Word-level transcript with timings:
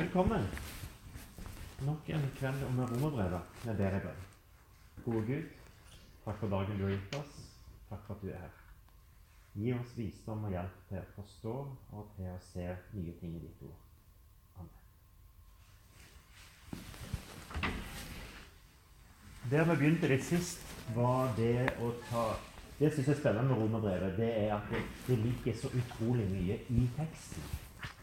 Velkommen. 0.00 0.46
Nok 1.84 2.08
en 2.08 2.22
kveld 2.38 2.62
om 2.64 2.78
romerbrevet 2.80 3.42
med 3.66 3.76
dere 3.76 3.98
i 3.98 4.04
bønn. 4.06 4.22
Gode 5.04 5.20
Gud, 5.26 5.50
takk 6.24 6.38
for 6.40 6.48
dagen 6.54 6.78
du 6.80 6.86
har 6.86 6.94
gitt 6.94 7.16
oss. 7.18 7.34
Takk 7.90 8.06
for 8.06 8.14
at 8.14 8.22
du 8.24 8.30
er 8.30 8.40
her. 8.40 8.54
Gi 9.60 9.74
oss 9.76 9.92
visdom 9.98 10.48
og 10.48 10.56
hjelp 10.56 10.80
til 10.88 11.02
å 11.02 11.12
forstå 11.18 11.54
og 11.92 12.08
til 12.16 12.32
å 12.32 12.38
se 12.48 12.64
nye 12.96 13.12
ting 13.20 13.36
i 13.36 13.44
ditt 13.44 13.60
ord. 13.68 13.78
Amen. 14.64 14.80
Der 19.52 19.68
vi 19.68 19.80
begynte 19.84 20.14
litt 20.16 20.24
sist, 20.32 20.64
var 20.96 21.36
det 21.36 21.76
å 21.76 21.92
ta 22.08 22.24
Det 22.78 22.88
jeg 22.88 22.96
syns 22.96 23.10
er 23.12 23.20
spennende 23.20 23.52
med 23.52 23.60
romerbrevet, 23.60 24.16
det 24.16 24.32
er 24.46 24.54
at 24.56 24.64
det, 24.72 24.80
det 25.04 25.20
ligger 25.20 25.60
så 25.60 25.68
utrolig 25.76 26.24
mye 26.32 26.56
i 26.72 26.88
teksten. 26.96 27.44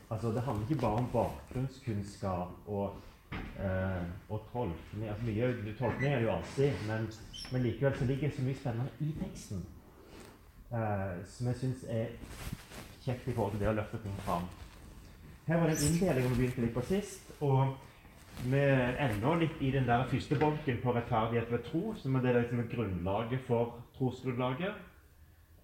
Altså, 0.10 0.28
Det 0.28 0.42
handler 0.42 0.70
ikke 0.70 0.82
bare 0.82 0.98
om 0.98 1.10
bakgrunnskunnskap 1.14 2.48
og, 2.68 2.96
eh, 3.34 4.06
og 4.30 4.42
tolkning. 4.54 5.10
Altså, 5.10 5.26
mye 5.26 5.76
tolkning 5.80 6.14
er 6.14 6.20
det 6.20 6.28
jo 6.28 6.36
alltid, 6.36 6.72
men, 6.88 7.10
men, 7.52 7.62
likevel 7.62 7.98
så 7.98 8.06
ligger 8.06 8.28
det 8.28 8.38
så 8.38 8.44
mye 8.44 8.56
spennende 8.56 8.90
i 9.00 9.16
teksten 9.24 9.66
eh, 10.72 11.26
som 11.26 11.48
jeg 11.48 11.56
syns 11.56 11.84
er 11.90 12.08
kjekt 13.04 13.28
i 13.28 13.34
forhold 13.34 13.52
til 13.52 13.60
det 13.60 13.70
å 13.74 13.76
løfte 13.82 14.00
ting 14.04 14.16
fram. 14.24 14.48
Her 15.48 15.60
var 15.60 15.70
det 15.70 15.78
en 15.78 15.92
inndeling 15.92 16.30
vi 16.30 16.40
begynte 16.40 16.64
litt 16.66 16.74
på 16.76 16.88
sist. 16.88 17.32
og 17.40 17.76
vi 18.46 18.60
ender 19.00 19.40
litt 19.42 19.62
i 19.66 19.72
den 19.74 19.88
der 19.88 20.04
første 20.12 20.36
bolken 20.38 20.78
på 20.84 20.94
rettferdighet 20.94 21.52
ved 21.52 21.64
tro, 21.66 21.94
som 21.98 22.16
er 22.16 22.22
det 22.22 22.36
liksom 22.36 22.68
grunnlaget 22.70 23.42
for 23.48 23.80
trosgrunnlaget. 23.98 24.76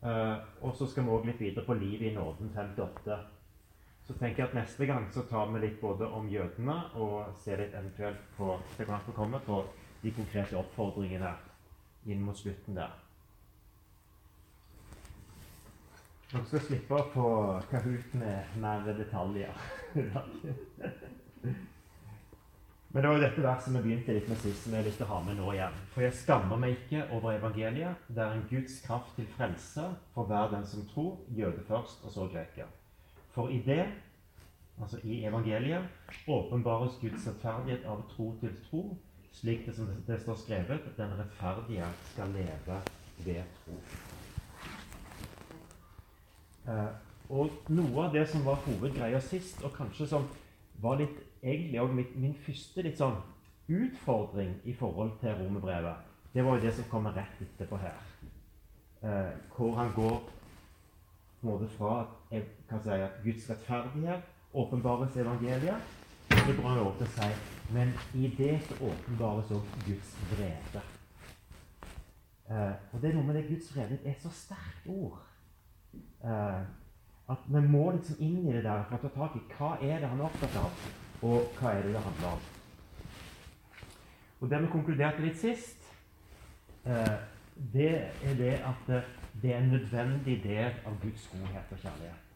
Eh, 0.04 0.38
og 0.62 0.76
så 0.76 0.88
skal 0.90 1.06
vi 1.06 1.14
òg 1.14 1.28
litt 1.30 1.40
videre 1.40 1.66
på 1.68 1.78
livet 1.78 2.10
i 2.10 2.16
nåden 2.16 2.50
58. 2.56 3.20
Så 4.08 4.14
tenker 4.20 4.44
jeg 4.44 4.50
at 4.50 4.58
neste 4.58 4.86
gang 4.86 5.06
så 5.16 5.24
tar 5.30 5.48
vi 5.54 5.62
litt 5.64 5.80
både 5.82 6.08
om 6.12 6.28
jødene 6.28 6.76
og 7.00 7.38
ser 7.40 7.62
litt 7.64 7.76
eventuelt 7.78 8.26
på 8.38 8.58
det 8.78 8.88
kan 8.90 9.16
komme 9.16 9.40
på 9.46 9.62
de 10.04 10.12
konkrete 10.12 10.58
oppfordringene 10.60 11.32
inn 12.12 12.24
mot 12.26 12.38
slutten 12.38 12.76
der. 12.76 12.92
Dere 16.34 16.46
skal 16.50 16.64
slippe 16.66 16.98
å 16.98 17.10
få 17.14 17.30
Kahoot 17.70 18.16
med 18.20 18.56
mer 18.60 18.88
detaljer. 18.98 19.54
Men 22.94 23.02
det 23.02 23.10
var 23.10 23.16
jo 23.18 23.24
dette 23.24 23.42
verset 23.42 23.74
vi 23.74 23.82
begynte 23.88 24.14
litt 24.14 24.28
med 24.30 24.38
sist, 24.42 24.66
som 24.66 24.74
jeg 24.74 24.84
har 24.84 24.86
lyst 24.86 25.00
til 25.02 25.08
å 25.08 25.14
ha 25.16 25.20
med 25.26 25.40
nå 25.40 25.48
igjen. 25.56 25.80
For 25.96 26.06
jeg 26.06 26.18
skammer 26.20 26.60
meg 26.62 26.76
ikke 26.76 27.08
over 27.16 27.38
evangeliet. 27.40 28.04
Det 28.06 28.22
er 28.22 28.36
en 28.36 28.46
Guds 28.52 28.76
kraft 28.86 29.16
til 29.18 29.30
frelse 29.38 29.88
for 30.14 30.30
hver 30.30 30.52
den 30.52 30.66
som 30.70 30.86
tror, 30.92 31.16
jøde 31.34 31.64
først, 31.70 32.04
og 32.06 32.14
så 32.14 32.28
greker. 32.30 32.70
For 33.34 33.50
i 33.50 33.62
det, 33.66 33.86
altså 34.82 35.00
i 35.04 35.24
evangeliet, 35.26 35.88
åpenbares 36.28 37.00
Guds 37.02 37.28
rettferdighet 37.28 37.86
av 37.90 38.04
tro 38.12 38.28
til 38.42 38.52
tro, 38.68 38.84
slik 39.34 39.66
det 39.66 39.74
som 39.76 39.90
det 40.08 40.20
står 40.22 40.38
skrevet, 40.38 40.86
den 40.98 41.16
rettferdige 41.18 41.88
skal 42.12 42.30
leve 42.36 42.78
ved 43.26 43.42
tro. 43.64 43.80
Eh, 46.68 46.92
og 47.30 47.50
noe 47.74 48.06
av 48.06 48.14
det 48.14 48.28
som 48.30 48.46
var 48.46 48.62
hovedgreia 48.68 49.20
sist, 49.24 49.64
og 49.64 49.74
kanskje 49.74 50.08
som 50.14 50.30
var 50.84 51.02
litt, 51.02 51.18
egentlig 51.42 51.82
òg 51.82 51.98
min 51.98 52.38
første 52.46 52.86
litt 52.86 53.02
sånn 53.02 53.18
utfordring 53.74 54.54
i 54.70 54.78
forhold 54.78 55.18
til 55.24 55.34
romerbrevet, 55.42 56.06
det 56.34 56.46
var 56.46 56.58
jo 56.58 56.68
det 56.68 56.76
som 56.78 56.88
kommer 56.92 57.18
rett 57.18 57.42
etterpå 57.42 57.82
her. 57.82 57.98
Eh, 59.02 59.34
hvor 59.58 59.74
han 59.82 59.92
går 59.96 60.22
måte 61.48 61.68
fra 61.78 62.04
at, 62.32 62.54
kan 62.70 62.84
si, 62.84 62.90
at 62.90 63.20
Guds 63.24 63.50
rettferdighet 63.50 64.30
åpenbares 64.54 65.18
evangeliet. 65.18 65.92
Så 66.34 66.54
går 66.56 66.70
han 66.70 66.80
over 66.80 66.96
til 66.98 67.08
å 67.08 67.16
si 67.18 67.34
men 67.74 67.94
i 68.14 68.28
det 68.38 68.62
så 68.68 68.76
åpenbares 68.86 69.52
også 69.52 69.86
Guds 69.86 70.18
vrede. 70.32 70.82
Eh, 72.50 72.74
og 72.92 73.02
det 73.02 73.10
er 73.10 73.16
noe 73.16 73.26
med 73.26 73.36
det 73.36 73.48
Guds 73.48 73.70
vrede 73.76 74.00
er 74.06 74.18
så 74.20 74.30
sterkt 74.30 74.88
ord. 74.88 75.22
Eh, 76.24 76.62
at 77.34 77.46
vi 77.48 77.62
må 77.68 77.92
liksom 77.92 78.20
inn 78.20 78.50
i 78.50 78.54
det 78.54 78.66
der 78.66 78.84
for 78.90 79.00
å 79.00 79.02
ta 79.08 79.14
tak 79.16 79.38
i 79.40 79.46
hva 79.56 79.72
er 79.80 80.04
det 80.04 80.12
han 80.12 80.20
er 80.20 80.28
opptatt 80.28 80.60
av, 80.60 80.84
og 81.24 81.56
hva 81.58 81.72
er 81.72 81.86
det 81.88 81.96
det 81.96 82.04
handler 82.08 82.36
om. 82.36 82.50
Og 84.42 84.50
Det 84.50 84.62
vi 84.62 84.72
konkluderte 84.72 85.24
litt 85.24 85.40
sist, 85.40 85.86
eh, 86.86 87.18
det 87.74 87.94
er 88.28 88.34
det 88.36 88.56
at 88.60 88.90
eh, 88.92 89.12
det 89.42 89.54
er 89.54 89.58
en 89.58 89.70
nødvendig 89.70 90.44
del 90.44 90.74
av 90.86 90.98
Guds 91.02 91.28
godhet 91.32 91.72
og 91.72 91.78
kjærlighet. 91.78 92.34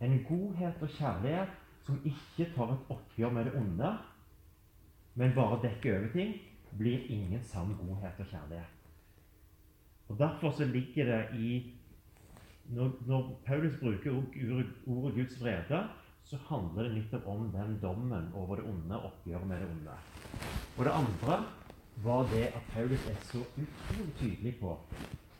En 0.00 0.18
godhet 0.28 0.82
og 0.82 0.88
kjærlighet 0.88 1.48
som 1.86 2.00
ikke 2.04 2.50
tar 2.54 2.72
et 2.72 2.90
oppgjør 2.92 3.32
med 3.32 3.44
det 3.44 3.54
onde, 3.60 3.92
men 5.14 5.34
bare 5.34 5.60
dekker 5.62 5.98
over 5.98 6.12
ting, 6.12 6.34
blir 6.78 7.06
ingen 7.08 7.42
sann 7.44 7.76
godhet 7.78 8.18
og 8.18 8.26
kjærlighet. 8.26 8.80
Og 10.08 10.18
Derfor 10.18 10.50
så 10.50 10.64
ligger 10.64 11.04
det 11.04 11.40
i 11.40 11.74
Når, 12.64 12.90
når 13.06 13.40
Paulus 13.46 13.74
bruker 13.80 14.22
ordet, 14.86 15.14
Guds 15.14 15.42
vrede, 15.42 15.88
så 16.24 16.38
handler 16.48 16.82
det 16.82 16.94
nettopp 16.94 17.26
om 17.26 17.50
den 17.52 17.78
dommen 17.82 18.30
over 18.34 18.56
det 18.56 18.64
onde, 18.64 19.00
oppgjøret 19.02 19.46
med 19.46 19.60
det 19.60 19.66
onde. 19.68 19.96
Og 20.78 20.84
det 20.84 20.92
andre 20.92 21.44
var 21.96 22.22
det 22.32 22.46
at 22.46 22.62
Paulus 22.72 23.06
er 23.10 23.14
så 23.20 23.38
utrolig 23.38 24.14
tydelig 24.16 24.56
på 24.60 24.78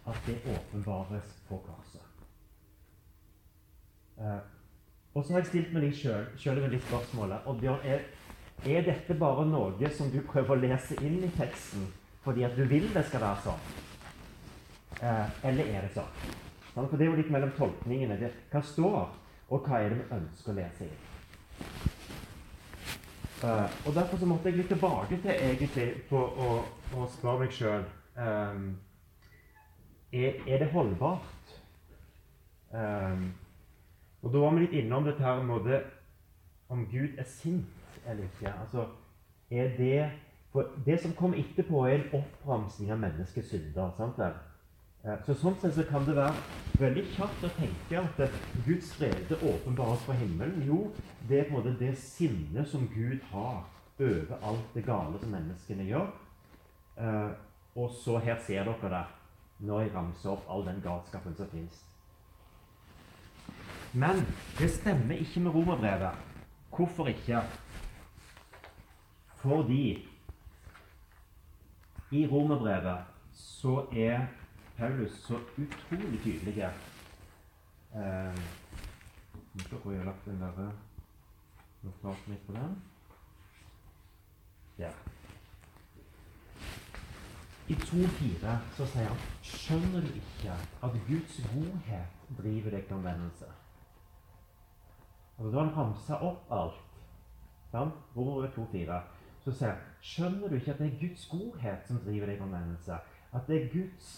at 0.06 0.26
det 0.26 0.36
åpenbares 0.52 1.36
på 1.48 1.58
korset. 1.66 2.00
Eh, 4.18 4.42
og 5.14 5.24
så 5.24 5.32
har 5.32 5.40
jeg 5.40 5.46
stilt 5.46 5.72
meg 5.74 5.94
selv, 5.96 6.30
sjøl 6.38 6.60
litt 6.70 6.86
spørsmålet. 6.88 7.46
Og 7.46 7.60
Bjørn, 7.60 7.86
er, 7.86 8.06
er, 8.66 8.86
dette 8.86 9.16
bare 9.18 9.46
noe 9.46 9.90
som 9.94 10.10
du 10.10 10.20
prøver 10.26 10.56
å 10.56 10.62
lese 10.66 10.98
inn 11.02 11.22
i 11.22 11.32
teksten 11.38 11.90
fordi 12.24 12.40
at 12.46 12.54
du 12.56 12.64
vil 12.64 12.86
det 12.94 13.02
skal 13.04 13.20
være 13.20 13.42
sånn? 13.44 13.64
Eh, 15.04 15.40
eller 15.50 15.74
er 15.74 15.84
det 15.84 15.90
sånn? 15.96 16.22
sånn? 16.72 16.86
For 16.88 16.96
det 16.96 17.04
er 17.04 17.10
jo 17.10 17.18
litt 17.18 17.32
mellom 17.34 17.52
tolkningene. 17.58 18.16
Det, 18.20 18.30
hva 18.52 18.62
står, 18.64 19.02
og 19.50 19.68
hva 19.68 19.82
er 19.82 19.92
det 19.92 19.98
vi 20.00 20.16
ønsker 20.16 20.54
å 20.54 20.56
lese 20.56 20.88
inn? 20.88 21.02
Uh, 23.44 23.68
og 23.84 23.92
Derfor 23.92 24.16
så 24.16 24.26
måtte 24.26 24.48
jeg 24.48 24.62
litt 24.62 24.70
tilbake 24.72 25.18
til 25.20 25.34
egentlig 25.34 25.88
på 26.08 26.16
å, 26.16 26.50
å 26.96 27.06
spørre 27.12 27.44
meg 27.44 27.52
sjøl 27.52 27.82
um, 28.16 28.70
er, 30.14 30.40
er 30.46 30.58
det 30.58 30.70
holdbart? 30.72 31.58
Um, 32.74 33.32
og 34.22 34.32
Da 34.32 34.38
var 34.38 34.54
vi 34.54 34.64
litt 34.64 34.78
innom 34.80 35.04
dette 35.04 35.22
her 35.22 35.42
måte, 35.42 35.82
om 36.72 36.86
Gud 36.90 37.18
er 37.18 37.26
sint 37.28 37.98
eller 38.06 38.24
ikke. 38.24 38.52
Altså, 38.60 38.86
er 39.50 39.76
det, 39.76 40.10
for 40.52 40.70
det 40.86 41.00
som 41.00 41.12
kommer 41.12 41.38
etterpå, 41.38 41.84
er 41.86 41.98
en 41.98 42.20
oppramsing 42.20 42.90
av 42.90 42.98
menneskets 42.98 43.50
synder. 43.52 43.90
sant 43.96 44.18
vel? 44.18 44.32
Eh, 45.04 45.18
så 45.26 45.34
Sånn 45.36 45.58
sett 45.60 45.74
så 45.76 45.84
kan 45.88 46.06
det 46.06 46.16
være 46.16 46.80
veldig 46.80 47.04
kjapt 47.14 47.44
å 47.44 47.52
tenke 47.58 48.00
at 48.00 48.38
Guds 48.64 48.94
frede 48.96 49.36
åpenbares 49.36 50.06
fra 50.06 50.16
himmelen. 50.16 50.62
Jo, 50.64 50.78
det 51.28 51.40
er 51.40 51.48
på 51.50 51.54
en 51.54 51.58
måte 51.58 51.76
det 51.78 51.92
sinnet 52.00 52.68
som 52.68 52.88
Gud 52.88 53.20
har 53.32 53.66
over 54.00 54.38
alt 54.42 54.72
det 54.74 54.86
gale 54.86 55.20
som 55.20 55.36
menneskene 55.36 55.84
gjør. 55.90 56.08
Uh, 56.96 57.30
og 57.76 57.90
så 57.90 58.16
her 58.22 58.40
ser 58.46 58.64
dere 58.64 58.90
det 58.90 59.04
når 59.64 59.80
jeg 59.80 59.94
ramser 59.94 60.30
opp 60.34 60.48
all 60.50 60.64
den 60.66 60.80
galskapen 60.84 61.36
som 61.36 61.50
fins. 61.52 61.82
Men 63.94 64.24
det 64.58 64.70
stemmer 64.74 65.20
ikke 65.22 65.40
med 65.40 65.54
romerbrevet. 65.54 66.18
Hvorfor 66.74 67.06
ikke? 67.08 67.42
Fordi 69.42 70.08
i 72.10 72.26
romerbrevet 72.26 73.04
så 73.32 73.86
er 73.92 74.26
Paulus 74.76 75.12
så 75.26 75.38
utrolig 75.58 76.20
tydelig. 76.22 76.70
Eh, 77.94 78.40
jeg 79.54 79.62
skal 79.64 79.92
jeg 79.92 80.04
lagt 80.04 80.24
den 80.24 80.40
der 80.40 80.72
notaten 81.82 82.32
mitt 82.32 82.46
på 82.46 82.52
den. 82.52 82.82
Ja. 84.78 84.90
I 87.64 87.74
2.4 87.80 88.54
så 88.76 88.86
sier 88.92 89.06
han 89.08 89.20
Skjønner 89.40 90.02
du 90.04 90.16
ikke 90.18 90.52
at 90.84 90.96
Guds 91.08 91.36
godhet 91.48 92.16
driver 92.36 92.74
deg 92.74 92.82
til 92.84 92.96
omvendelse? 92.98 93.46
Da 95.38 95.52
han 95.56 95.70
ramsa 95.76 96.18
opp 96.20 96.50
alt, 96.52 96.82
sant? 97.72 97.94
Romer 98.16 98.50
2.4, 98.52 98.98
så 99.46 99.54
sier 99.56 99.72
han 99.72 99.86
Skjønner 100.04 100.52
du 100.52 100.58
ikke 100.58 100.74
at 100.74 100.82
det 100.82 100.90
er 100.90 100.98
Guds 101.00 101.24
godhet 101.30 101.88
som 101.88 102.02
driver 102.04 102.28
deg 102.28 102.36
til 102.36 102.46
omvendelse? 102.50 102.98
At 103.34 103.48
det 103.48 103.60
er 103.62 103.70
Guds 103.72 104.10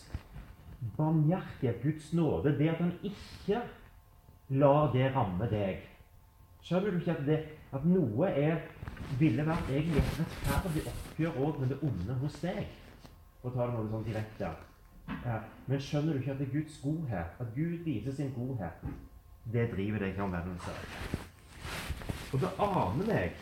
barmhjertighet, 0.97 1.83
Guds 1.83 2.09
nåde, 2.13 2.59
det 2.59 2.69
at 2.69 2.83
han 2.83 2.93
ikke 3.03 3.61
lar 4.59 4.91
det 4.93 5.07
ramme 5.15 5.47
deg. 5.51 5.87
Skjønner 6.67 6.91
du 6.91 6.99
ikke 6.99 7.15
at, 7.15 7.23
det, 7.27 7.39
at 7.73 7.87
noe 7.87 8.27
er, 8.27 8.59
ville 9.21 9.47
vært 9.47 9.71
egentlig 9.71 10.03
et 10.03 10.19
rettferdig 10.19 10.83
oppgjør 10.91 11.41
òg 11.47 11.63
med 11.63 11.73
det 11.73 11.79
onde 11.87 12.19
hos 12.25 12.41
deg? 12.43 12.67
For 13.47 13.55
tar 13.55 13.71
noe 13.71 13.87
sånn 13.87 14.07
direkte. 14.07 14.49
Ja. 15.23 15.37
Men 15.71 15.83
skjønner 15.83 16.17
du 16.17 16.19
ikke 16.19 16.33
at 16.35 16.41
det 16.41 16.49
er 16.49 16.55
Guds 16.57 16.79
godhet, 16.83 17.37
at 17.43 17.53
Gud 17.55 17.85
viser 17.87 18.15
sin 18.17 18.33
godhet, 18.35 18.81
det 19.55 19.69
driver 19.71 20.03
deg 20.03 20.17
til 20.17 20.25
omvendelse? 20.25 20.73
Og 22.35 22.43
da 22.43 22.51
aner 22.65 23.13
jeg 23.13 23.37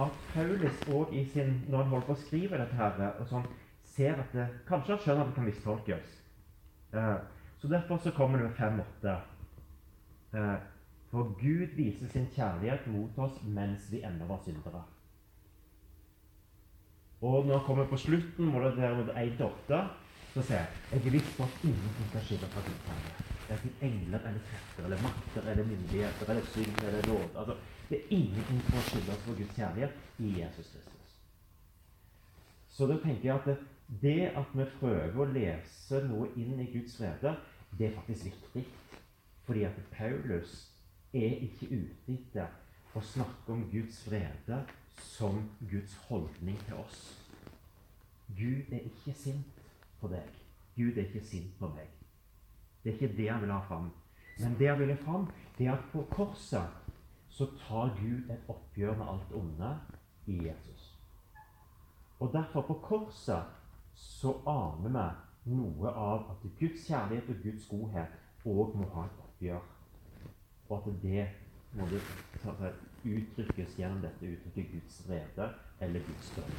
at 0.00 0.22
Paulus 0.32 0.80
òg 0.88 1.12
i 1.12 1.26
sin, 1.28 1.58
når 1.68 1.82
han 1.82 1.92
holder 1.92 2.08
på 2.08 2.16
å 2.16 2.22
skrive 2.22 2.62
dette, 2.62 2.78
her, 2.78 3.04
og 3.20 3.28
sånn, 3.28 3.44
ser 3.92 4.16
at 4.16 4.32
det, 4.32 4.48
kanskje 4.70 4.94
han 4.94 5.04
skjønner 5.04 5.26
at 5.26 5.28
det 5.28 5.36
kan 5.36 5.48
mistolkes. 5.50 6.16
Eh, 6.96 7.14
så 7.60 7.68
Derfor 7.68 8.00
så 8.00 8.14
kommer 8.16 8.40
det 8.40 8.48
med 8.48 8.56
fem-åtte. 8.56 9.18
Eh, 10.32 10.56
for 11.12 11.36
Gud 11.36 11.76
viser 11.76 12.08
sin 12.08 12.32
kjærlighet 12.32 12.88
mot 12.88 13.20
oss 13.20 13.36
mens 13.44 13.92
vi 13.92 14.00
ennå 14.08 14.24
var 14.32 14.40
syndere. 14.46 14.80
Og 17.22 17.46
når 17.46 17.58
han 17.58 17.66
kommer 17.66 17.86
på 17.86 17.96
slutten, 17.96 18.48
må 18.50 18.60
det 18.64 18.76
der 18.76 19.02
1-8, 19.14 19.82
så 20.32 20.42
sier 20.42 20.56
jeg 20.58 20.68
jeg 20.92 21.06
er 21.06 21.14
viss 21.14 21.34
på 21.36 21.44
at 21.44 21.66
ingenting 21.68 22.08
kan 22.12 22.24
skille 22.26 22.48
fra 22.54 22.62
Guds 22.66 22.80
kjærlighet. 22.86 23.28
Verken 23.48 23.74
engler 23.88 24.24
eller 24.30 24.46
krefter 24.48 24.88
eller 24.88 25.02
makter 25.04 25.50
eller 25.52 25.68
myndigheter 25.68 26.32
eller 26.32 26.48
synd 26.54 26.82
eller 26.88 27.06
nåde. 27.08 27.28
Altså, 27.38 27.56
det 27.90 27.98
er 27.98 28.16
ingenting 28.16 28.62
som 28.70 28.84
skiller 28.88 29.14
oss 29.14 29.22
fra 29.26 29.36
Guds 29.38 29.54
kjærlighet 29.56 29.92
i 30.18 30.32
Jesus 30.40 30.72
Kristus. 30.72 31.14
Så 32.68 32.86
da 32.86 32.98
tenker 33.04 33.28
jeg 33.28 33.38
at 33.38 33.46
det, 33.46 33.56
det 34.02 34.20
at 34.42 34.54
vi 34.58 34.68
prøver 34.80 35.22
å 35.22 35.30
lese 35.32 36.04
noe 36.08 36.30
inn 36.40 36.60
i 36.64 36.70
Guds 36.72 36.98
rede, 37.04 37.36
det 37.78 37.90
er 37.90 37.96
faktisk 38.00 38.30
viktig. 38.32 38.66
Fordi 39.46 39.66
at 39.68 39.78
Paulus 39.94 40.72
er 41.12 41.42
ikke 41.44 41.68
ute 41.70 42.16
etter 42.16 42.96
å 42.96 43.02
snakke 43.04 43.52
om 43.52 43.68
Guds 43.70 44.00
vrede 44.08 44.64
som 44.98 45.50
Guds 45.70 45.94
holdning 46.08 46.58
til 46.66 46.74
oss. 46.74 47.00
Gud 48.36 48.72
er 48.72 48.84
ikke 48.84 49.14
sint 49.14 49.62
på 50.00 50.08
deg. 50.08 50.28
Gud 50.76 50.96
er 50.96 51.06
ikke 51.06 51.24
sint 51.26 51.58
på 51.58 51.68
meg. 51.68 51.88
Det 52.82 52.90
er 52.90 53.00
ikke 53.00 53.16
det 53.16 53.30
han 53.30 53.42
vil 53.42 53.52
ha 53.52 53.60
fram. 53.68 53.90
Men 54.38 54.56
det 54.58 54.68
han 54.68 54.78
vil 54.78 54.94
ha 54.94 55.00
fram, 55.04 55.26
det 55.58 55.66
er 55.66 55.72
at 55.72 55.90
på 55.92 56.06
korset 56.10 56.78
så 57.32 57.46
tar 57.66 57.92
Gud 58.00 58.30
et 58.30 58.48
oppgjør 58.48 58.96
med 58.96 59.06
alt 59.08 59.32
onde 59.34 59.78
i 60.26 60.38
Jesus. 60.46 60.98
Og 62.20 62.32
derfor, 62.32 62.62
på 62.62 62.74
korset, 62.74 63.44
så 63.94 64.34
aner 64.46 65.14
vi 65.44 65.54
noe 65.56 65.90
av 65.90 66.28
at 66.30 66.44
Guds 66.58 66.86
kjærlighet 66.86 67.28
og 67.28 67.40
Guds 67.42 67.66
godhet 67.68 68.46
òg 68.46 68.76
må 68.78 68.88
ha 68.94 69.06
et 69.08 69.22
oppgjør. 69.24 69.64
Og 70.68 70.76
at 70.78 71.02
det 71.02 71.24
må 71.72 71.86
det 71.90 72.02
uttrykkes 73.04 73.78
gjennom 73.78 74.02
dette 74.02 74.26
uttrykket 74.26 74.72
Guds 74.72 74.98
vrede 75.08 75.48
eller 75.80 76.00
Guds 76.06 76.34
dom. 76.36 76.52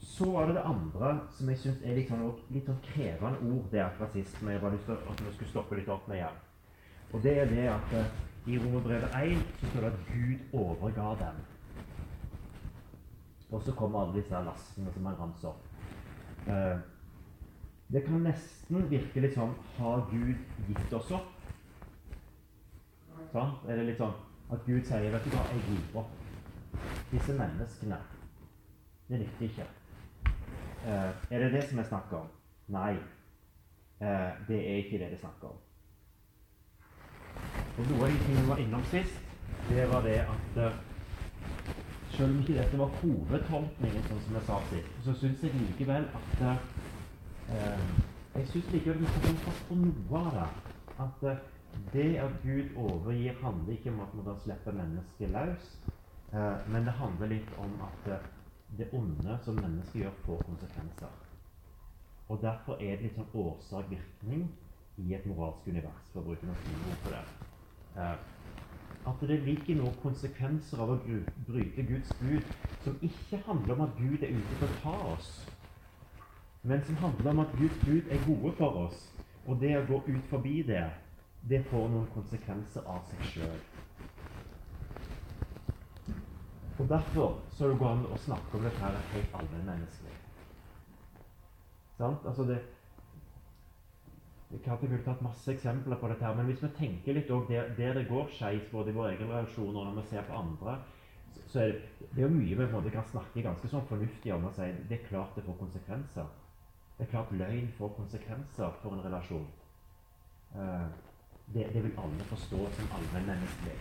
Så 0.00 0.30
var 0.32 0.46
det 0.46 0.54
det 0.54 0.64
andre 0.68 1.14
som 1.32 1.48
jeg 1.48 1.58
syns 1.62 1.84
er 1.84 1.96
litt 1.96 2.10
sånn, 2.12 2.26
litt 2.52 2.66
sånn, 2.68 2.80
krevende 2.84 3.40
ord 3.54 3.70
det 3.72 3.86
fra 3.96 4.08
rasisme. 4.08 4.52
Jeg 4.52 4.60
bare 4.60 4.76
lyst 4.76 4.90
til 4.90 4.98
at 5.12 5.22
vi 5.24 5.32
skulle 5.36 5.52
stoppe 5.52 5.78
litt 5.78 5.88
opp 5.88 6.08
med 6.10 6.20
igjen. 6.20 6.42
Og 7.10 7.22
det 7.24 7.32
er 7.40 7.48
det 7.48 7.64
at 7.72 7.94
uh, 7.96 8.18
i 8.50 8.58
Romerbrevet 8.60 9.16
1 9.16 9.40
så 9.60 9.70
står 9.70 9.86
det 9.86 9.92
at 9.92 10.10
Gud 10.10 10.60
overga 10.60 11.08
dem. 11.24 11.40
Og 13.50 13.64
så 13.64 13.72
kommer 13.72 14.02
alle 14.02 14.20
disse 14.20 14.44
lastene 14.44 14.92
som 14.94 15.08
han 15.08 15.18
ramser 15.18 15.48
opp. 15.54 15.66
Det 17.92 18.04
kan 18.06 18.22
nesten 18.22 18.86
virke 18.90 19.22
litt 19.24 19.34
sånn 19.34 19.54
Har 19.78 20.04
Gud 20.10 20.36
gitt 20.68 20.92
oss 20.94 21.10
opp? 21.16 21.30
Sånn? 23.32 23.54
Er 23.66 23.80
det 23.80 23.86
litt 23.88 23.98
sånn 23.98 24.14
at 24.50 24.66
Gud 24.66 24.86
sier 24.86 25.12
vet 25.12 25.26
du 25.26 25.30
hva, 25.34 25.42
jeg 25.54 25.62
gir 25.68 25.98
opp 26.00 26.16
disse 27.10 27.34
menneskene? 27.38 27.98
Det 29.06 29.20
nytter 29.20 29.46
ikke. 29.46 29.66
Eh, 30.86 31.10
er 31.30 31.44
det 31.44 31.50
det 31.54 31.62
som 31.68 31.78
er 31.82 31.86
snakk 31.86 32.14
om? 32.18 32.28
Nei. 32.74 32.92
Eh, 34.00 34.30
det 34.48 34.58
er 34.58 34.80
ikke 34.82 34.98
det 34.98 35.10
det 35.12 35.18
er 35.18 35.22
snakk 35.22 35.44
om. 35.50 35.58
Og 37.78 37.90
Noe 37.90 38.06
av 38.06 38.10
de 38.10 38.22
tingene 38.24 38.42
vi 38.42 38.50
var 38.50 38.62
innom 38.64 38.86
sist, 38.90 39.18
det 39.70 39.86
var 39.90 40.02
det 40.06 40.16
at 40.22 40.58
uh, 40.58 40.78
selv 42.10 42.32
om 42.32 42.40
ikke 42.42 42.58
dette 42.58 42.78
var 42.80 42.94
hovedtolkningen, 43.00 44.06
sånn 44.08 44.22
som 44.26 44.38
jeg 44.38 44.46
sa 44.48 44.58
sist, 44.72 44.96
så 45.06 45.14
syns 45.20 45.44
jeg 45.46 45.62
likevel 45.62 46.08
at 46.18 46.42
uh, 46.42 46.64
Jeg 47.50 48.48
syns 48.50 48.68
likevel 48.72 49.00
vi 49.02 49.12
skal 49.14 49.40
få 49.44 49.54
på 49.68 49.78
noe 49.80 50.20
av 50.20 50.36
det. 50.36 50.48
At 51.06 51.24
uh, 51.26 51.40
det 51.94 52.08
at 52.22 52.36
Gud 52.42 52.76
overgir, 52.76 53.38
handler 53.42 53.72
ikke 53.72 53.90
om 53.94 54.00
at 54.04 54.14
man 54.14 54.28
da 54.28 54.36
slipper 54.42 54.76
mennesket 54.76 55.30
løs, 55.34 55.72
men 56.70 56.86
det 56.86 56.94
handler 56.98 57.30
litt 57.30 57.52
om 57.58 57.72
at 57.86 58.08
det 58.78 58.88
onde 58.94 59.38
som 59.44 59.58
mennesket 59.58 60.02
gjør, 60.02 60.16
får 60.26 60.42
konsekvenser. 60.46 61.14
Og 62.28 62.42
Derfor 62.42 62.74
er 62.78 62.96
det 62.96 63.08
litt 63.08 63.16
sånn 63.18 63.32
årsak-virkning 63.34 64.44
i 65.02 65.14
et 65.16 65.24
moralsk 65.26 65.66
univers, 65.66 66.10
for 66.12 66.22
å 66.22 66.28
bruke 66.28 66.46
noen 66.46 66.84
ord 66.90 67.00
på 67.04 67.14
det. 67.14 67.22
Eh, 67.96 68.18
at 69.10 69.24
det 69.26 69.38
ligger 69.46 69.80
noen 69.80 69.96
konsekvenser 70.02 70.82
av 70.84 70.92
å 70.94 70.98
bryte 71.48 71.86
Guds 71.88 72.12
bud 72.20 72.52
som 72.84 72.98
ikke 73.02 73.40
handler 73.46 73.74
om 73.74 73.86
at 73.88 73.96
Gud 73.98 74.22
er 74.22 74.36
ute 74.36 74.58
for 74.60 74.68
å 74.68 74.78
ta 74.84 74.94
oss, 75.14 75.30
men 76.62 76.82
som 76.84 76.96
handler 76.96 77.30
om 77.30 77.38
at 77.38 77.52
Guds 77.58 77.78
bud 77.84 78.10
er 78.10 78.24
gode 78.26 78.52
for 78.56 78.82
oss. 78.86 79.04
Og 79.46 79.60
det 79.60 79.72
å 79.78 79.86
gå 79.88 80.02
ut 80.06 80.26
forbi 80.28 80.60
det, 80.68 80.84
det 81.48 81.62
får 81.70 81.88
noen 81.88 82.08
konsekvenser 82.14 82.84
av 82.84 83.06
seg 83.08 83.22
sjøl. 83.32 83.62
Og 86.80 86.88
Derfor 86.88 87.40
så 87.52 87.68
det 87.68 87.78
går 87.80 87.94
an 87.94 88.04
å 88.08 88.18
snakke 88.20 88.56
om 88.56 88.64
dette 88.64 88.80
her 88.80 89.00
helt 89.14 89.34
allmennmenneskelig. 89.40 90.18
Sant? 91.96 92.24
Altså 92.24 92.46
det, 92.48 92.60
jeg 94.50 94.62
kunne 94.64 95.00
tatt 95.04 95.20
masse 95.22 95.52
eksempler 95.52 96.00
på 96.00 96.08
dette, 96.08 96.24
her, 96.24 96.36
men 96.36 96.48
hvis 96.48 96.62
vi 96.64 96.72
tenker 96.76 97.16
litt 97.16 97.28
òg 97.30 97.48
der, 97.52 97.68
der, 97.76 97.92
det 98.00 98.08
går 98.08 98.32
skeis, 98.34 98.64
både 98.72 98.92
i 98.92 98.96
vår 98.96 99.12
egen 99.12 99.28
relasjon 99.28 99.76
og 99.76 99.84
når 99.84 100.00
vi 100.00 100.06
ser 100.10 100.24
på 100.28 100.38
andre, 100.40 100.78
så, 101.46 101.60
er 101.60 101.72
det, 101.72 102.08
det 102.16 102.24
er 102.24 102.32
mye 102.32 102.66
vi 102.66 102.94
kan 102.94 103.06
snakke 103.12 103.44
ganske 103.44 103.68
sånn 103.70 103.86
fornuftig 103.88 104.32
om 104.34 104.48
og 104.48 104.56
si 104.56 104.68
det 104.88 104.98
er 104.98 105.08
klart 105.08 105.36
det 105.36 105.44
får 105.46 105.60
konsekvenser. 105.60 106.32
Det 107.00 107.06
er 107.06 107.10
klart 107.10 107.32
løgn 107.32 107.68
får 107.78 107.88
konsekvenser 107.88 108.72
for 108.82 108.92
en 108.92 109.04
relasjon. 109.04 109.46
Uh, 110.54 110.60
det, 111.54 111.70
det, 111.72 111.82
vil 111.84 111.94
alle 111.98 112.24
forstå 112.28 112.58
som 112.72 112.88
allmennmenneskelig. 112.96 113.76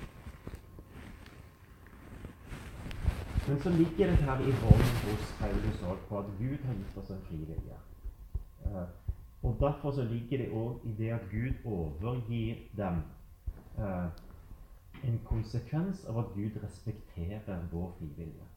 Men 3.48 3.60
så 3.60 3.70
ligger 3.70 4.08
det 4.08 4.16
her 4.16 4.40
i 4.40 4.54
bånn 4.62 4.86
hos 5.02 5.34
Paulus 5.42 5.84
òg 5.92 6.06
på 6.08 6.22
at 6.22 6.32
Gud 6.38 6.64
har 6.70 6.80
gitt 6.80 6.98
oss 7.02 7.12
en 7.12 7.22
fri. 7.28 7.42
Uh, 8.66 8.88
og 9.44 9.58
Derfor 9.60 9.92
så 9.92 10.08
ligger 10.08 10.46
det 10.46 10.50
òg 10.52 10.88
i 10.88 10.96
det 11.02 11.12
at 11.18 11.28
Gud 11.32 11.60
overgir 11.66 12.56
dem 12.78 13.04
uh, 13.80 14.08
en 15.04 15.20
konsekvens 15.26 16.06
av 16.06 16.24
at 16.24 16.32
Gud 16.40 16.64
respekterer 16.64 17.68
vår 17.72 17.92
frivillige. 18.00 18.49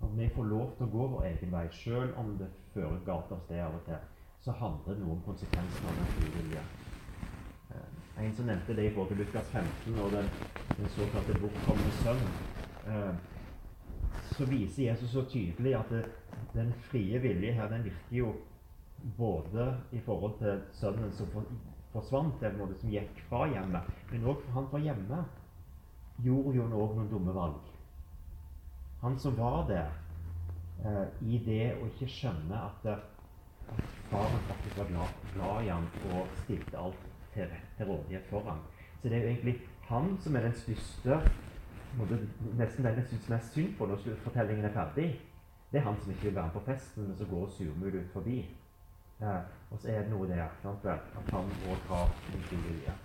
Når 0.00 0.16
vi 0.18 0.28
får 0.34 0.50
lov 0.50 0.74
til 0.76 0.86
å 0.86 0.92
gå 0.92 1.06
vår 1.14 1.28
egen 1.30 1.54
vei, 1.54 1.64
sjøl 1.72 2.10
om 2.20 2.34
det 2.40 2.50
fører 2.74 3.00
galt 3.06 3.32
av 3.32 3.40
sted 3.46 3.62
av 3.64 3.78
og 3.78 3.86
til, 3.86 4.02
så 4.44 4.56
handler 4.60 4.94
det 4.94 5.04
noe 5.04 5.16
om 5.16 5.22
konsekvenser 5.24 5.88
av 5.88 6.00
den 6.00 6.10
frivillige. 6.16 6.64
Uh, 7.70 8.20
en 8.24 8.34
som 8.36 8.46
nevnte 8.50 8.76
det 8.76 8.90
i 8.90 8.94
til 8.94 9.22
Lukas 9.22 9.48
15 9.50 10.02
og 10.04 10.12
den 10.12 10.28
den 10.76 10.88
såkalte 10.88 11.36
bortkomne 11.40 11.90
sønn, 12.00 12.22
eh, 12.86 13.14
så 14.36 14.46
viser 14.50 14.82
Jesus 14.82 15.10
så 15.10 15.22
tydelig 15.30 15.74
at 15.78 15.90
det, 15.90 16.02
den 16.54 16.72
frie 16.88 17.20
vilje 17.22 17.52
her, 17.52 17.68
den 17.70 17.84
virker 17.84 18.16
jo 18.16 18.32
både 19.18 19.68
i 19.92 20.00
forhold 20.00 20.38
til 20.38 20.62
sønnen 20.72 21.12
som 21.12 21.30
forsvant, 21.92 22.42
eller 22.42 22.58
noe 22.58 22.78
som 22.80 22.90
gikk 22.90 23.22
fra 23.28 23.44
hjemmet, 23.52 23.90
men 24.10 24.26
òg 24.32 24.42
han 24.56 24.66
fra 24.72 24.82
hjemme 24.82 25.22
gjorde 26.24 26.56
jo 26.58 26.66
òg 26.66 26.96
noen 26.96 27.10
dumme 27.12 27.34
valg. 27.36 27.73
Han 29.04 29.18
som 29.18 29.36
var 29.36 29.66
der 29.68 29.90
eh, 30.84 31.08
i 31.28 31.38
det 31.44 31.74
å 31.76 31.88
ikke 31.90 32.06
skjønne 32.08 32.56
at, 32.56 32.86
at 33.68 33.90
faren 34.08 34.46
faktisk 34.48 34.78
var 34.80 34.88
glad, 34.88 35.18
glad 35.34 35.66
i 35.66 35.68
ham 35.68 35.88
og 36.14 36.30
stilte 36.44 36.80
alt 36.80 37.02
til, 37.34 37.52
til 37.76 37.90
rådighet 37.90 38.24
for 38.30 38.48
ham. 38.48 38.62
Så 39.02 39.10
det 39.10 39.18
er 39.18 39.26
jo 39.26 39.34
egentlig 39.34 39.54
han 39.90 40.16
som 40.24 40.36
er 40.36 40.48
den 40.48 40.56
største 40.56 41.20
Nesten 41.94 42.82
den 42.82 42.96
jeg 42.98 43.06
syns 43.06 43.28
mest 43.30 43.52
synd 43.54 43.76
på 43.78 43.86
når 43.86 44.00
fortellingen 44.24 44.64
er 44.66 44.72
ferdig. 44.74 45.12
Det 45.70 45.78
er 45.78 45.84
han 45.84 46.00
som 46.00 46.10
ikke 46.10 46.24
vil 46.24 46.34
være 46.34 46.48
med 46.48 46.56
på 46.56 46.62
festen, 46.66 47.04
men 47.06 47.16
som 47.16 47.28
går 47.30 47.52
surmul 47.54 48.00
ut 48.00 48.12
forbi. 48.12 48.38
Eh, 49.20 49.42
og 49.70 49.78
så 49.78 49.92
er 49.92 50.00
det 50.02 50.10
noe 50.10 50.26
der 50.26 50.48
sant, 50.62 50.88
at 50.90 51.12
han 51.30 51.52
òg 51.70 51.84
har 51.92 52.16
sin 52.48 52.64
vilje. 52.70 52.96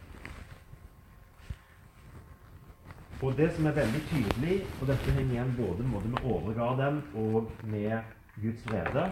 Og 3.21 3.37
det 3.37 3.49
som 3.55 3.65
er 3.65 3.75
veldig 3.75 4.01
tydelig, 4.07 4.57
og 4.81 4.87
dette 4.87 5.11
henger 5.11 5.33
igjen 5.33 5.55
både 5.57 5.83
med 5.83 6.21
overgarden 6.23 7.01
og 7.19 7.51
med 7.63 7.99
Guds 8.39 8.65
vrede 8.69 9.05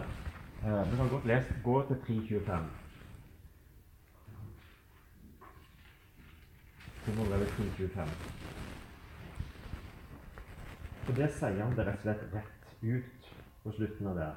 eh, 0.64 0.90
Vi 0.90 0.96
kan 0.96 1.08
godt 1.08 1.26
lese, 1.28 1.54
gå 1.64 1.82
til 1.88 1.96
325. 2.06 2.68
Romerbrevet 7.08 7.48
325. 7.48 8.08
Og 11.08 11.16
det 11.16 11.32
sier 11.36 11.64
han 11.64 11.76
det 11.76 11.86
rett 11.88 12.00
og 12.00 12.06
slett 12.06 12.24
rett 12.34 12.84
ut 12.84 13.32
på 13.64 13.72
slutten 13.76 14.08
av 14.12 14.22
det. 14.22 14.30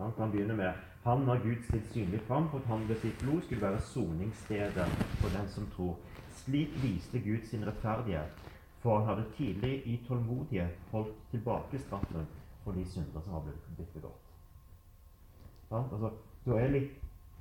Han 0.00 0.32
begynner 0.32 0.56
med 0.56 0.86
han 1.04 1.28
har 1.28 1.38
Gud 1.40 1.62
stilt 1.64 1.92
synlig 1.92 2.20
fram 2.28 2.48
for 2.50 2.58
at 2.58 2.66
han 2.66 2.88
ved 2.88 2.98
sitt 3.00 3.18
blod 3.22 3.42
skulle 3.42 3.62
være 3.62 3.80
soningsstedet 3.80 4.88
for 5.20 5.28
den 5.36 5.48
som 5.48 5.68
tror. 5.76 5.96
Slik 6.42 6.74
viste 6.82 7.20
Gud 7.24 7.46
sin 7.48 7.64
rettferdighet, 7.66 8.49
for 8.80 8.98
han 8.98 9.06
hadde 9.08 9.30
tidlig 9.36 9.82
i 9.86 10.00
tålmodighet 10.08 10.78
holdt 10.90 11.14
tilbake 11.30 11.78
straffen 11.78 12.26
for 12.64 12.72
de 12.72 12.84
synder 12.88 13.20
som 13.20 13.32
var 13.32 13.46
blitt 13.76 13.94
begått. 13.94 14.26
Altså, 15.70 16.10
da 16.46 16.58
er 16.58 16.72
litt 16.74 16.96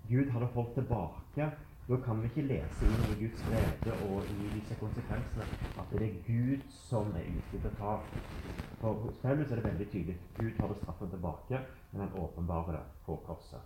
Gud 0.10 0.30
hadde 0.34 0.46
holdt 0.54 0.74
tilbake. 0.74 1.52
Da 1.90 1.98
kan 2.06 2.20
vi 2.22 2.30
ikke 2.30 2.46
lese 2.46 2.86
inn 2.86 3.06
i 3.10 3.16
Guds 3.18 3.42
vrede 3.48 3.96
og 4.06 4.28
i 4.30 4.50
disse 4.54 4.76
konsekvensene 4.78 5.46
at 5.82 5.94
det 5.94 6.04
er 6.06 6.20
Gud 6.28 6.68
som 6.86 7.10
er 7.18 7.26
ute 7.34 7.58
etter 7.58 7.74
ta. 7.80 7.96
For 8.82 9.02
hos 9.06 9.18
Paulus 9.24 9.50
er 9.50 9.58
det 9.58 9.66
veldig 9.66 9.88
tydelig. 9.90 10.18
Gud 10.38 10.52
hadde 10.60 10.78
straffen 10.84 11.10
tilbake, 11.10 11.62
men 11.92 12.04
han 12.06 12.14
åpenbarer 12.22 12.78
det 12.78 12.84
på 13.06 13.18
korset. 13.26 13.62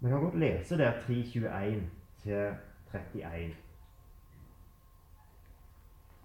Vi 0.00 0.08
kan 0.08 0.24
godt 0.24 0.38
lese 0.40 0.78
der 0.80 1.00
3.21 1.04 1.82
til 2.22 2.54
31. 2.94 3.54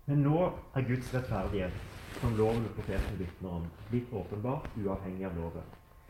Men 0.06 0.20
nå 0.20 0.40
er 0.76 0.84
Guds 0.88 1.14
rettferdighet, 1.16 1.76
som 2.20 2.34
loven 2.36 2.66
og 2.68 2.74
profeten 2.76 3.20
vitner 3.22 3.54
om, 3.58 3.68
blitt 3.88 4.10
åpenbart 4.12 4.66
uavhengig 4.76 5.24
av 5.30 5.38
loven. 5.40 5.70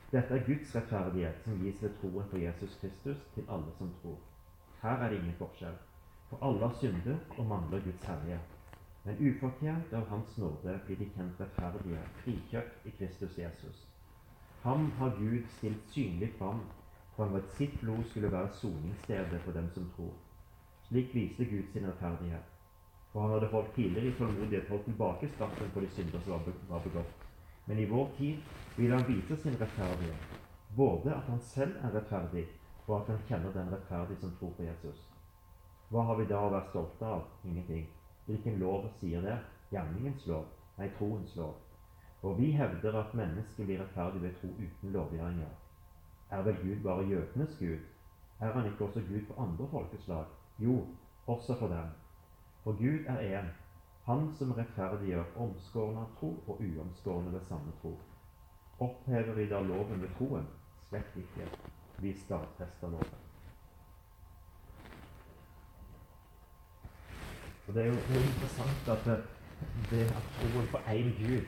Dette 0.10 0.34
er 0.34 0.46
Guds 0.48 0.72
rettferdighet 0.74 1.44
som 1.44 1.60
gis 1.62 1.84
ved 1.84 1.94
troen 2.00 2.26
på 2.32 2.40
Jesus 2.42 2.74
Kristus 2.82 3.20
til 3.36 3.52
alle 3.54 3.70
som 3.78 3.92
tror. 4.00 4.16
Her 4.82 4.98
er 4.98 5.14
det 5.14 5.20
ingen 5.20 5.36
forskjell, 5.38 5.76
for 6.30 6.42
alle 6.48 6.66
har 6.66 6.80
syndet 6.80 7.38
og 7.38 7.46
mangler 7.52 7.84
Guds 7.86 8.08
herlighet. 8.10 8.56
Men 9.04 9.22
ufortjent 9.30 9.94
av 9.94 10.08
Hans 10.10 10.38
nåde 10.42 10.74
blir 10.88 10.98
de 11.04 11.10
kjent 11.14 11.44
rettferdige, 11.44 12.02
frikjøpt 12.24 12.88
i 12.90 12.96
Kristus 12.98 13.38
Jesus. 13.38 13.84
Ham 14.64 14.90
har 14.98 15.14
Gud 15.20 15.46
stilt 15.60 15.94
synlig 15.94 16.32
fram 16.40 16.66
for 17.14 17.38
at 17.38 17.54
sitt 17.60 17.78
blod 17.84 18.02
skulle 18.10 18.34
være 18.34 18.56
soningsstedet 18.58 19.42
for 19.46 19.54
dem 19.54 19.70
som 19.78 19.86
tror. 19.94 20.18
Slik 20.90 21.14
viste 21.14 21.46
Gud 21.46 21.70
sin 21.76 21.86
rettferdighet 21.92 22.53
for 23.14 23.22
han 23.22 23.32
hadde 23.32 23.48
holdt 23.54 23.76
tidligere 23.76 24.10
i 24.10 24.18
tålmodighet 24.18 24.70
holdt 24.70 24.86
tilbake 24.86 25.30
straffen 25.36 25.70
på 25.74 25.80
de 25.80 25.90
synder 25.94 26.20
som 26.26 26.48
var 26.70 26.80
begått. 26.84 27.26
Men 27.66 27.80
i 27.80 27.86
vår 27.86 28.10
tid 28.18 28.38
vil 28.78 28.92
han 28.92 29.08
vise 29.08 29.38
sin 29.38 29.58
rettferdighet, 29.62 30.40
både 30.76 31.14
at 31.16 31.30
han 31.30 31.42
selv 31.42 31.78
er 31.84 31.94
rettferdig, 31.96 32.48
og 32.88 33.02
at 33.02 33.12
han 33.14 33.22
kjenner 33.28 33.54
den 33.54 33.72
rettferdige 33.72 34.20
som 34.20 34.34
tror 34.40 34.56
på 34.58 34.66
Jesus. 34.66 35.06
Hva 35.90 36.02
har 36.10 36.18
vi 36.18 36.26
da 36.26 36.42
å 36.42 36.50
være 36.50 36.72
stolte 36.72 37.06
av? 37.06 37.28
Ingenting. 37.46 37.86
Hvilken 38.26 38.60
lov 38.60 38.90
sier 39.00 39.22
det? 39.22 39.38
Gjerningens 39.70 40.26
lov? 40.28 40.50
Nei, 40.78 40.90
troens 40.98 41.36
lov. 41.38 41.54
Og 42.24 42.38
vi 42.40 42.52
hevder 42.58 42.98
at 42.98 43.14
mennesket 43.14 43.68
blir 43.68 43.82
rettferdig 43.84 44.22
ved 44.24 44.38
tro 44.42 44.50
uten 44.58 44.96
lovgjerninger. 44.96 45.54
Er 46.34 46.42
vel 46.42 46.58
Gud 46.64 46.84
bare 46.84 47.06
jødenes 47.06 47.58
Gud? 47.60 47.80
Er 48.40 48.52
han 48.52 48.66
ikke 48.66 48.88
også 48.88 49.06
Gud 49.06 49.26
for 49.28 49.44
andre 49.44 49.68
folkeslag? 49.72 50.26
Jo, 50.60 50.80
også 51.28 51.60
for 51.60 51.68
dem. 51.68 51.94
For 52.64 52.72
Gud 52.72 53.06
er 53.08 53.18
én, 53.40 53.52
Han 54.06 54.34
som 54.38 54.52
rettferdiggjør 54.52 55.38
omskårne 55.40 56.02
av 56.04 56.10
tro 56.20 56.34
og 56.48 56.60
uomskårne 56.60 57.32
ved 57.32 57.46
samme 57.48 57.72
tro. 57.82 57.94
Opphever 58.84 59.34
vi 59.38 59.46
da 59.48 59.62
loven 59.64 60.02
ved 60.02 60.10
troen? 60.18 60.48
Slett 60.90 61.16
ikke. 61.16 61.48
Vi 62.04 62.12
stadfester 62.20 62.92
loven. 62.92 63.22
Og 67.68 67.74
Det 67.74 67.82
er 67.82 67.88
jo 67.88 67.94
er 67.94 68.26
interessant 68.28 68.90
at 68.96 69.06
det, 69.92 70.02
at 70.20 70.26
troen 70.40 70.68
på 70.72 70.78
én 70.78 71.14
Gud 71.20 71.46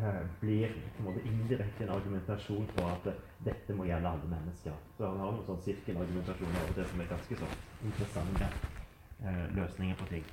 eh, 0.00 0.22
blir 0.40 0.68
på 0.94 1.02
en 1.02 1.10
måte 1.10 1.26
indirekte 1.28 1.84
en 1.84 1.96
argumentasjon 1.98 2.70
for 2.76 2.88
at 2.88 3.04
det, 3.04 3.14
dette 3.44 3.76
må 3.76 3.84
gjelde 3.84 4.08
alle 4.08 4.30
mennesker. 4.36 4.72
Så 4.96 5.10
han 5.10 5.20
har 5.20 5.36
noen 5.36 5.44
sånn 5.50 5.60
sirkelargumentasjoner 5.66 6.64
over 6.64 6.80
det 6.80 6.88
som 6.88 7.04
er 7.04 7.12
ganske 7.12 7.42
så 7.42 7.52
interessante 7.82 8.73
løsninger 9.54 9.96
på 9.96 10.06
ting. 10.10 10.24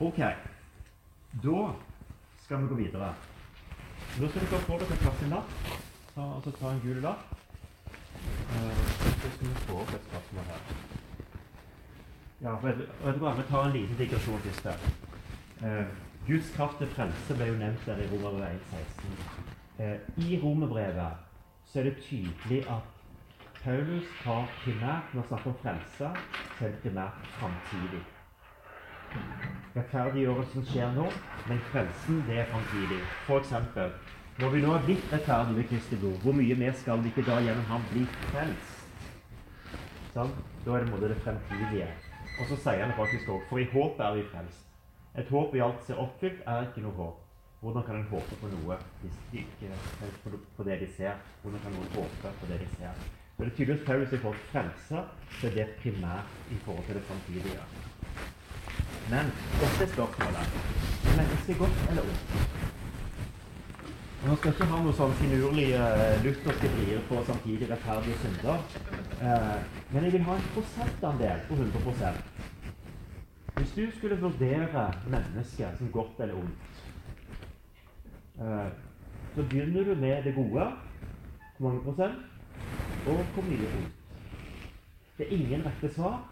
Ok. 0.00 0.18
Da 1.42 1.60
skal 2.44 2.62
vi 2.62 2.68
gå 2.68 2.74
videre. 2.74 3.14
Nå 4.20 4.28
skal 4.28 4.42
dere 4.44 4.60
få 4.66 4.78
dere 4.80 4.96
plass 5.00 5.22
i 5.24 5.28
lapp. 5.30 5.52
Ta, 6.14 6.24
altså 6.36 6.50
ta 6.58 6.72
en 6.72 6.80
gul 6.84 6.98
lapp. 7.00 7.30
Eh, 8.52 8.82
så 9.22 9.30
skal 9.36 9.48
vi 9.48 9.54
få 9.66 9.78
opp 9.80 9.94
et 9.94 10.08
spørsmål 10.10 10.50
her. 10.50 10.60
Ja, 12.42 12.56
vet 12.60 12.82
du 13.14 13.22
hva, 13.22 13.34
Vi 13.38 13.46
tar 13.48 13.66
en 13.66 13.72
liten 13.72 13.96
digresjon 13.96 14.42
først. 14.44 14.66
Eh, 15.62 15.86
Guds 16.26 16.50
kraft 16.56 16.78
til 16.78 16.90
frelse 16.92 17.36
ble 17.38 17.48
jo 17.48 17.58
nevnt 17.58 17.86
der 17.86 18.02
i 18.02 18.08
Romerbrevet 18.12 18.60
1,16. 18.74 19.14
Eh, 19.78 20.26
I 20.26 20.40
Romerbrevet 20.42 21.24
så 21.66 21.80
er 21.80 21.88
det 21.88 21.96
tydelig 22.04 22.60
at 22.68 22.91
Paulus 23.62 24.06
har 24.24 24.48
primært, 24.64 25.12
når 25.14 25.20
han 25.20 25.26
snakker 25.28 25.50
om 25.50 25.58
frelse, 25.62 26.08
så 26.58 26.64
er 26.66 26.72
det 26.72 26.78
primært 26.82 27.26
framtidig. 27.36 28.00
Rettferdiggjørelsen 29.76 30.66
skjer 30.66 30.90
nå, 30.96 31.04
men 31.46 31.62
frelsen 31.68 32.18
det 32.26 32.40
er 32.42 32.50
framtidig. 32.50 32.98
F.eks. 33.28 33.54
når 34.42 34.50
vi 34.56 34.64
nå 34.64 34.72
er 34.74 34.82
blitt 34.88 35.06
rettferdige 35.12 35.60
ved 35.60 35.70
Kristi 35.70 36.00
blod, 36.02 36.18
hvor 36.24 36.36
mye 36.40 36.58
mer 36.64 36.74
skal 36.82 37.06
vi 37.06 37.14
ikke 37.14 37.26
da 37.30 37.38
gjennom 37.46 37.70
ham 37.70 37.86
bli 37.92 38.02
frelst? 38.24 38.82
Sånn? 40.16 40.34
Da 40.66 40.74
er 40.74 40.82
det 40.82 40.90
måte 40.90 41.14
det 41.14 41.22
fremtidige. 41.22 41.86
Og 42.40 42.50
så 42.50 42.58
sier 42.66 42.82
han 42.82 42.98
faktisk 42.98 43.30
òg 43.30 43.46
for 43.46 43.62
i 43.62 43.70
håp 43.70 44.02
er 44.02 44.18
vi 44.18 44.28
frelst. 44.34 44.68
Et 45.14 45.30
håp 45.30 45.54
vi 45.54 45.62
alt 45.62 45.86
ser 45.86 46.02
oppfylt, 46.02 46.42
er 46.50 46.66
ikke 46.66 46.82
noe 46.88 46.98
håp. 46.98 47.22
Hvordan 47.62 47.86
kan 47.86 48.02
en 48.02 48.10
håpe 48.10 48.42
på 48.42 48.54
noe 48.58 48.82
hvis 49.04 49.24
de 49.30 49.46
ikke 49.46 50.38
på 50.58 50.66
det 50.66 50.82
de 50.82 50.94
ser? 50.98 51.26
Hvordan 51.44 51.62
kan 51.62 51.76
noen 51.78 51.92
håpe 51.94 52.38
på 52.42 52.50
det 52.50 52.64
de 52.66 52.72
ser? 52.74 53.20
Så 53.42 53.46
det 53.46 53.52
er 53.52 53.56
tydelig 53.56 54.06
at 54.06 54.12
i 54.12 54.16
forhold 54.22 54.36
til 54.38 54.50
frelse 54.52 54.98
så 55.40 55.46
er 55.46 55.54
det 55.54 55.66
primært 55.82 56.28
i 56.50 56.56
forhold 56.64 56.84
til 56.86 56.94
det 56.94 57.02
framtidige. 57.02 57.64
Men 59.10 59.32
dette 59.60 59.82
er 59.84 59.90
spørsmålet 59.94 60.36
er 60.42 61.16
mennesket 61.16 61.58
godt 61.58 61.80
eller 61.90 62.02
ondt? 62.02 62.36
Man 64.26 64.36
skal 64.36 64.52
ikke 64.52 64.68
ha 64.70 64.78
noe 64.84 64.94
sånn 64.94 65.16
finurlige 65.18 65.82
uh, 65.82 66.22
lutherske 66.22 66.70
vrier 66.76 67.02
på 67.10 67.24
samtidig 67.32 67.70
rettferdige 67.72 68.20
synder. 68.22 68.62
Eh, 69.18 69.58
men 69.90 70.06
jeg 70.06 70.14
vil 70.14 70.26
ha 70.30 70.38
en 70.38 70.48
prosentandel 70.54 71.42
på 71.48 71.58
100 71.58 72.14
Hvis 73.56 73.72
du 73.74 73.84
skulle 73.98 74.20
vurdere 74.22 74.86
mennesket 75.10 75.78
som 75.78 75.90
godt 75.90 76.20
eller 76.20 76.34
ondt, 76.34 76.84
eh, 78.38 78.70
så 79.34 79.42
begynner 79.42 79.82
du 79.90 79.94
med 79.94 80.22
det 80.22 80.34
gode. 80.34 80.72
Hvor 81.58 81.68
mange 81.68 81.82
prosent? 81.82 82.31
Og 83.06 83.24
hvor 83.34 83.42
mye 83.42 83.66
ondt. 83.76 83.92
Det 85.18 85.26
er 85.26 85.36
ingen 85.36 85.66
rette 85.66 85.94
svar, 85.94 86.30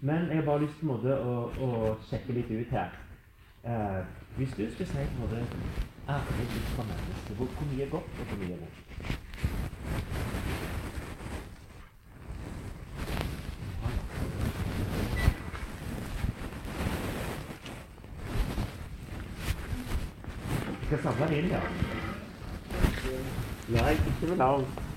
men 0.00 0.28
jeg 0.28 0.36
har 0.36 0.44
bare 0.44 0.62
lyst 0.62 0.78
til 0.80 0.90
å, 0.90 1.36
å, 1.66 1.96
sjekke 2.10 2.36
litt 2.36 2.50
ut 2.50 2.74
her. 2.74 2.92
Eh, 3.64 4.02
hvis 4.36 4.54
du 4.56 4.64
skulle 4.70 4.88
si 4.88 5.08
på 5.16 5.30
en 5.30 5.48
ærlig 6.08 6.46
ut 6.56 6.70
fra 6.74 6.86
mennesket, 6.90 7.36
hvor 7.36 7.72
mye 7.72 7.84
er 7.84 7.96
godt 7.96 8.20
og 8.20 8.30
hvor 8.32 8.44
mye 8.44 8.54
er 8.54 8.62
vondt? 8.64 9.18
skal 20.90 21.12
samle 21.12 21.38
inn, 21.38 21.50
ja. 21.50 21.60
Nei, 23.70 23.92
ikke 23.92 24.30
med 24.30 24.36
navn. 24.36 24.89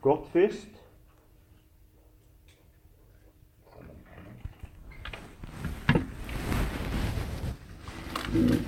Godt 0.00 0.28
først. 0.32 0.68
Verdenstid, 8.32 8.67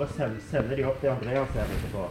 alle 0.00 0.40
sender 0.40 0.76
de 0.76 0.84
opp 0.84 1.00
til 1.00 1.08
Andreas 1.08 1.48
her 1.48 1.62
etterpå. 1.64 2.08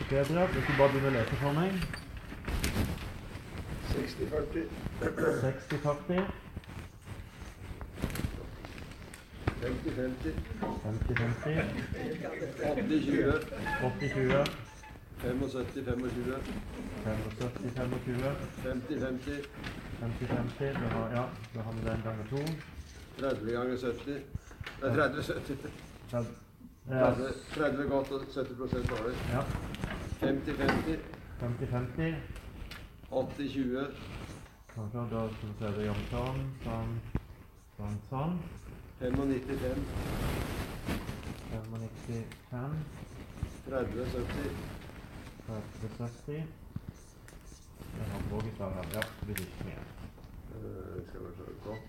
Okay, 0.00 0.18
Andreas, 0.18 0.50
hvis 0.50 0.64
du 0.66 0.76
bare 0.78 0.92
begynner 0.92 1.10
å 1.10 1.16
lese 1.18 1.40
for 1.42 1.52
meg. 1.58 1.74
60-40. 3.90 4.70
60-40. 5.02 6.49
50-50. 9.84 10.34
50-50, 10.84 11.64
80-20. 12.62 13.40
80-20, 13.82 14.44
75-25. 15.22 16.40
75-25, 17.04 18.34
50-50. 18.64 19.44
50-50. 20.00 20.72
Da 20.72 20.88
har, 20.88 21.10
ja, 21.14 21.24
da 21.54 21.60
har 21.60 21.72
vi 21.72 21.80
den 21.88 22.02
ganger 22.04 22.26
to. 22.30 22.36
30 23.20 23.52
ganger 23.52 23.76
70. 23.76 24.22
Nei, 24.82 24.90
30-70. 24.90 25.70
Da- 26.12 26.24
Ja, 26.90 27.14
30, 27.14 27.32
30 27.54 27.84
godt 27.88 28.10
og 28.12 28.20
70 28.34 28.56
dårlig. 28.88 29.16
ja. 29.32 29.42
50-50. 30.20 30.98
50-50. 31.40 32.14
80-20. 33.10 33.86
Kanskje 34.74 34.98
da 35.10 35.28
skal 35.28 35.48
vi 35.48 35.54
se 35.58 35.66
det 35.76 35.84
jevnt 35.84 36.10
sånn, 36.10 36.40
sånn, 36.64 37.00
sånn, 38.10 38.38
sånn. 39.00 39.30
95. 39.30 39.80
95, 41.50 42.24
30-70. 43.66 44.50
30-70. 45.46 46.32
Jeg 47.96 48.06
har 48.12 48.20
vågeslag 48.30 48.72
her. 48.72 48.84
Ja, 48.94 49.00
det 49.00 49.34
blir 49.34 49.40
ikke 49.40 49.64
mer. 49.64 49.82
Uh, 50.54 51.00
skal 51.08 51.20
vi 51.20 51.30
se 51.36 51.44
godt. 51.64 51.84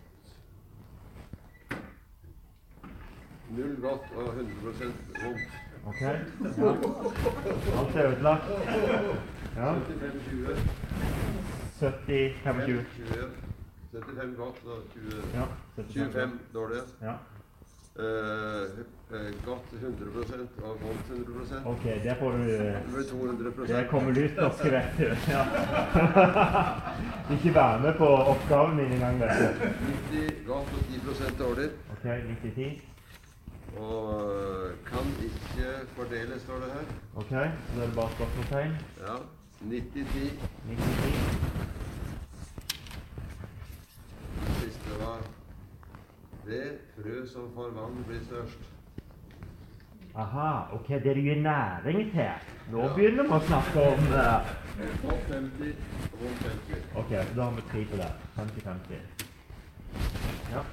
Null 3.52 3.76
godt 3.82 4.06
og 4.16 4.28
100 4.28 4.94
vondt. 5.24 5.42
Ok? 5.86 6.02
Ja. 6.02 6.12
Alt 7.80 7.96
er 7.96 8.08
ødelagt. 8.08 8.46
Ja. 9.56 9.74
75-20. 9.74 10.60
70, 11.80 12.34
25. 12.44 12.86
20. 12.96 13.51
75 13.92 14.38
godt 14.38 14.58
og 14.66 14.80
20. 14.94 15.04
Ja. 15.34 15.46
25 15.76 16.40
dårlig. 16.54 16.82
Ja. 17.02 17.16
Uh, 17.96 18.06
eh, 19.12 19.32
godt 19.46 19.74
100 19.74 20.48
og 20.64 20.78
vondt 20.82 21.08
100% 21.12 21.68
Ok, 21.68 21.84
det 21.84 22.16
får 22.20 22.32
du 22.32 22.44
Det 22.44 23.08
200 23.10 23.68
Det 23.68 23.88
kommer 23.90 24.12
lutherske, 24.12 24.72
vet 24.72 24.92
du. 24.98 25.04
Ja. 25.36 25.44
Ikke 27.36 27.56
være 27.56 27.80
med 27.82 27.94
på 27.98 28.08
oppgaven 28.08 28.76
min 28.76 28.92
engang, 28.92 29.20
vet 29.20 29.30
du. 29.30 29.44
90 30.12 30.48
godt 30.48 30.68
og 30.78 30.82
10% 31.34 31.44
dårlig. 31.44 31.70
Ok, 31.92 32.06
90-10. 32.06 32.82
Og 33.78 34.32
eh, 34.32 34.78
kan 34.86 35.06
ikke 35.24 35.68
fordeles, 35.96 36.42
står 36.42 36.56
det 36.56 36.72
her. 36.74 36.86
Ok, 37.16 37.30
så 37.30 37.36
da 37.76 37.82
er 37.82 37.86
det 37.86 37.96
bare 37.96 38.12
spørsmålstegn. 38.12 38.72
Ja. 39.08 39.16
90-10. 39.62 39.70
90-10. 40.70 41.72
Siste 44.60 44.91
var 45.06 45.18
det 46.46 46.64
frø 46.96 47.26
som 47.34 47.52
får 47.56 47.70
vann, 47.78 48.04
blir 48.08 48.24
størst. 48.26 48.70
Aha, 50.16 50.48
ok, 50.76 50.88
det 50.90 51.16
du 51.16 51.22
gir 51.22 51.42
næring 51.42 52.12
til. 52.12 52.32
Nå 52.72 52.82
Ja. 52.82 52.94
begynner 52.96 53.24
vi 53.24 53.30
å 53.38 53.40
snakke 53.48 53.80
om 53.94 54.00
eh, 54.14 54.50
Godt 55.04 55.28
50 55.30 55.76
og 56.14 56.20
vondt 56.22 56.42
50. 56.48 56.84
Ok, 56.96 57.10
så 57.28 57.36
da 57.36 57.44
har 57.44 57.52
vi 57.52 57.62
tre 57.72 57.86
på 57.92 57.96
det. 58.02 58.12
50-50. 58.38 58.94
Ja. 60.52 60.64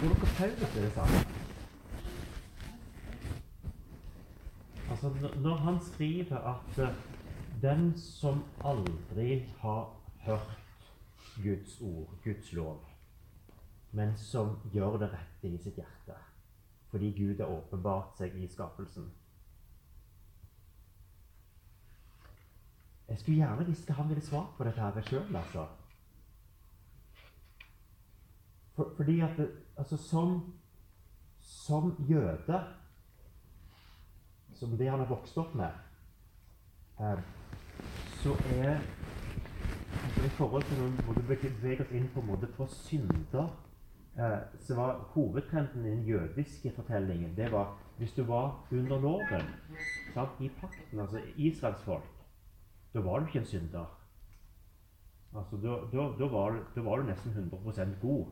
Tror 0.00 0.08
dere 0.08 0.32
Paulus 0.38 0.76
er 0.76 0.80
det 0.80 0.92
samme? 0.94 1.24
Altså, 4.90 5.10
når 5.44 5.56
han 5.56 5.78
skriver 5.92 6.36
at 6.54 6.78
eh, 6.78 6.94
den 7.62 7.92
som 7.98 8.44
aldri 8.64 9.44
har 9.60 9.96
hørt 10.26 10.58
Guds 11.42 11.80
ord, 11.80 12.14
Guds 12.24 12.52
lov, 12.52 12.84
men 13.92 14.16
som 14.16 14.56
gjør 14.72 14.98
det 15.02 15.12
rette 15.12 15.48
i 15.48 15.58
sitt 15.58 15.80
hjerte, 15.80 16.16
fordi 16.90 17.12
Gud 17.16 17.40
har 17.40 17.52
åpenbart 17.52 18.16
seg 18.18 18.36
i 18.38 18.48
skapelsen, 18.48 19.10
Jeg 23.10 23.18
skulle 23.18 23.40
gjerne 23.40 23.66
visst 23.66 23.88
hva 23.90 23.94
han 23.98 24.08
ville 24.08 24.22
svart 24.22 24.52
på 24.54 24.64
dette 24.64 24.78
her 24.84 25.06
sjøl, 25.08 25.36
altså. 25.36 25.64
For, 28.76 28.92
fordi 28.96 29.16
at 29.26 29.34
det, 29.36 29.48
altså, 29.76 29.96
som, 29.98 30.36
som 31.42 31.90
jøde, 32.06 32.60
som 34.54 34.76
det 34.78 34.90
han 34.92 35.02
har 35.02 35.10
vokst 35.10 35.40
opp 35.42 35.56
med, 35.58 35.74
eh, 37.00 37.24
så 38.22 38.34
er 38.54 38.74
altså, 40.04 40.24
I 40.24 40.28
forhold 40.38 40.62
til 40.68 40.78
når 40.82 40.88
vi 41.12 41.20
beveger 41.22 41.50
bevege 41.60 41.84
oss 41.84 41.92
inn 41.96 42.08
på, 42.14 42.20
en 42.20 42.26
måte 42.26 42.46
på 42.56 42.66
synder 42.66 43.48
eh, 44.18 44.38
så 44.66 44.74
var 44.76 44.98
hovedtrenden 45.14 45.86
i 45.86 45.90
den 45.94 46.04
jødiske 46.08 46.72
fortellingen 46.76 47.36
det 47.36 47.52
var 47.52 47.76
hvis 47.98 48.12
du 48.16 48.22
var 48.24 48.66
under 48.72 49.00
loven, 49.00 49.44
sant, 50.14 50.38
i 50.40 50.48
pakten, 50.60 51.00
altså 51.00 51.20
Israels 51.36 51.82
folk 51.84 52.08
da 52.94 53.00
var 53.04 53.18
du 53.20 53.26
ikke 53.26 53.38
en 53.38 53.44
synder. 53.46 53.86
Altså, 55.36 55.56
da, 55.62 55.68
var, 56.26 56.56
du- 56.74 56.82
var 56.82 56.96
du 56.96 57.02
nesten 57.06 57.30
100% 57.30 58.00
god. 58.02 58.26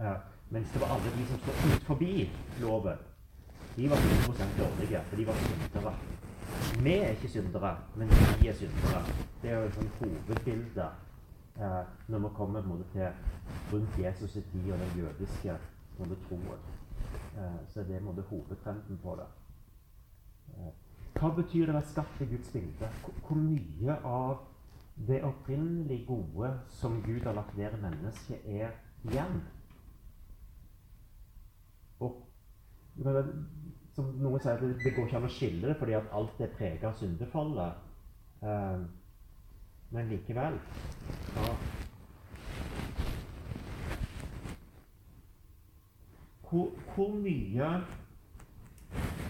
Eh, 0.00 0.16
mens 0.50 0.70
det 0.72 0.80
var 0.80 0.92
alle 0.94 1.10
de 1.16 1.24
som 1.26 1.38
sto 1.38 1.80
forbi 1.88 2.30
loven. 2.60 2.98
De 3.76 3.90
var 3.90 3.96
100 3.96 4.46
dårlige, 4.58 5.00
for 5.08 5.16
de 5.16 5.26
var 5.26 5.34
syndere. 5.34 5.94
Vi 6.82 6.92
er 6.94 7.08
ikke 7.08 7.28
syndere, 7.28 7.76
men 7.96 8.08
vi 8.40 8.48
er 8.48 8.54
syndere. 8.54 9.02
Det 9.42 9.50
er 9.50 9.58
jo 9.58 9.64
et 9.64 9.90
hovedbilde 9.98 10.86
eh, 11.56 11.84
når 12.08 12.18
vi 12.18 12.28
kommer 12.34 12.60
på 12.60 12.66
en 12.66 12.78
måte, 12.78 12.84
til 12.92 13.08
rundt 13.72 13.98
Jesus' 13.98 14.38
i 14.38 14.42
tid 14.42 14.72
og 14.72 14.78
den 14.78 14.92
jødiske 14.96 15.58
måte, 15.98 16.16
troen. 16.28 16.58
Eh, 17.36 17.68
så 17.68 17.80
det 17.80 17.96
er 17.96 18.00
måte, 18.00 18.22
hovedtrenden 18.22 18.98
på 19.02 19.16
det. 19.20 19.26
Eh, 20.48 20.72
hva 21.20 21.30
betyr 21.36 21.66
det 21.66 21.74
å 21.74 21.78
være 21.78 21.90
skapt 21.92 22.20
i 22.20 22.30
Guds 22.30 22.50
bilde? 22.52 22.88
Hvor- 23.26 23.36
mye 23.36 23.96
av 24.04 24.38
det 25.08 25.22
opprinnelig 25.24 26.06
gode 26.06 26.60
som 26.68 27.02
Gud 27.02 27.20
har 27.20 27.32
lagt 27.32 27.56
ned 27.56 27.72
i 27.72 27.82
mennesket, 27.82 28.38
er 28.46 28.70
igjen? 29.04 29.42
Og 32.00 32.26
som 33.96 34.08
noen 34.22 34.40
sier, 34.40 34.58
det, 34.60 34.74
det 34.80 34.94
går 34.96 35.06
ikke 35.06 35.20
an 35.20 35.28
å 35.28 35.32
skille 35.32 35.68
det 35.68 35.78
fordi 35.80 35.96
at 35.98 36.12
alt 36.16 36.40
er 36.40 36.52
preget 36.56 36.84
av 36.88 36.98
syndefallet. 37.00 37.88
Eh, 38.42 38.84
men 39.92 40.08
likevel 40.08 40.54
ja. 41.36 41.48
hvor, 46.48 46.70
hvor 46.94 47.12
mye 47.12 47.68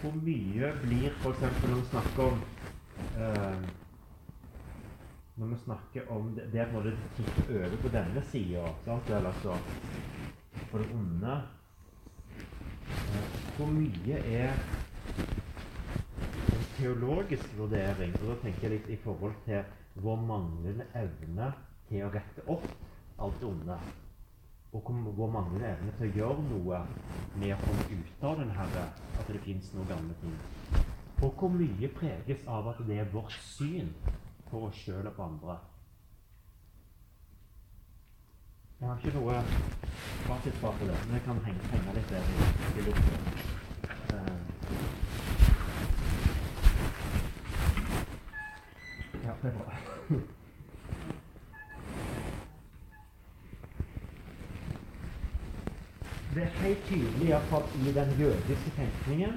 hvor 0.02 0.14
mye 0.22 0.70
blir 0.82 1.08
f.eks. 1.18 1.42
når 1.42 1.74
vi 1.74 1.88
snakker 1.90 2.22
om 2.28 2.38
eh, 3.18 3.66
Når 5.36 5.46
vi 5.46 5.58
snakker 5.64 6.10
om 6.12 6.30
det, 6.36 6.46
det 6.52 6.60
at 6.60 6.72
når 6.72 6.86
det 6.88 6.94
tikker 7.16 7.50
over 7.56 7.76
på 7.82 7.92
denne 7.94 8.22
sida, 8.30 8.64
altså 8.86 9.56
på 10.70 10.78
det 10.78 10.88
onde 10.94 11.36
Hvor 13.56 13.66
mye 13.72 14.18
er 14.18 14.52
en 16.52 16.64
teologisk 16.76 17.56
vurdering? 17.58 18.14
Og 18.20 18.30
da 18.30 18.38
tenker 18.44 18.68
jeg 18.68 18.74
litt 18.76 18.88
i 18.94 19.00
forhold 19.04 19.36
til 19.46 19.62
vår 20.02 20.22
manglende 20.28 20.86
evne 20.98 21.50
til 21.88 22.06
å 22.06 22.12
rette 22.14 22.46
opp 22.50 22.66
alt 23.22 23.44
onde. 23.46 23.76
Og 24.72 24.88
vår 25.18 25.34
manglende 25.34 25.74
evne 25.74 25.96
til 25.98 26.08
å 26.08 26.16
gjøre 26.20 26.46
noe 26.48 26.80
med 27.36 27.54
å 27.54 27.60
komme 27.66 27.88
ut 27.92 28.24
av 28.30 28.40
den 28.40 28.54
herre, 28.56 28.86
at 29.20 29.28
det 29.28 29.42
fins 29.44 29.68
noen 29.76 29.90
gamle 29.90 30.16
ting. 30.22 30.38
Og 31.22 31.36
hvor 31.38 31.52
mye 31.54 31.90
preges 31.92 32.46
av 32.50 32.72
at 32.72 32.80
det 32.88 32.98
er 32.98 33.12
vårt 33.12 33.36
syn 33.52 33.92
på 34.48 34.64
oss 34.66 34.80
sjøl 34.82 35.06
og 35.06 35.14
på 35.18 35.28
andre. 35.28 35.60
Jeg 38.82 38.90
har 38.90 38.96
ikke 38.98 39.18
noe 39.18 39.34
fasitsvar 40.26 40.72
på 40.78 40.86
det, 40.88 40.94
men 41.06 41.12
jeg 41.14 41.22
kan 41.22 41.36
henge, 41.44 41.68
henge 41.70 41.92
litt 41.94 42.08
der 42.10 42.24
i, 42.32 42.46
i 42.80 42.82
luften. 42.86 43.20
Uh. 44.10 44.40
Ja, 49.22 49.32
det 49.42 49.52
er 49.52 49.56
bra. 49.60 49.70
Det 56.34 56.42
er 56.42 56.46
helt 56.64 56.86
tydelig, 56.88 57.26
iallfall 57.28 57.66
i 57.76 57.92
den 57.92 58.14
jødiske 58.18 58.70
tenkningen, 58.76 59.34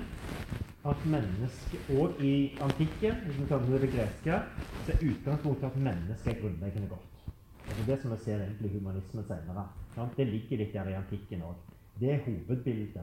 at 0.90 1.06
mennesket 1.06 1.90
Og 2.00 2.22
i 2.24 2.58
antikken, 2.62 3.16
hvis 3.26 3.40
vi 3.40 3.46
med 3.70 3.80
det 3.80 3.92
greske, 3.94 4.40
så 4.86 4.92
er 4.92 5.10
utgangspunktet 5.12 5.66
at 5.66 5.78
mennesket 5.78 6.34
er 6.34 6.42
grunnleggende 6.42 6.88
godt. 6.88 7.15
Altså 7.68 7.84
Det 7.88 8.02
som 8.02 8.12
vi 8.12 8.18
ser 8.24 8.42
egentlig 8.42 8.72
i 8.72 8.78
humanismen 8.78 9.28
senere. 9.28 9.68
Det 10.18 10.28
ligger 10.28 10.58
litt 10.58 10.74
der 10.74 10.90
i 10.90 10.98
antikken 10.98 11.44
òg. 11.44 11.56
Det 12.00 12.12
er 12.14 12.24
hovedbildet 12.26 13.02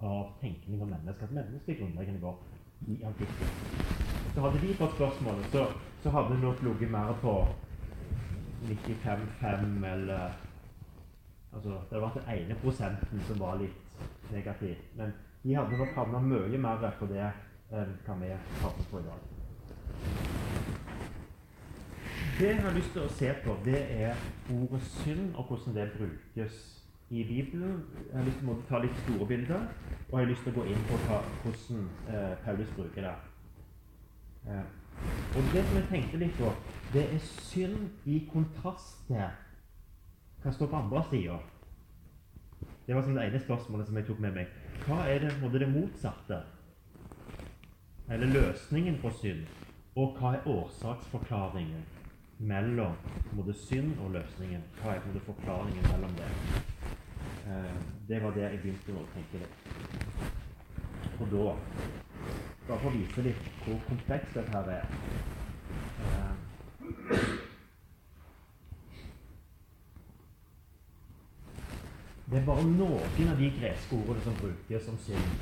av 0.00 0.32
tenkning 0.40 0.82
om 0.82 0.88
mennesket. 0.88 1.28
At 1.28 1.36
mennesket 1.36 1.78
grunnleggende 1.78 2.20
godt 2.20 2.88
i 2.88 3.02
antikken. 3.06 3.52
Så 4.34 4.40
hadde 4.40 4.62
de 4.62 4.74
fått 4.74 4.94
spørsmålet, 4.96 5.50
så, 5.52 5.66
så 6.02 6.10
hadde 6.10 6.34
det 6.34 6.40
nok 6.42 6.62
ligget 6.62 6.90
mer 6.90 7.12
på 7.22 7.34
95-5 8.68 9.86
eller 9.92 10.32
Altså, 11.52 11.80
det 11.90 12.00
var 12.00 12.12
den 12.14 12.34
ene 12.34 12.54
prosenten 12.62 13.20
som 13.28 13.40
var 13.40 13.58
litt 13.60 14.30
negativ. 14.32 14.76
Men 14.96 15.12
de 15.42 15.54
hadde 15.54 15.76
nok 15.76 15.92
havna 15.94 16.20
mye 16.24 16.58
mer 16.58 16.86
på 16.98 17.08
det 17.10 17.26
enn 17.72 17.92
hva 18.06 18.16
vi 18.22 18.30
havner 18.62 18.88
på 18.90 19.02
i 19.02 19.04
dag. 19.10 19.20
Det 22.42 22.48
jeg 22.48 22.62
har 22.62 22.72
lyst 22.74 22.88
til 22.90 23.04
å 23.06 23.10
se 23.14 23.28
på, 23.44 23.52
det 23.62 23.80
er 24.02 24.22
ordet 24.50 24.80
synd, 24.82 25.28
og 25.38 25.44
hvordan 25.46 25.76
det 25.76 25.84
brukes 25.94 26.56
i 27.14 27.22
Bibelen. 27.28 27.84
Jeg 28.08 28.16
har 28.16 28.26
lyst 28.26 28.40
til 28.40 28.50
å 28.50 28.56
ta 28.66 28.80
litt 28.82 28.96
store 29.04 29.28
bilder, 29.30 29.68
og 30.08 30.16
jeg 30.16 30.18
har 30.24 30.30
lyst 30.32 30.42
til 30.42 30.50
å 30.50 30.56
gå 30.56 30.64
inn 30.72 30.82
på 30.88 30.98
hvordan 31.04 31.84
eh, 32.16 32.34
Paulus 32.42 32.72
bruker 32.74 33.06
det. 33.06 33.14
Eh, 34.48 35.06
og 35.36 35.54
det 35.54 35.64
som 35.68 35.78
jeg 35.78 35.88
tenkte 35.92 36.22
litt 36.24 36.34
på, 36.40 36.50
det 36.96 37.06
er 37.12 37.22
synd 37.28 38.10
i 38.10 38.18
kontrast 38.32 39.06
til 39.06 39.22
hva 40.42 40.56
står 40.58 40.74
på 40.74 40.82
andre 40.82 41.06
sida? 41.14 41.38
Det 42.88 42.98
var 42.98 43.06
sånn 43.06 43.22
det 43.22 43.30
ene 43.30 43.46
spørsmålet 43.46 43.86
som 43.86 44.02
jeg 44.02 44.10
tok 44.10 44.26
med 44.26 44.42
meg. 44.42 44.60
Hva 44.88 45.04
er 45.06 45.28
det, 45.28 45.54
det 45.60 45.72
motsatte? 45.78 46.42
Eller 48.10 48.34
løsningen 48.34 48.98
på 48.98 49.14
synd? 49.22 49.46
Og 49.94 50.16
hva 50.18 50.40
er 50.40 50.54
årsaksforklaringen 50.58 51.91
mellom 52.42 52.96
både 53.36 53.54
synd 53.54 53.94
og 54.02 54.10
løsningen? 54.16 54.64
Hva 54.80 54.96
er 54.96 55.06
både 55.06 55.22
forklaringen 55.26 55.88
mellom 55.90 56.16
det? 56.18 56.30
Eh, 57.46 57.76
det 58.08 58.22
var 58.22 58.34
det 58.36 58.46
jeg 58.48 58.60
begynte 58.64 58.98
å 58.98 59.06
tenke 59.14 59.42
litt. 59.42 59.56
Og 61.20 61.28
da 61.32 61.54
Bare 62.62 62.78
for 62.78 62.92
å 62.92 62.94
vise 62.94 63.22
litt 63.26 63.46
hvor 63.64 63.80
komplekst 63.88 64.36
dette 64.38 64.52
her 64.54 64.68
er. 64.70 64.84
Eh, 66.06 66.34
Det 72.32 72.38
er 72.40 72.44
bare 72.46 72.62
noen 72.64 73.28
av 73.28 73.36
de 73.36 73.48
greske 73.58 73.92
ordene 73.92 74.22
som 74.24 74.36
brukes 74.38 74.86
som 74.86 74.94
synd. 75.04 75.32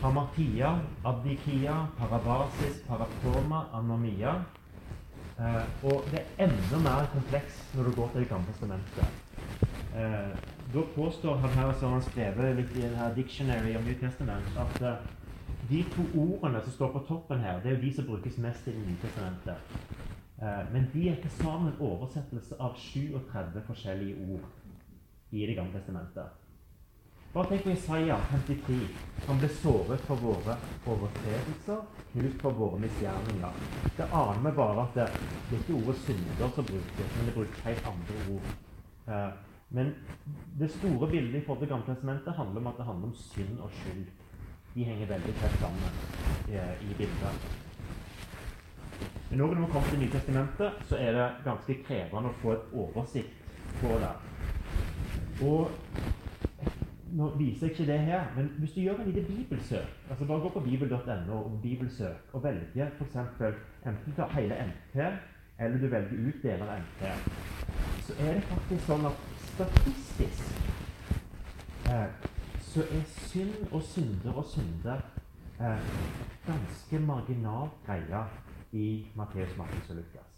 Hamartia, 0.00 0.72
abdikia, 1.06 1.76
parabasis, 2.00 2.80
paraptoma, 2.88 3.60
anomia. 3.78 4.32
Eh, 5.38 5.64
og 5.86 6.06
det 6.10 6.20
er 6.20 6.48
enda 6.48 6.78
mer 6.82 7.06
komplekst 7.12 7.74
når 7.76 7.88
du 7.88 7.92
går 8.00 8.08
til 8.12 8.20
Det 8.20 8.28
gamle 8.28 8.46
testamentet. 8.52 9.06
Eh, 9.94 10.32
da 10.74 10.82
påstår 10.94 11.36
han 11.36 11.50
her, 11.50 11.72
som 11.80 11.92
han 11.92 12.02
skrevet 12.02 12.56
litt 12.56 12.74
i 12.76 12.82
denne 12.82 13.12
Dictionary 13.14 13.76
om 13.76 13.86
New 13.86 13.94
Testament, 14.00 14.50
at 14.58 14.82
eh, 14.82 15.06
de 15.70 15.84
to 15.94 16.04
ordene 16.24 16.60
som 16.64 16.72
står 16.72 16.92
på 16.92 17.04
toppen 17.08 17.40
her, 17.40 17.62
det 17.62 17.70
er 17.70 17.76
jo 17.76 17.84
de 17.86 17.92
som 17.94 18.06
brukes 18.06 18.38
mest 18.38 18.66
i 18.66 18.74
Det 18.74 18.82
nye 18.86 19.00
testamentet. 19.02 19.78
Eh, 20.42 20.72
men 20.72 20.90
de 20.92 21.08
er 21.08 21.22
til 21.22 21.30
sammen 21.30 21.72
en 21.72 21.80
oversettelse 21.80 22.58
av 22.60 22.76
37 22.76 23.62
forskjellige 23.66 24.16
ord 24.34 24.50
i 25.30 25.46
Det 25.46 25.56
gamle 25.56 25.78
testamentet. 25.78 26.47
Bare 27.38 27.48
tenk 27.48 27.64
på 27.64 27.70
Isaiah 27.70 28.20
53. 28.30 28.76
Han 29.26 29.38
ble 29.38 29.48
såret 29.60 30.00
for 30.08 30.18
våre 30.18 30.56
overtredelser, 30.90 31.84
knust 32.10 32.40
for 32.42 32.56
våre 32.58 32.80
misgjerninger. 32.82 33.60
Det 33.94 34.08
aner 34.20 34.40
vi 34.42 34.52
bare 34.56 34.82
at 34.82 34.98
det, 34.98 35.04
det 35.46 35.54
er 35.54 35.62
ikke 35.62 35.76
ordet 35.76 35.94
synder 36.02 36.50
som 36.56 36.66
brukes, 36.66 37.12
men 37.14 37.28
det 37.28 37.34
brukes 37.36 37.62
helt 37.68 37.86
andre 37.92 38.16
ord. 38.32 38.50
Eh, 39.06 39.30
men 39.78 39.94
det 40.58 40.72
store 40.80 41.10
bildet 41.12 41.38
i 41.38 41.44
forhold 41.46 41.62
til 41.62 41.70
Gamle 41.76 41.86
testamentet 41.92 42.40
handler 42.40 42.60
om 42.64 42.70
at 42.72 42.80
det 42.80 42.88
handler 42.90 43.12
om 43.12 43.16
synd 43.22 43.62
og 43.68 43.70
skyld. 43.84 44.04
De 44.74 44.90
henger 44.90 45.14
veldig 45.14 45.38
tett 45.38 45.58
sammen 45.62 46.02
eh, 46.50 46.76
i 46.90 46.98
bildet. 46.98 47.48
Men 49.30 49.38
når 49.44 49.54
vi 49.54 49.70
kommer 49.76 49.92
til 49.92 50.02
Nytestamentet, 50.02 50.86
så 50.90 50.98
er 50.98 51.14
det 51.14 51.32
ganske 51.46 51.82
krevende 51.86 52.34
å 52.34 52.40
få 52.42 52.58
et 52.58 52.78
oversikt 52.82 53.54
på 53.78 53.94
det. 54.02 54.16
Og 55.46 55.70
nå 57.12 57.28
viser 57.38 57.66
jeg 57.66 57.70
ikke 57.70 57.92
det 57.92 57.98
her, 57.98 58.24
men 58.36 58.50
hvis 58.58 58.72
du 58.72 58.80
gjør 58.80 59.00
en 59.00 59.10
lite 59.10 59.26
bibelsøk 59.26 59.88
altså 60.10 60.24
Bare 60.24 60.40
gå 60.40 60.48
på 60.48 60.60
bibel.no 60.60 61.36
og 61.38 61.58
bibelsøk 61.62 62.30
og 62.32 62.44
velge 62.44 62.90
f.eks. 62.98 63.16
enten 63.86 64.12
ta 64.16 64.26
hele 64.34 64.54
NT, 64.66 64.96
eller 65.58 65.78
du 65.78 65.86
velger 65.86 66.28
ut 66.28 66.42
deler 66.42 66.66
av 66.66 66.80
NT, 66.80 67.02
så 68.06 68.12
er 68.20 68.34
det 68.34 68.42
faktisk 68.42 68.86
sånn 68.86 69.06
at 69.08 69.22
statistisk 69.52 70.42
eh, 71.90 72.08
så 72.68 72.80
er 72.80 73.06
synd 73.28 73.72
og 73.72 73.82
synder 73.82 74.32
og 74.32 74.44
synder 74.44 75.00
eh, 75.60 75.94
ganske 76.46 77.00
marginalt 77.06 77.78
greia 77.86 78.26
i 78.72 79.06
Matteus, 79.16 79.56
Markus 79.56 79.90
og 79.90 79.96
Lukas. 79.96 80.34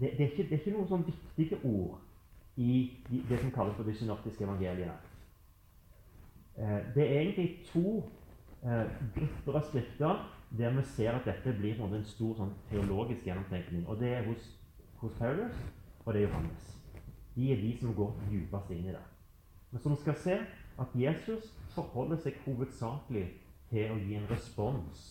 Det, 0.00 0.10
det, 0.18 0.20
er 0.26 0.30
ikke, 0.30 0.42
det 0.42 0.52
er 0.52 0.60
ikke 0.60 0.76
noen 0.76 0.88
sånn 0.92 1.06
viktige 1.08 1.58
ord 1.64 1.96
i 2.58 2.90
det 3.28 3.38
som 3.38 3.50
kalles 3.54 3.76
for 3.76 3.86
de 3.86 3.94
synoptiske 3.94 4.44
evangeliene. 4.44 4.96
Eh, 6.58 6.94
det 6.94 7.04
er 7.04 7.20
egentlig 7.20 7.58
to 7.72 8.02
eh, 8.62 8.86
grupper 9.14 9.60
av 9.60 9.66
skrifter 9.68 10.24
der 10.58 10.70
vi 10.70 10.82
ser 10.82 11.12
at 11.12 11.26
dette 11.28 11.52
blir 11.58 11.78
en 11.84 12.04
stor 12.04 12.34
sånn, 12.34 12.54
teologisk 12.70 13.26
gjennomtenkning. 13.26 13.84
Og 13.86 14.00
Det 14.00 14.08
er 14.14 14.26
hos, 14.26 14.48
hos, 14.96 15.12
Paulus 15.18 15.54
og 16.04 16.14
det 16.14 16.22
er 16.22 16.28
Johannes. 16.28 16.74
De 17.36 17.52
er 17.52 17.60
de 17.62 17.76
som 17.78 17.94
går 17.94 18.16
dypest 18.30 18.70
inn 18.74 18.88
i 18.88 18.96
det. 18.96 19.04
Men 19.70 19.82
som 19.82 19.94
skal 19.96 20.16
se 20.16 20.38
at 20.78 20.94
Jesus 20.94 21.52
forholder 21.74 22.18
seg 22.24 22.40
hovedsakelig 22.46 23.26
til 23.70 23.92
å 23.92 24.00
gi 24.00 24.16
en 24.18 24.30
respons 24.30 25.04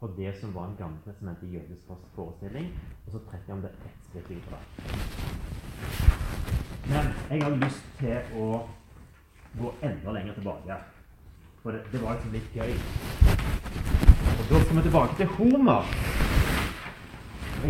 på 0.00 0.08
det 0.16 0.32
som 0.40 0.54
var 0.54 0.70
en 0.70 0.78
gammel 0.78 1.02
testament 1.04 1.42
i 1.44 1.52
jødisk 1.58 1.92
forestilling, 2.14 2.72
og 3.04 3.12
så 3.12 3.24
trekker 3.28 3.52
han 3.52 3.66
det 3.66 3.74
ett 3.84 4.08
skritt 4.08 4.30
videre. 4.30 6.09
Men 6.90 7.12
jeg 7.30 7.42
har 7.42 7.50
lyst 7.54 7.84
til 8.00 8.38
å 8.42 8.46
gå 9.58 9.68
enda 9.86 10.14
lenger 10.16 10.34
tilbake. 10.34 10.78
For 11.62 11.76
det, 11.76 11.84
det 11.92 12.00
var 12.02 12.16
liksom 12.16 12.32
litt 12.34 12.56
gøy. 12.56 12.72
Og 14.32 14.42
Da 14.50 14.62
skal 14.64 14.76
vi 14.76 14.82
tilbake 14.82 15.18
til 15.20 15.30
Homer. 15.36 15.92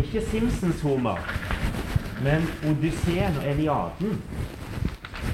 Ikke 0.01 0.23
Simpsons 0.25 0.81
Homer, 0.81 1.19
men 2.23 2.47
Odysseen 2.71 3.37
og 3.37 3.47
Eliaden. 3.51 4.17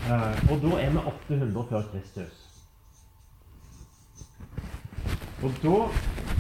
Uh, 0.08 0.36
og 0.52 0.62
da 0.66 0.76
er 0.82 0.92
vi 0.92 1.08
800 1.32 1.66
før 1.70 1.90
Kristus. 1.94 2.44
Og 5.44 5.60
da 5.64 5.78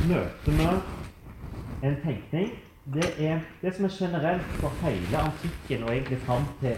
møter 0.09 0.57
vi 0.59 0.71
en 1.87 1.99
tenkning 2.03 2.55
det 2.93 3.07
er 3.19 3.39
det 3.61 3.75
som 3.75 3.85
er 3.85 3.89
generelt 3.99 4.43
for 4.61 4.71
hele 4.81 5.17
antikken 5.19 5.83
og 5.83 5.95
egentlig 5.95 6.17
fram 6.23 6.45
til, 6.61 6.75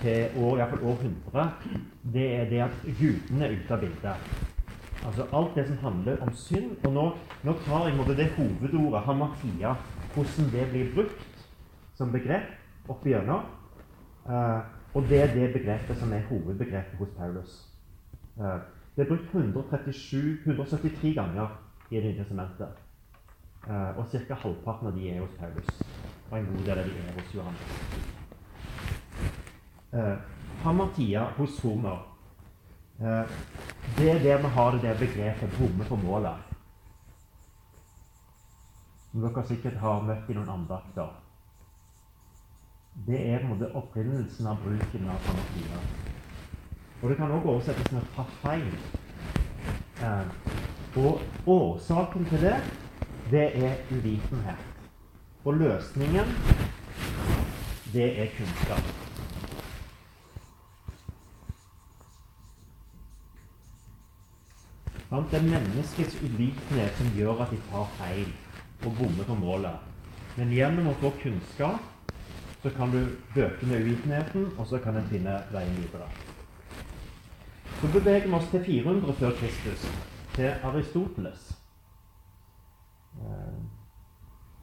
til 0.00 0.40
år, 0.44 0.56
i 0.58 0.70
fall 0.70 0.86
århundre, 0.92 1.44
det 2.14 2.26
er 2.34 2.48
det 2.50 2.64
at 2.66 2.80
gudene 2.98 3.46
er 3.46 3.56
ute 3.58 3.74
av 3.76 3.84
bildet. 3.84 4.32
Altså 5.06 5.26
alt 5.32 5.54
det 5.56 5.66
som 5.68 5.78
handler 5.80 6.20
om 6.24 6.32
synd. 6.36 6.76
Og 6.84 6.92
nå, 6.92 7.06
nå 7.44 7.54
tar 7.64 7.86
jeg 7.88 7.96
måte, 7.96 8.16
det 8.16 8.30
hovedordet, 8.36 9.04
hamartia, 9.06 9.74
hvordan 10.14 10.50
det 10.52 10.66
blir 10.72 10.92
brukt 10.94 11.46
som 11.96 12.12
begrep 12.12 12.90
opp 12.90 13.06
igjennom. 13.06 13.48
Uh, 14.26 14.60
og 14.94 15.08
det 15.08 15.22
er 15.22 15.34
det 15.34 15.52
begrepet 15.54 15.98
som 15.98 16.12
er 16.12 16.26
hovedbegrepet 16.28 16.98
hos 16.98 17.16
Paulus. 17.16 17.56
Uh, 18.36 18.60
det 18.96 19.06
er 19.06 19.08
brukt 19.08 19.34
137, 19.34 20.38
173 20.44 21.14
ganger 21.14 21.58
i 21.90 21.96
Det 21.96 22.04
nye 22.04 22.18
testamentet. 22.18 22.68
Uh, 23.66 23.98
og 23.98 24.06
ca. 24.10 24.34
halvparten 24.34 24.86
av 24.86 24.96
de 24.96 25.10
er 25.10 25.20
hos 25.20 25.36
Paulus. 25.38 25.82
Og 26.30 26.38
en 26.38 26.46
god 26.46 26.64
del 26.64 26.78
av 26.78 26.84
de 26.84 27.04
er 27.08 27.20
hos 27.20 27.34
Johannes. 27.34 28.19
Uh, 29.92 30.16
Hamartia 30.62 31.26
hos 31.36 31.60
Homer. 31.60 31.98
Eh, 33.00 33.24
det 33.96 34.10
er 34.10 34.18
der 34.18 34.38
vi 34.42 34.48
har 34.48 34.70
det 34.70 34.98
begrepet 34.98 35.50
'bomme 35.58 35.84
på 35.84 35.96
målet'. 35.96 36.42
Som 39.10 39.20
dere 39.20 39.46
sikkert 39.46 39.76
har 39.76 40.02
møtt 40.02 40.30
i 40.30 40.34
noen 40.34 40.48
andakter. 40.48 41.08
Det 43.06 43.20
er 43.30 43.38
på 43.38 43.44
en 43.44 43.54
måte 43.54 43.74
opprinnelsen 43.74 44.46
av 44.46 44.56
bruken 44.64 45.08
av 45.08 45.26
hamartia. 45.26 45.80
Og 47.02 47.10
det 47.10 47.16
kan 47.16 47.32
òg 47.32 47.46
oversettes 47.46 47.92
med 47.92 48.02
'ta 48.14 48.24
feil'. 48.42 48.78
og 50.96 51.20
årsaken 51.46 52.24
til 52.24 52.40
det 52.40 52.62
det 53.30 53.64
er 53.64 53.74
uvitenhet. 53.90 54.58
Og 55.44 55.54
løsningen, 55.54 56.26
det 57.92 58.20
er 58.22 58.26
kunnskap. 58.36 59.09
Det 65.10 65.38
er 65.38 65.42
menneskets 65.42 66.20
ulitenhet 66.22 66.92
som 66.94 67.08
gjør 67.16 67.40
at 67.42 67.50
de 67.50 67.56
tar 67.70 67.88
feil 67.98 68.28
og 68.86 68.92
bommer 68.98 69.26
på 69.26 69.34
målet. 69.34 69.88
Men 70.36 70.52
gjennom 70.54 70.92
å 70.92 70.98
få 71.00 71.10
kunnskap 71.18 72.12
så 72.62 72.70
kan 72.76 72.92
du 72.92 73.00
bøke 73.34 73.66
med 73.66 73.82
uvitenheten, 73.82 74.52
og 74.58 74.66
så 74.70 74.78
kan 74.78 74.96
en 74.96 75.08
finne 75.10 75.32
veien 75.50 75.74
videre. 75.80 76.06
Så 77.80 77.88
beveger 77.90 78.28
vi 78.28 78.34
oss 78.38 78.48
til 78.52 78.64
400 78.64 79.16
før 79.18 79.34
Kristus, 79.40 79.86
til 80.34 80.52
Aristoteles. 80.62 81.46
Eh, 83.18 83.56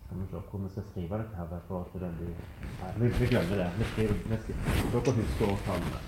skal 0.05 0.21
vi 0.21 0.27
se 0.29 0.43
hvor 0.49 0.61
vi 0.63 0.69
skal 0.69 0.85
skrive 0.91 1.19
dette 1.23 1.35
her. 1.35 1.59
for 1.67 1.79
at 1.81 2.01
det 2.01 2.11
blir... 2.19 2.35
Nei, 2.83 3.09
vi, 3.19 3.25
glemmer 3.25 3.63
det. 3.63 3.71
Vi 3.79 3.89
skriver, 3.91 4.13
vi 4.13 4.37
skriver. 4.43 4.93
Dere 4.93 5.15
husker 5.17 5.51
årtallene. 5.51 5.99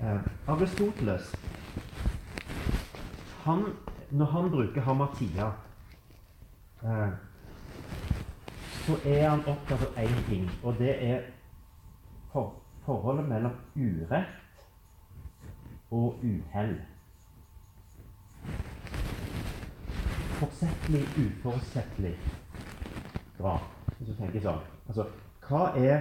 Eh, 0.00 0.30
Aristoteles 0.54 1.34
han, 3.44 3.64
Når 4.10 4.26
han 4.26 4.50
bruker 4.50 4.80
hamartia, 4.80 5.46
eh, 6.82 7.12
så 8.86 8.96
er 9.04 9.28
han 9.28 9.44
opptatt 9.46 9.82
av 9.86 9.98
én 10.02 10.18
ting, 10.28 10.50
og 10.62 10.74
det 10.78 10.92
er 11.06 11.22
for, 12.32 12.52
forholdet 12.84 13.28
mellom 13.28 13.54
urett 13.76 14.66
og 15.90 16.20
uhell. 16.22 16.74
Forsettlig, 20.42 21.02
uforsettlig 21.16 22.14
drap. 23.38 23.68
Hvis 23.98 24.08
du 24.10 24.14
tenker 24.18 24.42
sånn. 24.42 24.62
Altså, 24.90 25.08
hva 25.46 25.68
er 25.78 25.98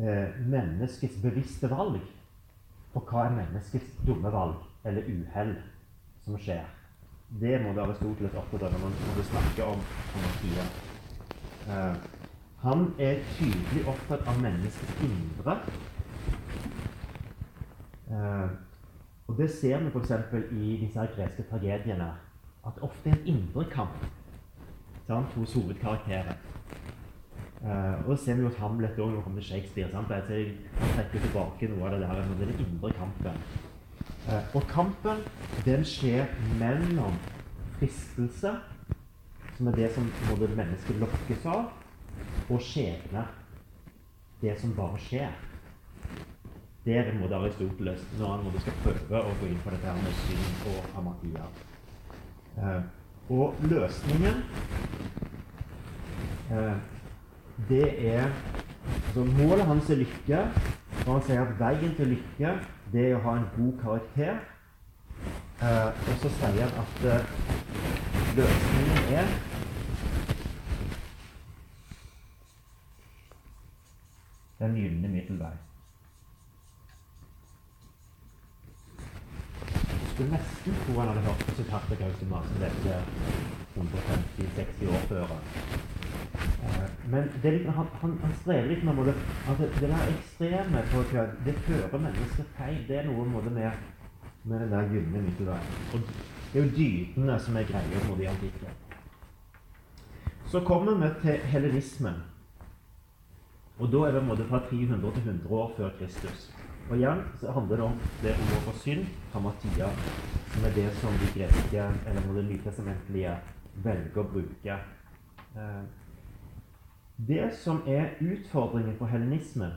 eh, 0.00 0.40
menneskets 0.44 1.20
bevisste 1.22 1.70
valg? 1.70 2.00
Og 2.94 3.04
hva 3.06 3.28
er 3.28 3.36
menneskets 3.36 4.00
dumme 4.06 4.32
valg, 4.34 4.58
eller 4.84 5.06
uhell, 5.06 5.54
som 6.30 6.38
skjer? 6.38 6.64
Det 7.40 7.58
må 7.62 7.74
Aristoteles 7.82 8.34
opptatt 8.38 8.66
av 8.66 8.74
når 8.74 8.82
man 8.86 9.26
snakker 9.30 9.68
om 9.70 9.82
anarkia. 10.18 10.64
Eh, 11.70 12.08
han 12.62 12.82
er 12.98 13.22
tydelig 13.36 13.84
opptatt 13.88 14.26
av 14.28 14.40
menneskets 14.42 15.04
indre. 15.06 15.56
Eh, 18.10 18.48
og 19.30 19.36
Det 19.38 19.50
ser 19.50 19.78
vi 19.78 19.90
f.eks. 19.94 20.12
i 20.52 20.76
disse 20.84 21.06
greske 21.16 21.46
tragediene. 21.50 22.10
At 22.66 22.74
det 22.74 22.82
ofte 22.82 23.10
er 23.10 23.14
en 23.14 23.26
indre 23.26 23.64
kamp 23.70 24.02
sant, 25.06 25.32
hos 25.34 25.54
hovedkarakterer. 25.54 26.34
Uh, 27.60 28.06
og 28.06 28.14
det 28.14 28.18
ser 28.18 28.38
vi 28.38 28.46
hos 28.46 28.56
Hamlet 28.56 28.98
òg 28.98 29.10
når 29.10 29.16
det 29.16 29.24
kommer 29.24 29.40
til 29.40 29.48
Shakespeare. 29.50 29.90
Sant? 29.92 30.10
Jeg, 30.10 30.54
trekker 30.80 31.24
tilbake 31.26 31.68
noe 31.68 31.88
av 31.88 31.92
det 31.94 32.00
der, 32.06 32.20
er 32.22 32.38
den 32.40 32.62
indre 32.66 32.92
kampen. 32.96 33.42
Uh, 34.28 34.56
og 34.56 34.66
kampen 34.68 35.22
den 35.64 35.84
skjer 35.88 36.28
mellom 36.60 37.16
fristelse, 37.78 38.54
som 39.56 39.70
er 39.70 39.78
det 39.78 39.90
som 39.94 40.08
både 40.28 40.50
mennesket 40.56 41.00
lokkes 41.00 41.46
av, 41.48 41.70
og 42.50 42.60
skjebne. 42.64 43.24
Det 44.40 44.54
som 44.60 44.72
bare 44.76 45.00
skjer. 45.04 45.32
Derimot 46.84 47.32
Aristoteles 47.36 48.04
når 48.18 48.38
han 48.40 48.62
skal 48.64 48.78
prøve 48.84 49.20
å 49.20 49.34
gå 49.40 49.50
inn 49.50 49.58
på 49.60 49.72
dette 49.74 49.96
med 49.98 50.16
synd 50.22 50.62
og 50.70 50.94
amatia. 50.96 51.48
Eh, 52.56 52.80
og 53.30 53.60
løsningen 53.62 54.40
eh, 56.50 56.78
Det 57.68 57.84
er 58.10 58.24
altså 58.24 59.24
Målet 59.24 59.66
hans 59.68 59.90
er 59.90 60.00
lykke. 60.00 60.40
Og 61.10 61.16
han 61.16 61.24
sier 61.26 61.40
at 61.42 61.56
veien 61.58 61.94
til 61.98 62.12
lykke 62.12 62.50
det 62.92 63.00
er 63.02 63.16
å 63.16 63.22
ha 63.24 63.32
en 63.40 63.48
god 63.56 63.72
karakter. 63.80 64.36
Eh, 65.58 65.88
og 65.90 66.20
så 66.22 66.30
sier 66.36 66.60
han 66.60 66.76
at 66.84 67.00
eh, 67.10 67.32
løsningen 68.36 69.16
er 69.18 69.32
den 74.60 74.78
gylne 74.78 75.12
middelvei. 75.16 75.52
skulle 80.20 80.36
nesten 80.36 80.74
tro 80.84 81.00
han 81.00 81.08
hadde 81.08 81.20
hørt 81.26 81.46
på 81.48 81.52
sitatet 81.56 81.98
Gaute 81.98 82.26
som 82.30 82.58
levde 82.62 82.96
150-60 83.76 84.90
år 84.94 85.06
før. 85.08 85.38
Uh, 86.60 86.86
men 87.12 87.30
det, 87.42 87.52
han, 87.66 87.88
han, 88.02 88.18
han, 88.22 88.34
strever 88.42 88.68
litt 88.70 88.84
med 88.86 88.98
måte, 88.98 89.14
at 89.48 89.60
det, 89.60 89.70
det 89.80 89.90
der 89.90 90.12
ekstreme 90.12 90.84
på 90.92 91.04
kødd, 91.12 91.38
det 91.46 91.56
fører 91.66 92.04
mennesker 92.04 92.50
feil. 92.58 92.82
Det 92.88 93.00
er 93.00 93.08
noe 93.08 93.26
måte, 93.28 93.52
med, 93.54 93.88
med 94.44 94.64
den 94.64 94.72
der 94.76 94.92
gylne 94.92 95.24
middelveien. 95.26 95.74
Og 95.92 96.06
det 96.52 96.60
er 96.60 96.66
jo 96.66 96.76
dydene 96.76 97.38
som 97.40 97.56
er 97.56 97.68
greia 97.68 98.04
i 98.20 98.30
antikken. 98.30 98.78
Så 100.50 100.64
kommer 100.66 100.96
vi 100.98 101.12
til 101.22 101.44
helenismen. 101.52 102.22
Og 103.78 103.92
da 103.92 104.08
er 104.08 104.16
det 104.18 104.46
fra 104.48 104.58
300 104.68 105.12
til 105.14 105.22
100 105.22 105.54
år 105.54 105.72
før 105.76 105.92
Kristus. 105.98 106.50
Og 106.90 106.96
igjen 106.96 107.20
så 107.40 107.52
handler 107.54 107.76
det 107.76 107.84
om 107.84 107.98
det 108.22 108.32
ordet 108.34 108.62
for 108.64 108.78
synd, 108.82 109.04
hamatia, 109.32 109.88
som 110.52 110.64
er 110.64 110.74
det 110.74 110.88
som 110.98 111.14
de 111.20 111.28
greske, 111.36 111.84
eller 112.06 112.34
det 112.34 112.44
nytestamentlige, 112.48 113.36
velger 113.84 114.20
å 114.20 114.26
bruke. 114.32 114.78
Eh, 115.56 115.82
det 117.28 117.50
som 117.62 117.82
er 117.86 118.08
utfordringen 118.20 118.96
på 118.98 119.06
helenismen, 119.06 119.72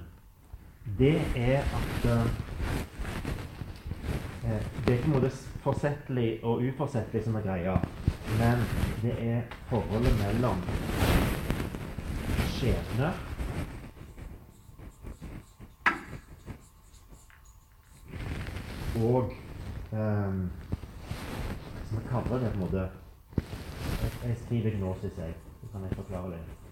det 1.00 1.22
er 1.36 1.60
at 1.60 2.06
eh, 2.06 2.26
eh, 4.46 4.62
Det 4.86 4.94
er 4.94 4.98
ikke 4.98 5.10
måte 5.10 5.30
forsettlig 5.64 6.40
og 6.44 6.64
uforsettlig 6.64 7.24
som 7.24 7.36
er 7.36 7.42
greia, 7.42 7.76
men 8.40 8.66
det 9.02 9.16
er 9.20 9.42
forholdet 9.70 10.18
mellom 10.20 10.64
skjebne 12.52 13.14
og 18.96 19.32
um, 19.92 20.52
Som 21.88 21.98
jeg 21.98 22.10
kaller 22.10 22.40
det 22.40 22.52
på 22.52 22.54
en 22.54 22.60
måte 22.60 22.90
Jeg, 24.04 24.12
jeg 24.24 24.38
skriver 24.46 24.78
gnosis, 24.78 25.18
jeg. 25.18 25.34
Så 25.62 25.68
kan 25.72 25.82
jeg 25.82 25.96
forklare 25.96 26.32
det. 26.32 26.63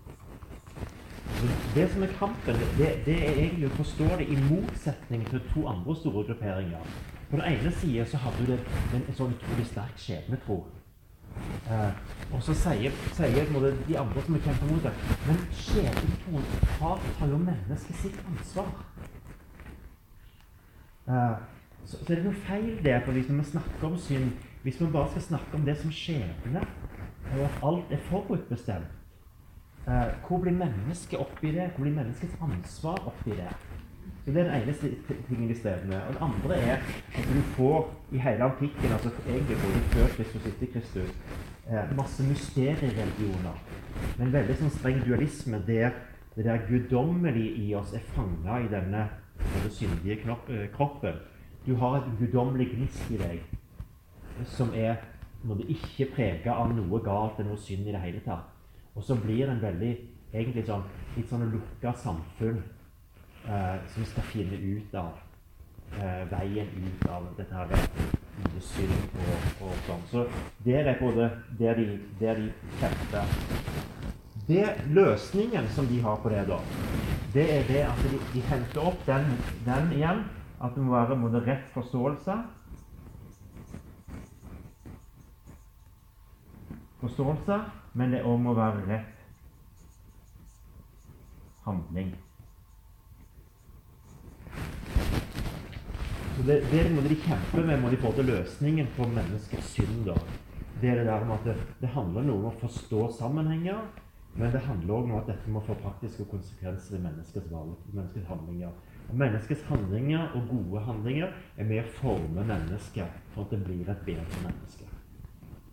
Det 1.76 1.88
som 1.92 2.04
er 2.04 2.12
kampen, 2.20 2.60
det, 2.78 2.90
det 3.06 3.16
er 3.18 3.32
egentlig 3.32 3.70
å 3.70 3.78
forstå 3.80 4.10
det 4.20 4.28
i 4.30 4.38
motsetning 4.46 5.24
til 5.30 5.42
to 5.54 5.64
andre 5.70 5.96
store 5.96 6.26
grupperinger. 6.28 6.94
På 7.32 7.40
den 7.40 7.46
ene 7.48 7.72
sida 7.80 8.06
så 8.06 8.20
hadde 8.22 8.46
du 8.46 8.54
en, 8.54 9.02
en 9.02 9.18
sånn 9.18 9.34
utrolig 9.38 9.66
sterk 9.70 9.98
skjebnetro. 10.02 10.60
Eh, 11.72 11.92
og 12.36 12.42
så 12.44 12.54
sier, 12.60 12.96
sier 13.16 13.48
de 13.88 13.98
andre 13.98 14.24
som 14.26 14.36
er 14.36 14.44
kjemper 14.44 14.68
mot 14.68 14.84
det 14.84 14.92
Men 15.28 15.38
skjebnetroen 15.56 16.50
tar 16.76 17.32
jo 17.32 17.40
mennesket 17.40 18.02
sitt 18.04 18.20
ansvar. 18.28 18.72
Eh, 21.08 21.36
så, 21.86 21.98
så 21.98 22.06
er 22.10 22.16
det 22.16 22.26
noe 22.28 22.46
feil 22.46 22.72
der. 22.84 23.02
for 23.06 23.16
Hvis 23.16 23.32
vi 23.32 23.44
snakker 23.54 23.88
om 23.88 23.98
synd, 23.98 24.32
hvis 24.64 24.82
vi 24.82 24.92
bare 24.94 25.10
skal 25.16 25.30
snakke 25.30 25.58
om 25.58 25.66
det 25.66 25.78
som 25.80 25.92
skjebne, 25.92 26.66
og 27.32 27.46
at 27.48 27.64
alt 27.64 27.96
er 27.96 28.04
forutbestemt, 28.10 28.98
eh, 29.88 30.10
hvor 30.28 30.42
blir 30.44 30.58
mennesket 30.58 31.20
oppi 31.20 31.54
det? 31.56 31.72
Hvor 31.76 31.86
blir 31.86 31.96
menneskets 31.96 32.36
ansvar 32.42 33.00
oppi 33.12 33.38
det? 33.38 33.52
Så 34.26 34.32
Det 34.32 34.38
er 34.38 34.44
den 34.44 34.62
ene 34.62 34.74
tingen 35.28 35.50
de 35.50 35.56
strever 35.56 35.86
med. 35.86 36.02
Og 36.02 36.14
det 36.14 36.22
andre 36.22 36.56
er 36.56 36.76
at 37.18 37.26
du 37.34 37.42
får 37.56 37.94
i 38.12 38.18
hele 38.18 38.44
antikken, 38.44 38.92
altså 38.92 39.10
egentlig 39.28 39.58
både 39.58 39.82
før 39.94 40.08
Kristus 40.16 40.46
og 40.46 40.52
etter 40.52 40.74
Kristus, 40.74 41.10
eh, 41.70 41.98
masse 41.98 42.24
mysteriereligioner. 42.24 43.58
Men 44.20 44.34
veldig 44.34 44.58
sånn 44.60 44.74
streng 44.78 45.02
dualisme 45.06 45.64
der 45.68 45.92
det 46.36 46.46
der 46.46 46.62
guddommelige 46.68 47.52
i 47.52 47.74
oss 47.76 47.94
er 47.94 48.00
fanga 48.00 48.60
i 48.64 48.70
denne, 48.72 49.10
syndige 49.70 50.20
eh, 50.50 50.70
kroppen. 50.72 51.14
Du 51.66 51.76
har 51.76 51.98
et 51.98 52.12
guddommelig 52.20 52.68
gnist 52.76 53.12
i 53.12 53.18
deg 53.18 53.42
som 54.46 54.72
er 54.74 54.96
når 55.44 55.56
du 55.56 55.74
ikke 55.74 56.12
prega 56.16 56.54
av 56.54 56.72
noe 56.76 57.02
galt 57.04 57.40
eller 57.40 57.52
noe 57.52 57.62
synd 57.62 57.88
i 57.88 57.94
det 57.94 58.02
hele 58.02 58.22
tatt. 58.26 58.51
Og 58.96 59.04
så 59.04 59.16
blir 59.16 59.46
det 59.46 59.56
en 59.56 59.64
veldig 59.64 59.92
egentlig 60.34 60.66
sånn, 60.68 60.84
litt 61.16 61.30
sånn 61.32 61.50
lukka 61.52 61.94
samfunn 62.00 62.62
eh, 63.48 63.78
som 63.94 64.08
skal 64.08 64.28
finne 64.32 64.60
ut 64.60 64.96
av 65.00 65.20
eh, 65.98 66.24
veien 66.32 66.72
ut 66.76 67.08
av 67.12 67.30
dette 67.38 67.56
her 67.56 67.72
synd 68.62 69.16
og, 69.22 69.48
og, 69.68 69.74
sånn. 69.88 70.04
Så 70.12 70.26
der 70.66 70.92
er 70.92 71.00
både 71.02 71.30
der 71.60 71.80
de, 71.80 71.98
der 72.20 72.40
de 72.40 72.52
kjemper. 72.82 73.36
Det 74.48 74.66
Løsningen 74.92 75.68
som 75.76 75.88
de 75.88 76.02
har 76.04 76.18
på 76.24 76.32
det, 76.34 76.46
da, 76.50 76.60
det 77.34 77.46
er 77.58 77.68
det 77.70 77.84
at 77.88 78.02
de, 78.04 78.20
de 78.34 78.48
henter 78.50 78.88
opp 78.92 79.04
den, 79.08 79.30
den 79.68 79.92
igjen 79.96 80.26
at 80.62 80.76
det 80.76 80.84
må 80.84 80.94
være 80.94 81.18
både 81.18 81.46
rett 81.46 81.70
forståelse 81.74 82.42
Forståelse, 87.02 87.56
men 87.94 88.14
det 88.14 88.24
òg 88.28 88.38
må 88.40 88.54
være 88.56 88.86
rett 88.88 89.18
handling. 91.66 92.14
Så 96.38 96.48
Det, 96.48 96.62
det 96.72 96.86
må 96.96 97.02
de 97.02 97.16
kjempe 97.16 97.66
med 97.66 97.82
må 97.82 97.90
de 97.92 98.00
få 98.02 98.14
til 98.18 98.26
løsningen 98.32 98.88
på 98.96 99.08
menneskets 99.08 99.76
synd. 99.76 100.08
Det 100.82 100.90
er 100.90 100.96
det 100.96 101.06
der 101.06 101.26
med 101.26 101.36
at 101.36 101.44
det, 101.46 101.58
det 101.82 101.92
handler 101.94 102.26
noe 102.26 102.40
om 102.40 102.48
å 102.50 102.60
forstå 102.64 103.12
sammenhenger, 103.20 103.84
men 104.34 104.54
det 104.54 104.64
handler 104.66 104.96
òg 104.96 105.10
om 105.10 105.18
at 105.20 105.28
dette 105.30 105.52
må 105.52 105.62
få 105.68 105.76
praktiske 105.84 106.26
konsekvenser 106.32 106.98
i 106.98 107.04
menneskets 107.04 107.52
valg, 107.52 107.76
menneskets 107.92 108.30
handlinger. 108.32 108.72
Menneskets 109.12 109.68
handlinger 109.68 110.32
og 110.40 110.48
gode 110.50 110.82
handlinger 110.88 111.36
er 111.58 111.68
med 111.68 111.84
å 111.84 111.94
forme 112.00 112.48
mennesket 112.48 113.22
for 113.36 113.44
at 113.44 113.54
det 113.54 113.62
blir 113.68 113.92
et 113.92 114.06
bedre 114.08 114.46
menneske. 114.48 114.81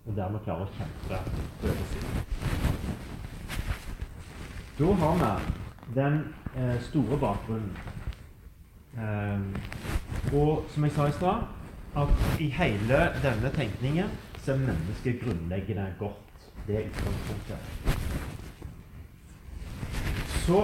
Og 0.09 0.15
dermed 0.17 0.41
klarer 0.41 0.65
å 0.65 0.73
kjempe 0.73 1.17
over 1.63 1.83
synd. 1.91 2.09
Da 4.79 4.93
har 5.01 5.15
vi 5.19 5.29
den 5.95 6.15
eh, 6.55 6.77
store 6.81 7.17
bakgrunnen. 7.21 7.77
Eh, 8.97 9.39
og 10.33 10.65
som 10.73 10.83
jeg 10.87 10.95
sa 10.95 11.05
i 11.07 11.13
stad, 11.17 11.43
at 12.01 12.41
i 12.41 12.47
hele 12.57 12.97
denne 13.21 13.51
tenkningen 13.53 14.09
så 14.39 14.55
er 14.55 14.63
mennesket 14.63 15.21
grunnleggende 15.21 15.85
godt. 15.99 16.49
Det 16.67 16.75
er 16.79 16.89
utgangspunktet. 16.89 17.59
Så 20.47 20.63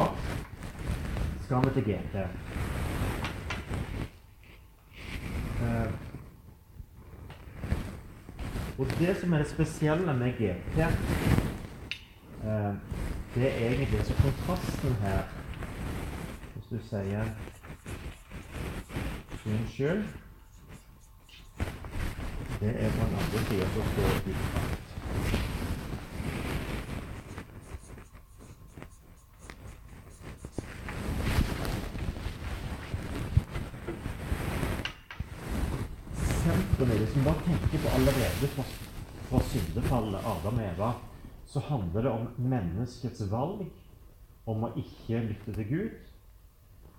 skal 1.45 1.62
vi 1.67 1.69
til 1.77 1.84
GT. 1.91 2.15
Eh, 5.62 6.04
og 8.77 8.85
det 8.99 9.17
som 9.21 9.33
er 9.33 9.38
det 9.38 9.49
spesielle 9.49 10.13
med 10.13 10.33
GT, 10.39 10.79
eh, 10.79 12.73
det 13.35 13.49
er 13.51 13.69
egentlig 13.69 14.05
så 14.05 14.13
kontrasten 14.13 14.95
her 15.01 15.21
Hvis 16.55 16.65
du 16.71 16.77
sier 16.89 17.25
Unnskyld. 19.45 20.03
Det 22.59 22.83
er 22.83 22.89
på 22.89 23.05
den 23.05 23.15
andre 23.15 23.39
sida 23.49 23.65
som 23.73 23.83
står 23.93 24.29
utfart. 24.29 24.85
Sentrum 36.15 36.91
i 36.91 36.99
det, 36.99 37.09
som 37.13 37.23
bare 37.23 37.35
tenker 37.45 37.77
på 37.77 37.89
allerede 37.97 38.47
fra, 38.55 38.63
fra 39.29 39.43
syndefallet 39.51 40.19
Adam 40.19 40.57
og 40.57 40.65
Eva, 40.73 40.91
så 41.45 41.59
handler 41.95 42.10
det 42.10 42.19
om 42.19 42.49
menneskets 42.49 43.21
valg 43.31 43.65
om 44.45 44.63
å 44.67 44.73
ikke 44.75 45.21
lytte 45.29 45.53
til 45.55 45.67
Gud, 45.69 45.91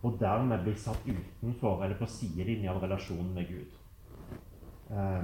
og 0.03 0.17
dermed 0.21 0.63
bli 0.65 0.75
satt 0.79 1.03
utenfor 1.05 1.85
eller 1.85 1.99
på 1.99 2.07
sidelinja 2.09 2.73
av 2.73 2.83
relasjonen 2.83 3.35
med 3.35 3.49
Gud. 3.51 3.71
Eh, 4.91 5.23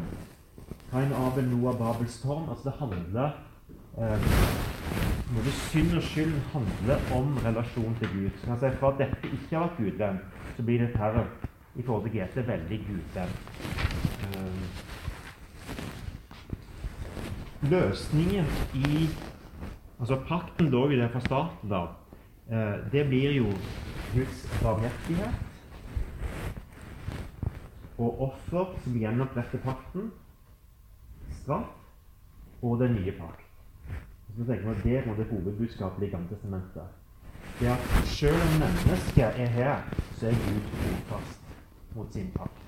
Kain, 0.90 1.12
Abel, 1.12 1.48
Noah, 1.48 1.78
Babels 1.78 2.20
tårn. 2.20 2.48
Altså 2.50 2.68
det 2.68 2.74
handler 2.80 3.30
eh, 3.96 4.28
Både 5.32 5.52
synd 5.70 5.96
og 5.96 6.02
skyld 6.04 6.34
handler 6.52 6.98
om 7.16 7.38
relasjon 7.40 7.94
til 8.00 8.08
Gud 8.12 8.30
så 8.36 8.46
kan 8.46 8.58
jeg 8.60 8.72
si 8.74 8.78
For 8.80 8.92
at 8.92 8.98
dette 9.00 9.30
ikke 9.32 9.56
har 9.56 9.62
vært 9.62 9.78
gudvenn, 9.78 10.18
så 10.56 10.62
blir 10.66 10.78
det 10.82 10.96
her 11.00 11.22
i 11.76 11.82
forhold 11.82 12.04
til 12.04 12.18
GT 12.18 12.36
veldig 12.48 12.80
gudvenn. 12.88 13.32
Eh, 14.28 14.62
løsningen 17.72 18.46
i 18.74 19.06
Altså 20.02 20.16
Pakten 20.28 20.66
lå 20.70 20.90
jo 20.90 20.96
der 20.98 21.08
fra 21.08 21.20
starten 21.20 21.72
av. 21.72 21.88
Eh, 22.50 22.78
det 22.92 23.04
blir 23.06 23.36
jo 23.36 23.44
Guds 24.14 24.40
barmhjertighet 24.62 25.34
og 28.02 28.22
offer 28.26 28.72
som 28.82 28.98
gjenoppretter 28.98 29.62
pakten, 29.62 30.10
straff 31.38 31.70
og 32.66 32.82
den 32.82 32.96
nye 32.98 33.14
pakt. 33.14 33.46
Så 34.34 34.44
tenker 34.44 34.66
man 34.66 34.76
at 34.76 34.84
Det 34.84 34.96
er 34.96 35.14
det 35.14 35.30
hovedbudskapet 35.30 36.08
i 36.08 36.10
Gamle 36.10 36.28
testamentet. 36.34 36.82
Det 37.60 37.66
at 37.70 37.88
selv 38.10 38.42
om 38.42 38.58
mennesket 38.58 39.40
er 39.40 39.46
her, 39.46 39.82
så 40.18 40.26
er 40.26 40.44
Gud 40.48 40.62
trofast 40.82 41.40
mot 41.94 42.12
sin 42.12 42.32
pakt. 42.34 42.58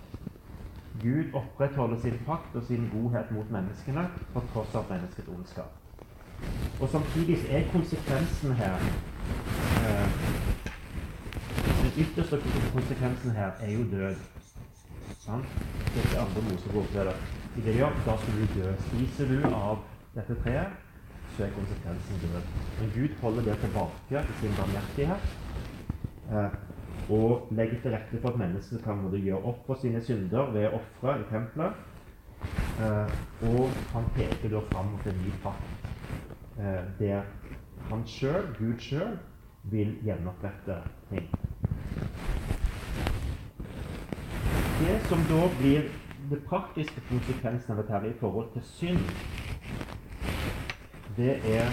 Gud 1.02 1.34
opprettholder 1.34 2.00
sin 2.00 2.20
pakt 2.26 2.54
og 2.54 2.62
sin 2.62 2.90
godhet 2.92 3.30
mot 3.30 3.50
menneskene 3.50 4.10
på 4.34 4.40
tross 4.52 4.74
av 4.74 4.86
menneskets 4.90 5.28
ondskap. 5.28 5.83
Og 6.80 6.88
Samtidig 6.88 7.38
er 7.50 7.68
konsekvensen 7.72 8.52
her 8.52 8.74
eh, 9.84 10.08
Den 11.82 11.92
ytterste 11.98 12.40
konsekvensen 12.72 13.30
her 13.30 13.50
er 13.60 13.70
jo 13.70 13.84
død. 13.92 14.14
Sant? 15.24 15.46
Dette 15.94 16.18
andre 16.18 16.42
Mosebok 16.50 16.88
til 16.92 17.00
det. 17.08 17.16
I 17.56 17.60
det 17.66 17.74
gjør, 17.76 17.92
da 18.06 18.16
skal 18.20 18.34
du 18.40 18.46
dø. 18.60 18.72
Spiser 18.88 19.30
du 19.30 19.54
av 19.54 19.78
dette 20.14 20.36
treet, 20.42 20.74
så 21.36 21.44
er 21.46 21.56
konsekvensen 21.56 22.20
død. 22.24 22.52
Men 22.80 22.92
Gud 22.96 23.16
holder 23.22 23.42
det 23.48 23.58
tilbake 23.64 24.20
i 24.20 24.38
sin 24.40 24.56
barmhjertighet. 24.58 25.32
Eh, 26.32 26.60
og 27.10 27.48
legger 27.50 27.80
til 27.82 27.90
rette 27.90 28.20
for 28.20 28.28
at 28.28 28.38
mennesket 28.38 28.84
kan 28.84 29.02
gjøre 29.12 29.42
opp 29.44 29.66
for 29.66 29.80
sine 29.80 30.00
synder 30.04 30.52
ved 30.52 30.72
ofre 30.72 31.18
i 31.20 31.26
tempelet. 31.30 31.72
Eh, 32.84 33.10
og 33.48 33.68
han 33.92 34.06
peker 34.16 34.50
da 34.50 34.62
fram 34.70 34.92
mot 34.92 35.06
en 35.06 35.20
ny 35.24 35.32
pakt, 35.42 35.83
eh, 36.58 36.84
der 36.98 37.22
han 37.90 38.06
sjøl, 38.06 38.48
Gud 38.58 38.78
sjøl, 38.78 39.18
vil 39.64 39.96
gjenopprette 40.04 40.76
ting. 41.08 41.30
Det 44.80 44.96
som 45.08 45.18
da 45.28 45.48
blir 45.58 45.88
det 46.30 46.40
praktiske 46.48 47.00
konsekvensen 47.08 47.72
av 47.72 47.82
dette 47.82 48.10
i 48.10 48.18
forhold 48.20 48.52
til 48.52 48.62
synd, 48.74 49.04
det 51.16 51.38
er 51.56 51.70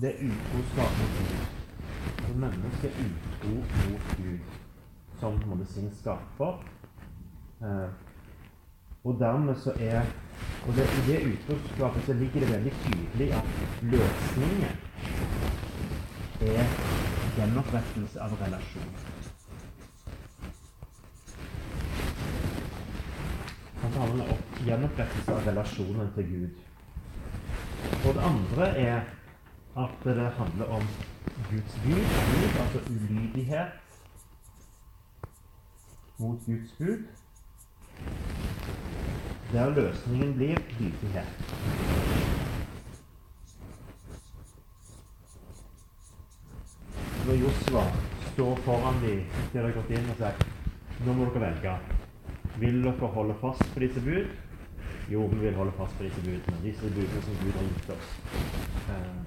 det 0.00 0.12
er 0.14 0.26
utroskap 0.30 0.98
mot 1.02 2.36
mennesket 2.38 3.00
utro 3.02 3.54
mot 3.54 4.16
Gud 4.16 4.38
som 5.20 5.40
på 5.40 5.64
sin 5.64 5.90
skaper. 5.94 6.60
Eh, 7.60 8.07
og 9.08 9.20
dermed 9.20 9.56
så 9.56 9.72
er 9.80 10.02
og 10.66 10.74
det, 10.76 10.84
I 10.84 11.00
det 11.06 11.18
utroskapet 11.32 12.02
så 12.06 12.12
ligger 12.12 12.40
det 12.40 12.50
veldig 12.50 12.72
tydelig 12.82 13.32
at 13.32 13.44
løsningen 13.82 14.74
er 16.40 16.64
gjenopprettelse 17.36 18.20
av 18.20 18.34
relasjon. 18.42 18.90
Han 23.82 23.94
taler 23.96 24.32
om 24.34 24.42
gjenopprettelse 24.66 25.36
av 25.36 25.46
relasjonen 25.48 26.10
til 26.16 26.28
Gud. 26.32 26.50
Og 28.04 28.14
det 28.14 28.26
andre 28.32 28.68
er 28.82 29.00
at 29.84 30.04
det 30.04 30.32
handler 30.36 30.74
om 30.80 30.84
Guds 31.50 31.78
bud, 31.84 32.04
bud 32.34 32.60
altså 32.64 32.80
ulydighet 32.90 33.72
mot 36.18 36.38
Guds 36.46 36.72
bud, 36.78 37.02
der 39.52 39.70
løsningen 39.74 40.34
blir 40.34 40.56
lydighet. 40.78 41.54
Når 47.26 47.34
Josva 47.42 47.84
står 48.32 48.56
foran 48.56 49.00
dem 49.04 49.24
til 49.52 49.60
de 49.60 49.64
har 49.64 49.72
gått 49.76 49.90
inn 49.96 50.10
og 50.12 50.20
sier 50.20 50.44
nå 51.06 51.14
må 51.14 51.28
dere 51.30 51.40
velge. 51.46 51.72
Vil 52.58 52.82
dere 52.82 53.10
holde 53.14 53.34
fast 53.40 53.64
på 53.74 53.80
disse 53.84 54.00
bud? 54.02 54.26
Jo, 55.08 55.26
vi 55.26 55.38
vil 55.40 55.54
holde 55.56 55.72
fast 55.76 55.96
på 55.96 56.04
disse 56.04 56.20
budene. 56.24 56.62
Disse 56.62 56.90
budene 56.94 57.22
som 57.24 57.36
Gud 57.42 57.52
har 57.56 57.68
gitt 57.68 57.90
oss. 57.94 58.08
Eh, 58.90 59.18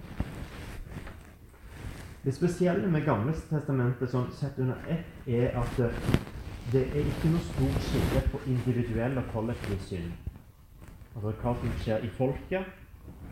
det 2.24 2.36
spesielle 2.36 2.88
med 2.88 3.06
Gamle 3.06 3.34
testamentet 3.50 4.12
sånn 4.12 4.28
sett 4.38 4.60
under 4.62 4.78
ett 4.94 5.26
er 5.26 5.56
at 5.58 5.80
det 6.72 6.82
er 6.88 7.02
ikke 7.04 7.30
noe 7.34 7.44
stort 7.44 7.82
skille 7.84 8.22
på 8.32 8.40
individuell 8.48 9.18
og 9.20 9.26
kollektiv 9.34 9.80
synd. 9.90 10.12
Altså 11.16 11.34
hva 11.42 11.54
som 11.60 11.74
skjer 11.82 12.06
i 12.08 12.12
folket, 12.16 12.70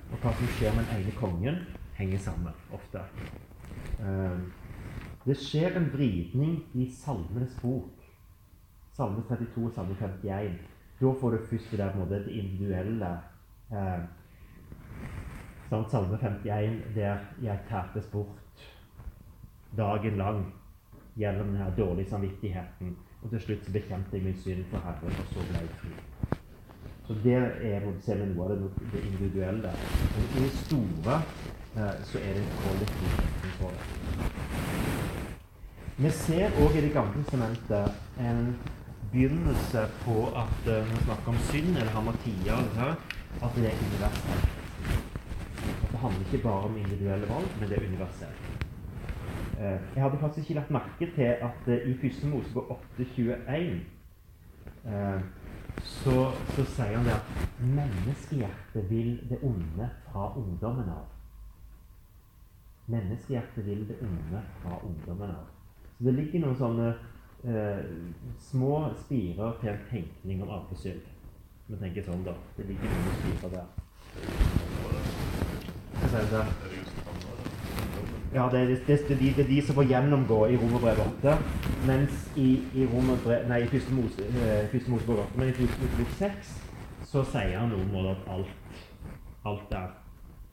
og 0.09 0.17
hva 0.19 0.33
som 0.35 0.51
skjer 0.57 0.75
med 0.75 0.89
den 0.89 1.05
ene 1.05 1.13
kongen, 1.15 1.61
henger 1.95 2.19
sammen 2.25 2.75
ofte. 2.75 3.05
Uh, 3.99 4.43
det 5.23 5.37
skjer 5.39 5.77
en 5.77 5.87
vridning 5.93 6.59
i 6.75 6.89
Salmenes 6.91 7.55
bok. 7.61 8.03
Salme 8.97 9.23
32 9.29 9.65
og 9.69 9.73
Salme 9.75 9.95
51. 9.95 10.59
Da 10.99 11.15
får 11.21 11.31
du 11.31 11.49
først 11.49 11.71
det, 11.71 11.91
måte, 11.95 12.23
det 12.25 12.35
individuelle 12.43 13.15
uh, 13.71 14.01
Salme 15.69 16.19
51 16.19 16.81
der 16.95 17.27
jeg 17.41 17.67
tærtes 17.69 18.11
bort 18.11 18.65
dagen 19.77 20.17
lang 20.17 20.47
gjennom 21.15 21.53
denne 21.53 21.73
dårlige 21.77 22.09
samvittigheten. 22.09 22.97
Og 23.23 23.29
til 23.33 23.41
slutt 23.45 23.71
bekjente 23.73 24.15
jeg 24.15 24.23
min 24.23 24.39
synd 24.43 24.63
for 24.71 24.85
Herren, 24.85 25.19
og 25.21 25.33
så 25.33 25.45
ble 25.49 25.63
jeg 25.63 25.75
fri. 25.81 25.91
Så 27.07 27.15
det 27.23 27.37
er 27.73 27.85
ser 28.05 28.19
noe 28.21 28.45
av 28.45 28.51
det, 28.53 28.71
det 28.93 29.05
individuelle. 29.11 29.71
Men 30.15 30.27
i 30.37 30.43
det 30.45 30.51
store 30.63 31.15
eh, 31.75 31.95
så 32.05 32.21
er 32.21 32.37
det 32.37 32.43
en 32.43 32.59
kollektiv 32.63 33.15
retning 33.19 33.55
på 33.59 33.71
det. 33.75 33.85
Vi 35.99 36.11
ser 36.15 36.53
òg 36.63 36.77
i 36.77 36.81
Det 36.85 36.93
gamle 36.95 37.23
sementet 37.27 37.97
en 38.23 38.53
begynnelse 39.11 39.81
på 40.05 40.29
at 40.43 40.69
uh, 40.69 40.77
når 40.77 40.93
vi 40.93 41.03
snakker 41.03 41.33
om 41.33 41.41
synd 41.49 41.77
eller 41.77 41.91
hamartia, 41.91 42.61
at 43.43 43.51
det 43.55 43.65
er 43.67 43.83
universelt. 43.89 44.49
At 45.83 45.91
det 45.91 45.99
handler 45.99 46.25
ikke 46.25 46.43
bare 46.43 46.69
om 46.69 46.77
individuelle 46.77 47.29
valg, 47.33 47.51
men 47.59 47.69
det 47.69 47.77
er 47.77 47.87
universelt. 47.87 48.58
Eh, 49.59 49.79
jeg 49.95 50.03
hadde 50.03 50.17
faktisk 50.17 50.49
ikke 50.49 50.59
lagt 50.59 50.71
merke 50.71 51.11
til 51.15 51.21
at 51.21 51.67
eh, 51.67 51.89
i 51.89 51.97
første 52.01 52.27
Mosebok 52.27 52.69
821 52.97 53.81
eh, 54.85 55.21
så, 55.83 56.31
så 56.55 56.63
sier 56.65 56.97
han 56.97 57.05
det 57.05 57.11
at 57.11 57.59
menneskehjertet 57.59 58.89
vil 58.89 59.19
det 59.29 59.39
onde 59.43 59.89
fra 60.05 60.37
ungdommen 60.37 60.89
av. 60.89 61.05
Menneskehjertet 62.87 63.65
vil 63.65 63.87
det 63.87 63.97
onde 64.01 64.41
fra 64.61 64.79
ungdommen 64.83 65.29
av. 65.29 65.45
Så 65.97 66.03
det 66.07 66.13
ligger 66.13 66.45
noen 66.45 66.59
sånne 66.61 66.87
eh, 67.43 67.83
små 68.39 68.77
spirer 69.03 69.59
til 69.59 69.73
en 69.73 69.83
tenkning 69.91 70.43
om 70.45 70.53
arvesynd. 70.55 71.03
Vi 71.67 71.81
tenker 71.83 72.07
sånn, 72.07 72.23
da. 72.23 72.37
Det 72.55 72.69
ligger 72.71 72.95
noen 72.95 73.19
spirer 73.19 73.57
der. 73.57 73.67
Hva 75.99 76.13
sier 76.15 76.31
du 76.31 76.37
der? 76.37 76.88
Ja, 78.33 78.49
det 78.51 78.59
er, 78.59 78.65
det, 78.65 78.87
det, 78.87 79.09
det, 79.09 79.19
det 79.19 79.39
er 79.39 79.47
de 79.47 79.61
som 79.65 79.75
får 79.75 79.87
gjennomgå 79.89 80.45
i 80.45 80.57
Romerbrevet 80.57 80.99
8. 81.23 81.37
Mens 81.87 82.31
i, 82.37 82.61
i, 82.77 82.85
Romerbrev, 82.85 83.47
nei, 83.49 83.63
i 83.63 83.69
første, 83.71 83.89
eh, 83.93 84.89
Mosebok 84.89 85.23
8, 85.23 85.37
men 85.37 85.49
i 85.49 85.55
første 85.57 85.79
Mosebok 85.81 86.11
6 86.19 86.51
så 87.09 87.23
sier 87.31 87.55
han 87.57 87.71
noe 87.73 87.87
om 87.87 88.11
at 88.11 88.27
alt, 88.29 88.83
alt 89.49 89.73
er 89.73 89.95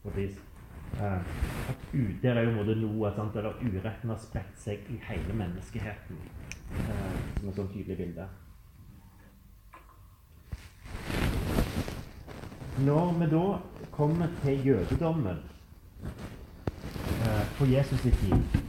på 0.01 0.15
vis 0.15 0.39
eh, 0.97 1.21
At 1.69 1.83
UD 1.93 2.25
er 2.25 2.41
jo 2.47 2.55
måte 2.55 2.79
noe 2.81 3.11
sant, 3.13 3.37
eller 3.37 3.61
uretten 3.61 4.13
har 4.15 4.23
spredt 4.25 4.57
seg 4.63 4.89
i 4.89 4.97
hele 5.11 5.37
menneskeheten. 5.37 6.23
Eh, 6.81 7.19
som 7.41 7.51
et 7.51 7.61
sånn 7.61 7.69
tydelig 7.75 7.99
bilde. 8.01 8.31
Når 12.89 13.13
vi 13.21 13.29
da 13.37 13.45
kommer 13.93 14.33
til 14.41 14.65
jødedommen 14.71 15.45
eh, 17.27 17.45
på 17.59 17.65
Jesus' 17.65 18.07
i 18.09 18.11
tid, 18.11 18.61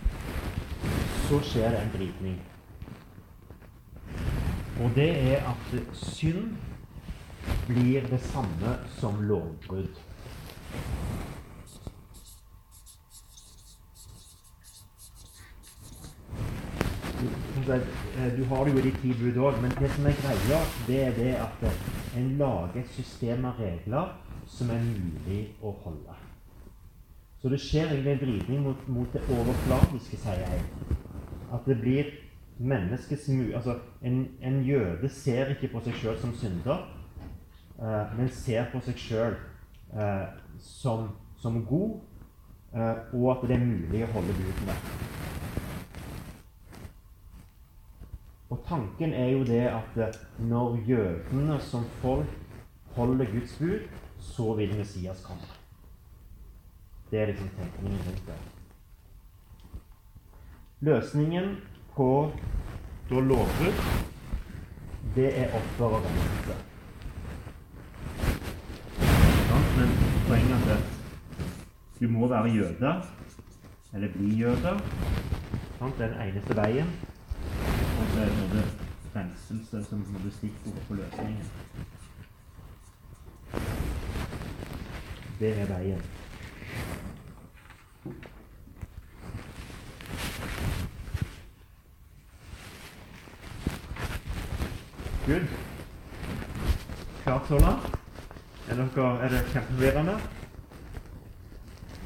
så 1.28 1.40
skjer 1.44 1.70
det 1.70 1.82
en 1.82 1.94
brytning. 1.96 2.42
Og 4.80 4.92
det 4.96 5.10
er 5.34 5.48
at 5.50 5.80
synd 5.94 6.56
blir 7.68 8.02
det 8.12 8.22
samme 8.22 8.78
som 9.00 9.22
lovbrudd. 9.22 9.96
Du, 17.68 17.74
du 18.38 18.44
har 18.44 18.66
det 18.66 18.74
jo 18.74 18.78
i 18.80 18.86
de 18.86 18.94
ti 19.02 19.34
òg, 19.40 19.58
men 19.62 19.74
det 19.80 19.90
som 19.96 20.06
er 20.06 20.22
greia, 20.22 20.62
det 20.88 21.02
er 21.08 21.18
det 21.18 21.34
at 21.42 21.68
en 22.16 22.30
lager 22.38 22.80
et 22.84 22.96
system 22.96 23.46
av 23.50 23.60
regler 23.60 24.14
som 24.48 24.70
er 24.72 24.86
mulig 24.86 25.42
å 25.62 25.74
holde. 25.84 26.27
Så 27.48 27.52
det 27.52 27.62
skjer 27.64 27.86
egentlig 27.88 28.12
en 28.12 28.20
vridning 28.20 28.64
mot, 28.64 28.88
mot 28.92 29.14
det 29.16 29.22
overflatiske, 29.32 30.18
sier 30.20 30.42
jeg. 30.42 30.64
At 31.56 31.64
det 31.64 31.78
blir 31.80 32.08
menneskets 32.60 33.30
mu... 33.32 33.54
Altså, 33.56 33.78
en, 34.04 34.18
en, 34.44 34.58
jøde 34.68 35.08
ser 35.16 35.54
ikke 35.54 35.70
på 35.72 35.80
seg 35.86 35.96
sjøl 35.96 36.18
som 36.20 36.34
synder, 36.36 36.82
uh, 37.80 38.12
men 38.18 38.28
ser 38.36 38.68
på 38.74 38.82
seg 38.84 39.00
sjøl 39.00 39.38
uh, 39.94 40.02
eh, 40.04 40.26
som, 40.60 41.06
som, 41.40 41.62
god, 41.70 41.94
uh, 42.76 43.16
og 43.16 43.30
at 43.38 43.46
det 43.48 43.56
er 43.56 43.64
mulig 43.64 44.02
å 44.04 44.10
holde 44.18 44.36
budene. 44.42 44.76
Og 48.50 48.60
tanken 48.68 49.16
er 49.16 49.32
jo 49.38 49.48
det 49.48 49.64
at 49.70 50.20
når 50.50 50.82
jødene 50.90 51.62
som 51.64 51.88
folk 52.04 52.36
holder 53.00 53.32
Guds 53.38 53.56
bud, 53.62 53.88
så 54.34 54.52
vil 54.60 54.76
Messias 54.76 55.24
komme. 55.24 55.57
Det 57.12 57.22
er 57.22 57.26
liksom 57.26 57.50
tenkningen 57.50 58.00
rundt 58.08 58.24
det. 58.28 58.36
Løsningen 60.80 61.58
på 61.96 62.32
da 63.10 63.20
lovbrudd, 63.20 63.80
det 65.16 65.40
er 65.40 65.54
offer 65.56 65.86
og 65.86 66.04
renselse. 66.04 66.56
Men 69.78 69.90
poenget 70.28 70.68
er 70.68 70.76
at 70.76 72.00
du 72.00 72.08
må 72.08 72.28
være 72.28 72.44
jøde, 72.44 72.94
eller 73.94 74.12
bli 74.12 74.36
jøde. 74.36 74.80
Det 75.80 76.06
er 76.06 76.08
den 76.08 76.28
eneste 76.28 76.56
veien. 76.56 76.88
Og 78.00 78.08
så 78.14 78.20
er 78.20 78.26
det 78.54 78.66
renselse 79.16 79.84
som 79.90 80.06
må 80.10 80.30
stikke 80.30 80.76
på 80.88 80.94
løsningen. 80.94 81.46
Det 85.40 85.60
er 85.60 85.66
veien. 85.66 86.17
Good. 95.28 95.48
Klart 97.24 97.48
så 97.48 97.60
langt? 97.60 97.88
Er, 98.70 98.76
dere, 98.76 99.08
er 99.24 99.30
det 99.30 99.42
kjempeforvirrende? 99.52 100.14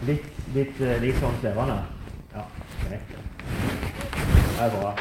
Litt, 0.08 0.26
litt, 0.56 0.82
eh, 0.82 0.98
litt 1.04 1.20
sånn 1.22 1.38
svevende? 1.44 1.76
Ja, 2.34 2.46
greit. 2.82 3.12
Det 3.12 4.66
er 4.66 4.74
bra. 4.74 4.94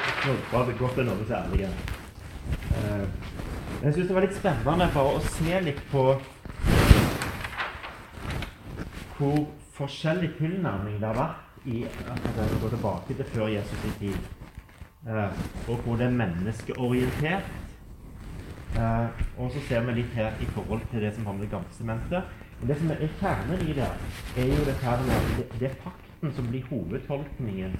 Bra 0.50 0.64
godt 0.66 0.98
det 0.98 1.04
er 1.04 1.08
noe 1.08 1.28
særlig. 1.28 1.70
Uh, 2.74 3.06
jeg 3.80 3.94
syns 3.94 4.10
det 4.10 4.16
var 4.18 4.26
litt 4.26 4.36
spennende 4.36 4.90
for 4.92 5.16
å 5.16 5.24
se 5.38 5.62
litt 5.64 5.80
på 5.88 6.04
hvor 9.16 9.40
forskjellig 9.80 10.34
tilnærming 10.38 11.00
det 11.00 11.08
har 11.08 11.18
vært 11.18 11.66
i 11.70 11.82
altså, 11.84 12.46
å 12.46 12.60
gå 12.62 12.70
tilbake 12.76 13.16
til 13.16 13.32
før 13.34 13.50
Jesus' 13.52 13.88
i 13.88 13.96
tid, 13.98 14.30
uh, 15.08 15.42
og 15.66 15.82
hvor 15.84 15.98
det 16.00 16.08
er 16.08 16.16
menneskeorientert 16.22 17.50
Uh, 18.70 19.10
og 19.38 19.50
så 19.50 19.60
ser 19.66 19.80
vi 19.86 19.96
litt 19.96 20.12
her 20.14 20.36
i 20.40 20.46
forhold 20.54 20.84
til 20.90 21.02
det 21.02 21.10
som 21.16 21.38
det 21.40 21.48
gamle 21.50 21.74
sementet. 21.74 22.22
Det 22.62 22.76
som 22.78 22.90
er 22.90 23.00
kjernen 23.18 23.64
i 23.66 23.74
det, 23.74 23.88
er 24.38 24.46
jo 24.46 24.64
det, 24.64 24.74
her 24.82 25.02
med 25.08 25.30
det, 25.38 25.46
det 25.60 25.70
fakten 25.82 26.32
som 26.36 26.46
blir 26.48 26.62
hovedtolkningen 26.68 27.74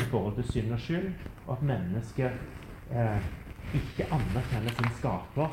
i 0.00 0.06
forhold 0.10 0.34
til 0.34 0.48
synd 0.50 0.72
og 0.72 0.80
skyld, 0.80 1.12
og 1.46 1.52
at 1.56 1.62
mennesket 1.62 2.32
eh, 2.90 3.28
ikke 3.74 4.08
anerkjenner 4.10 4.74
sin 4.78 4.90
skaper. 4.98 5.52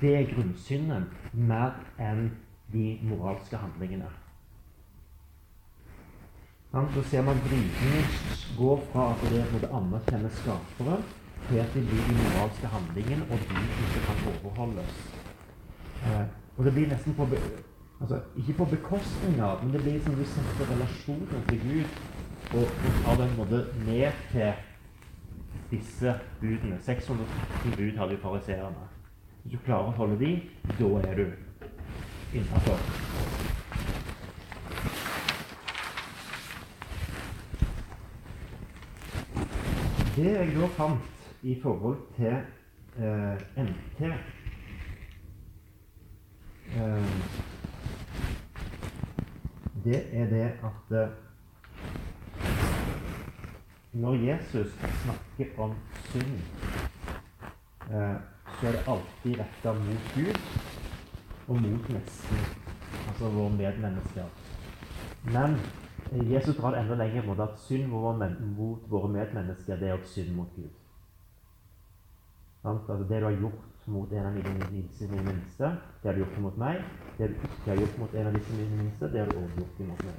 Det 0.00 0.14
er 0.16 0.32
grunnsynden 0.32 1.06
mer 1.32 1.76
enn 2.00 2.32
de 2.72 2.98
moralske 3.04 3.60
handlingene. 3.60 4.08
Så 6.70 7.02
ser 7.02 7.22
man 7.22 7.36
vridningen 7.44 8.04
går 8.58 8.82
fra 8.92 9.10
at 9.10 9.22
det 9.30 9.40
er 9.40 10.26
å 10.26 10.30
skapere, 10.38 10.98
til 11.48 11.58
at 11.58 11.72
de 11.74 11.82
blir 11.82 12.04
de 12.06 12.14
moralske 12.18 12.70
handlingene, 12.70 13.26
og 13.26 13.42
de 13.48 13.62
ikke 13.86 14.02
kan 14.06 14.20
overholdes. 14.32 15.00
Eh, 16.06 16.26
og 16.56 16.64
det 16.64 16.72
blir 16.72 16.88
nesten 16.92 17.14
på 17.14 17.26
altså, 18.00 18.20
Ikke 18.36 18.52
på 18.52 18.64
bekostning 18.64 19.40
av, 19.40 19.64
men 19.64 19.72
det 19.72 19.82
blir 19.82 20.00
som 20.04 20.14
du 20.14 20.24
setter 20.24 20.70
relasjonen 20.70 21.44
til 21.48 21.60
Gud 21.66 21.84
og, 22.54 22.66
tar 23.04 23.20
den 23.24 23.36
måte 23.36 23.64
ned 23.86 24.12
til 24.30 24.52
disse 25.70 26.14
budene. 26.40 26.78
613 26.86 27.76
bud 27.76 27.98
hadde 27.98 28.12
jo 28.12 28.22
fariseerne. 28.22 28.90
Hvis 29.42 29.58
du 29.58 29.64
klarer 29.64 29.90
å 29.90 29.98
holde 29.98 30.18
de, 30.22 30.34
da 30.78 30.96
er 31.02 31.24
du 31.24 31.26
innafor. 32.34 33.49
Det 40.20 40.32
jeg 40.34 40.50
da 40.52 40.66
fant 40.76 41.44
i 41.48 41.54
forhold 41.62 42.00
til 42.16 42.34
eh, 43.00 43.36
NT 43.56 44.00
eh, 46.76 47.14
Det 49.84 50.00
er 50.12 50.28
det 50.34 50.42
at 50.68 50.92
eh, 51.00 51.08
når 53.92 54.14
Jesus 54.26 54.76
snakker 55.04 55.56
om 55.56 55.74
synd, 56.10 56.36
eh, 57.88 58.20
så 58.60 58.66
er 58.66 58.72
det 58.72 58.84
alltid 58.88 59.40
retta 59.40 59.72
mot 59.72 60.14
Gud 60.14 60.40
og 61.48 61.62
mot 61.62 61.92
nesten, 61.96 62.46
altså 63.08 63.28
våre 63.28 63.50
medmennesker. 63.56 64.28
Men 65.24 65.56
Jesus 66.10 66.56
drar 66.56 66.74
enda 66.74 66.94
lenger 66.94 67.22
mot 67.26 67.38
at 67.38 67.58
synd 67.58 67.86
mot 67.86 68.82
våre 68.90 69.08
medmennesker 69.08 69.76
det 69.78 69.88
er 69.88 69.92
også 69.94 70.12
synd 70.12 70.34
mot 70.34 70.48
Gud. 70.56 70.70
Altså 72.64 72.96
det 73.08 73.20
du 73.20 73.24
har 73.24 73.36
gjort 73.40 73.86
mot 73.86 74.12
en 74.12 74.26
av 74.26 74.32
mine 74.34 75.22
minste, 75.22 75.64
det 76.02 76.10
har 76.10 76.12
du 76.12 76.18
gjort 76.18 76.38
mot 76.38 76.58
meg. 76.58 76.82
Det 77.18 77.28
du 77.30 77.34
ikke 77.34 77.70
har 77.70 77.76
gjort 77.76 77.98
mot 77.98 78.14
en 78.14 78.26
av 78.26 78.34
disse 78.34 78.56
mine 78.56 78.82
minste, 78.82 79.12
det 79.12 79.20
har 79.20 79.30
du 79.30 79.38
også 79.38 79.54
gjort 79.56 79.80
mot 79.88 80.02
meg. 80.04 80.18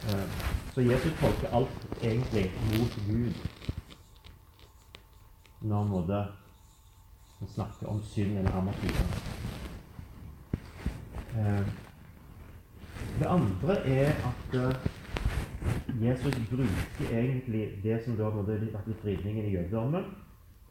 Uh, 0.00 0.26
så 0.74 0.80
Jesus 0.80 1.18
tolker 1.20 1.56
alt 1.58 1.86
egentlig 2.02 2.46
mot 2.70 2.94
Gud 3.08 3.34
når 5.60 5.76
han 5.76 5.90
måtte 5.90 6.22
snakke 7.48 7.86
om 7.86 8.02
synd 8.02 8.38
eller 8.38 8.52
amatører. 8.62 9.20
Uh, 11.34 11.66
Det 13.20 13.26
andre 13.26 13.74
er 13.88 14.12
at 14.12 14.54
uh, 14.54 14.99
Jesus 16.00 16.34
bruker 16.50 17.18
egentlig 17.18 17.80
det 17.82 18.04
som 18.04 18.16
da 18.16 18.30
har 18.30 18.46
vært 18.48 19.02
vridningen 19.04 19.44
i 19.44 19.54
jødedommen. 19.54 20.04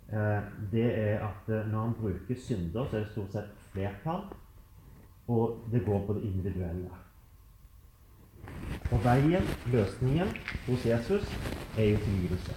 Uh, 0.09 0.41
det 0.71 0.87
er 0.89 1.19
at 1.21 1.49
uh, 1.53 1.71
når 1.71 1.81
han 1.81 1.93
bruker 1.99 2.35
synder, 2.35 2.87
så 2.89 2.97
er 2.97 3.03
det 3.03 3.11
stort 3.11 3.31
sett 3.31 3.51
flertall. 3.71 4.23
Og 5.27 5.59
det 5.71 5.85
går 5.85 6.05
på 6.05 6.13
det 6.13 6.23
individuelle. 6.23 6.89
Og 8.91 9.03
veien, 9.03 9.45
løsningen, 9.69 10.27
hos 10.67 10.85
Jesus 10.85 11.37
er 11.77 11.91
jo 11.91 11.97
tilgivelse. 11.97 12.55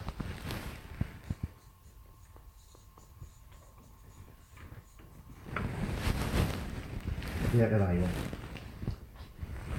Det 7.53 7.61
er 7.61 7.78
veien. 7.78 8.09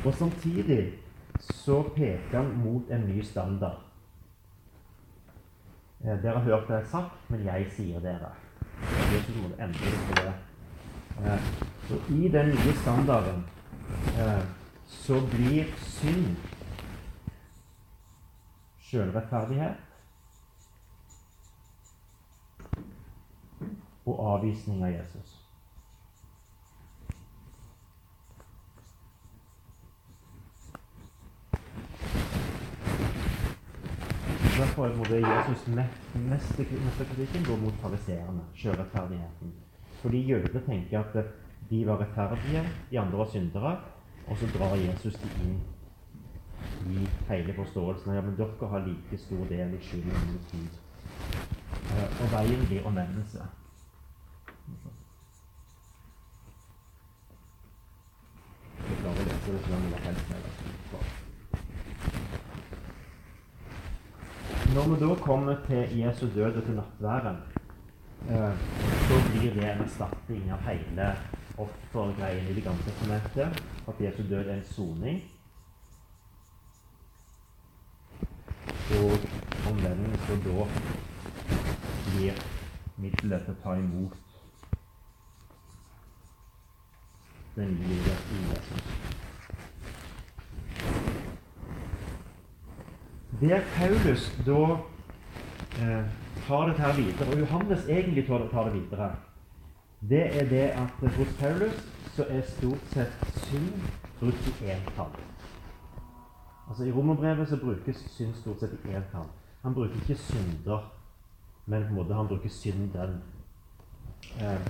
Og 0.05 0.13
samtidig 0.13 1.02
så 1.51 1.83
peker 1.95 2.37
han 2.37 2.57
mot 2.63 2.89
en 2.89 3.01
ny 3.07 3.23
standard. 3.23 3.79
Eh, 6.03 6.21
dere 6.21 6.39
har 6.39 6.39
hørt 6.39 6.67
det 6.67 6.87
sagt, 6.87 7.29
men 7.29 7.45
jeg 7.45 7.67
sier 7.75 7.99
dere. 7.99 8.31
Jesus 9.13 9.35
må 9.41 9.49
endelig 9.59 9.93
på 10.07 10.21
det. 10.21 10.33
Eh, 11.23 11.39
så 11.87 11.99
I 12.09 12.27
den 12.31 12.47
nye 12.55 12.73
standarden 12.81 13.45
eh, 14.19 14.43
så 14.87 15.19
blir 15.31 15.65
synd 15.77 16.35
sjølrettferdighet 18.79 19.75
og 24.05 24.19
avvisning 24.35 24.83
av 24.83 24.91
Jesus. 24.91 25.42
Derfor 34.63 34.85
er 34.85 34.97
både 34.97 35.15
Jesus 35.15 35.67
neste 35.67 37.05
kritikken 37.05 37.43
går 37.45 37.57
mot 37.57 37.73
fariseerne, 37.81 38.41
sjørettferdigheten. 38.55 39.53
Fordi 40.01 40.19
jødene 40.31 40.61
tenker 40.65 40.99
at 40.99 41.25
de 41.69 41.87
var 41.87 41.97
rettferdige, 42.01 42.69
de 42.91 42.99
andre 42.99 43.17
var 43.17 43.25
syndere. 43.31 43.77
Og 44.27 44.37
så 44.37 44.47
drar 44.57 44.75
Jesus 44.75 45.13
dem 45.13 45.31
inn 45.45 45.59
i 46.95 47.07
hele 47.29 47.53
forståelsen. 47.53 48.13
Ja, 48.13 48.21
men 48.21 48.37
dere 48.37 48.69
har 48.69 48.85
like 48.87 49.17
stor 49.17 49.43
del 49.49 49.73
i 49.73 49.81
skylden 49.81 50.11
hos 50.11 50.51
Gud. 50.51 50.79
Eh, 51.91 52.21
og 52.21 52.31
veien 52.31 52.67
blir 52.67 52.87
omvendelse. 52.87 53.41
Jeg 58.87 58.97
klarer 59.01 59.21
å 59.25 59.27
lese 59.27 59.51
det 59.51 59.61
så 59.65 59.75
langt 59.75 59.91
jeg 59.91 60.07
helst 60.07 60.82
Når 64.73 64.87
vi 64.89 64.95
da 64.99 65.15
kommer 65.15 65.55
til 65.67 65.99
Jesu 65.99 66.25
død 66.35 66.55
og 66.55 66.63
til 66.63 66.75
nattværen, 66.75 67.35
eh, 68.29 68.53
så 69.07 69.15
blir 69.29 69.53
det 69.53 69.65
en 69.71 69.83
erstatning 69.83 70.47
av 70.51 70.63
hele 70.65 71.09
offergreien 71.57 72.47
i 72.49 72.53
Det 72.53 72.63
gamle 72.63 72.83
testamentet. 72.83 73.63
At 73.87 74.01
Jesu 74.01 74.23
død 74.29 74.49
er 74.49 74.55
en 74.55 74.65
soning. 74.65 75.21
Og 79.01 79.13
omvendelse 79.71 80.39
da 80.47 80.65
blir 82.09 82.43
middelet 82.97 83.45
til 83.45 83.53
å 83.53 83.61
ta 83.63 83.77
imot 83.77 84.17
den 87.55 87.77
livet 87.85 88.29
i 88.33 88.43
Jesus. 88.49 88.92
Der 93.43 93.61
Paulus 93.75 94.31
da 94.45 94.59
eh, 95.83 96.03
tar 96.47 96.67
dette 96.67 96.81
her 96.81 96.95
videre, 96.95 97.27
og 97.27 97.39
Johannes 97.39 97.87
egentlig 97.89 98.27
tar 98.27 98.63
det 98.63 98.73
videre 98.73 99.09
det 100.09 100.41
er 100.41 100.49
det 100.49 100.57
at 100.57 100.89
hos 101.01 101.27
Paulus 101.39 101.89
så 102.15 102.25
er 102.29 102.41
stort 102.41 102.79
sett 102.91 103.13
synd 103.35 103.81
brukt 104.19 104.61
i 104.61 104.69
entall. 104.71 105.11
Altså 106.69 106.83
I 106.83 106.91
romerbrevet 106.91 107.49
så 107.49 107.57
brukes 107.57 108.05
synd 108.17 108.33
stort 108.35 108.59
sett 108.59 108.71
i 108.85 108.95
entall. 108.95 109.27
Han 109.61 109.73
bruker 109.73 109.95
ikke 109.95 110.15
synder, 110.15 110.93
men 111.65 111.83
på 111.83 111.89
en 111.89 111.95
måte 111.95 112.13
han 112.13 112.27
bruker 112.27 112.49
synden. 112.49 113.21
Eh, 114.41 114.61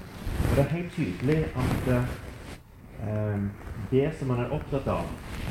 og 0.50 0.56
det 0.56 0.60
er 0.60 0.70
helt 0.70 0.92
tydelig 0.92 1.46
at 1.56 1.88
eh, 1.88 3.40
det 3.92 4.16
som 4.20 4.30
han 4.30 4.46
er 4.46 4.50
opptatt 4.50 4.88
av, 4.88 5.06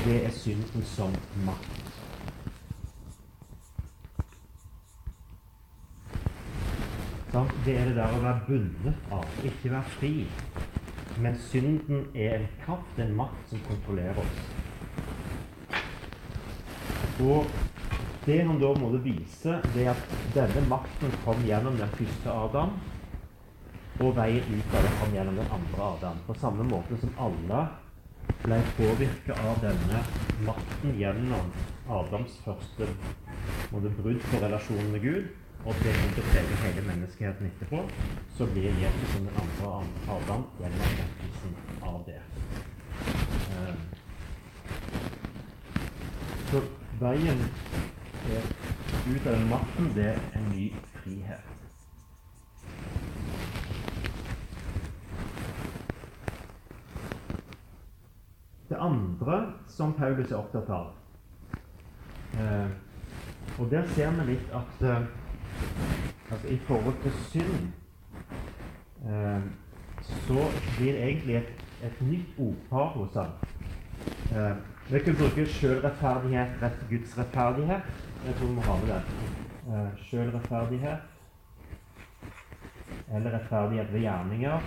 det 0.05 0.25
er 0.25 0.31
synden 0.31 0.83
som 0.85 1.11
makt. 1.47 1.82
Det 7.33 7.73
er 7.79 7.87
det 7.89 7.95
der 7.97 8.13
å 8.13 8.19
være 8.21 8.45
bundet 8.45 9.13
av, 9.17 9.25
ikke 9.49 9.71
være 9.73 9.91
fri. 9.95 10.11
Men 11.25 11.39
synden 11.41 12.03
er 12.13 12.35
en 12.37 12.49
kraft, 12.61 12.99
en 13.01 13.15
makt, 13.17 13.47
som 13.49 13.63
kontrollerer 13.71 14.19
oss. 14.21 14.41
Og 17.25 17.49
det 18.27 18.37
han 18.45 18.61
da 18.61 18.75
må 18.77 18.91
vise, 19.01 19.57
det 19.73 19.87
er 19.87 19.95
at 19.95 20.13
denne 20.37 20.67
makten 20.69 21.15
kom 21.25 21.41
gjennom 21.49 21.81
den 21.81 21.95
første 21.97 22.35
Adam, 22.37 22.77
og 24.03 24.13
veien 24.19 24.53
ut 24.53 24.77
av 24.77 24.85
det 24.85 24.93
kom 25.01 25.17
gjennom 25.17 25.41
den 25.41 25.55
andre 25.57 25.87
Adam. 25.89 26.21
På 26.29 26.37
samme 26.37 26.67
måte 26.69 27.01
som 27.01 27.17
alle 27.17 27.63
ble 28.43 28.61
påvirka 28.77 29.39
av 29.41 29.65
denne 29.65 30.05
makten 30.45 31.01
gjennom 31.01 31.49
Adams 31.89 32.37
første 32.45 32.93
brudd 33.73 34.21
på 34.29 34.43
relasjonen 34.43 34.93
med 34.93 35.09
Gud, 35.09 35.33
og 35.65 35.75
det 35.83 35.93
kommer 35.95 36.15
til 36.17 36.25
å 36.25 36.31
prege 36.33 36.61
hele 36.65 36.83
menneskeheten 36.89 37.47
etterpå, 37.47 37.83
så 38.37 38.47
blir 38.51 38.81
Jesus 38.83 39.13
som 39.15 39.29
den 39.29 39.37
andre 39.43 39.67
Adam 40.17 40.47
gjennom 40.59 40.81
erkjennelsen 40.89 41.53
av 41.93 42.03
det. 42.09 42.21
Eh, 43.53 43.77
så 46.51 46.65
veien 47.01 47.47
ut 49.07 49.27
av 49.27 49.33
den 49.33 49.49
makten, 49.51 49.95
det 49.95 50.07
er 50.17 50.21
en 50.35 50.51
ny 50.51 50.67
frihet. 50.99 51.49
Det 58.69 58.79
andre 58.81 59.53
som 59.69 59.93
Paulus 59.93 60.31
er 60.31 60.39
opptatt 60.39 60.71
av 60.73 60.87
eh, 62.41 62.71
Og 63.61 63.67
der 63.71 63.85
ser 63.93 64.15
vi 64.17 64.31
litt 64.31 64.55
at 64.57 64.85
eh, 64.89 65.03
Altså 66.31 66.49
i 66.49 66.59
forhold 66.67 67.03
til 67.03 67.13
synd 67.31 67.73
eh, 69.05 69.43
så 70.03 70.45
blir 70.77 70.95
egentlig 70.95 71.37
et, 71.37 71.53
et 71.83 72.01
nytt 72.01 72.39
ordpar 72.39 72.89
hos 72.97 73.15
ham. 73.15 73.33
Eh, 74.33 74.57
vi 74.93 74.99
kan 74.99 75.17
bruke 75.17 75.47
sjølrettferdighet, 75.47 76.59
rett, 76.63 76.85
Guds 76.91 77.19
rettferdighet. 77.19 77.83
Jeg 78.27 78.35
tror 78.35 78.47
vi 78.47 78.55
må 78.55 78.61
ha 78.61 78.77
med 78.81 78.89
det. 78.95 79.03
Eh, 79.69 80.05
sjølrettferdighet 80.09 81.09
eller 83.15 83.31
rettferdighet 83.31 83.93
ved 83.93 84.01
gjerninger. 84.01 84.61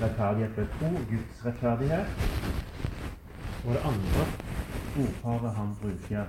Rettferdighet 0.00 0.56
ved 0.56 0.66
tro, 0.78 0.88
Guds 1.10 1.46
rettferdighet. 1.46 2.06
Og 3.66 3.74
det 3.74 3.80
andre 3.84 4.24
ordparet 5.02 5.54
han 5.54 5.74
bruker, 5.80 6.24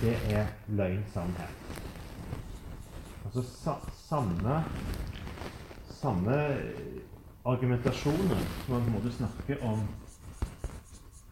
det 0.00 0.16
er 0.30 0.46
løgn, 0.68 1.04
sannhet. 1.12 1.75
Altså 3.36 3.50
sa, 3.64 3.72
samme, 4.08 4.64
samme 5.88 6.36
argumentasjonen 7.44 8.38
som 8.64 8.74
man 8.74 8.80
på 8.82 8.86
en 8.86 8.92
måte 8.94 9.12
snakker 9.12 9.64
om 9.64 9.82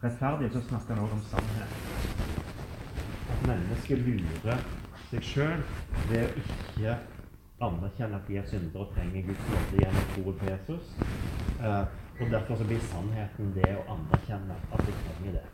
rettferdighet, 0.03 0.53
så 0.53 0.61
snakker 0.67 0.93
han 0.93 1.03
også 1.03 1.15
om 1.15 1.23
sannhet. 1.31 1.73
At 3.33 3.47
mennesket 3.47 4.05
lurer 4.05 4.61
seg 5.09 5.25
sjøl 5.31 5.65
ved 6.11 6.27
å 6.27 6.45
ikke 6.45 6.95
anerkjenne 7.71 8.21
at 8.21 8.29
de 8.29 8.37
er 8.37 8.47
syndere 8.53 8.85
og 8.85 8.93
trenger 8.93 9.25
Guds 9.31 9.51
nåde 9.55 9.81
gjennom 9.81 10.07
troen 10.13 10.39
på 10.43 10.53
Jesus. 10.53 10.95
Eh, 11.57 11.83
og 12.21 12.25
Derfor 12.37 12.61
så 12.61 12.69
blir 12.69 12.89
sannheten 12.93 13.53
det 13.57 13.73
å 13.81 13.85
anerkjenne 13.97 14.61
at 14.69 14.85
de 14.85 14.99
trenger 15.01 15.39
det. 15.41 15.45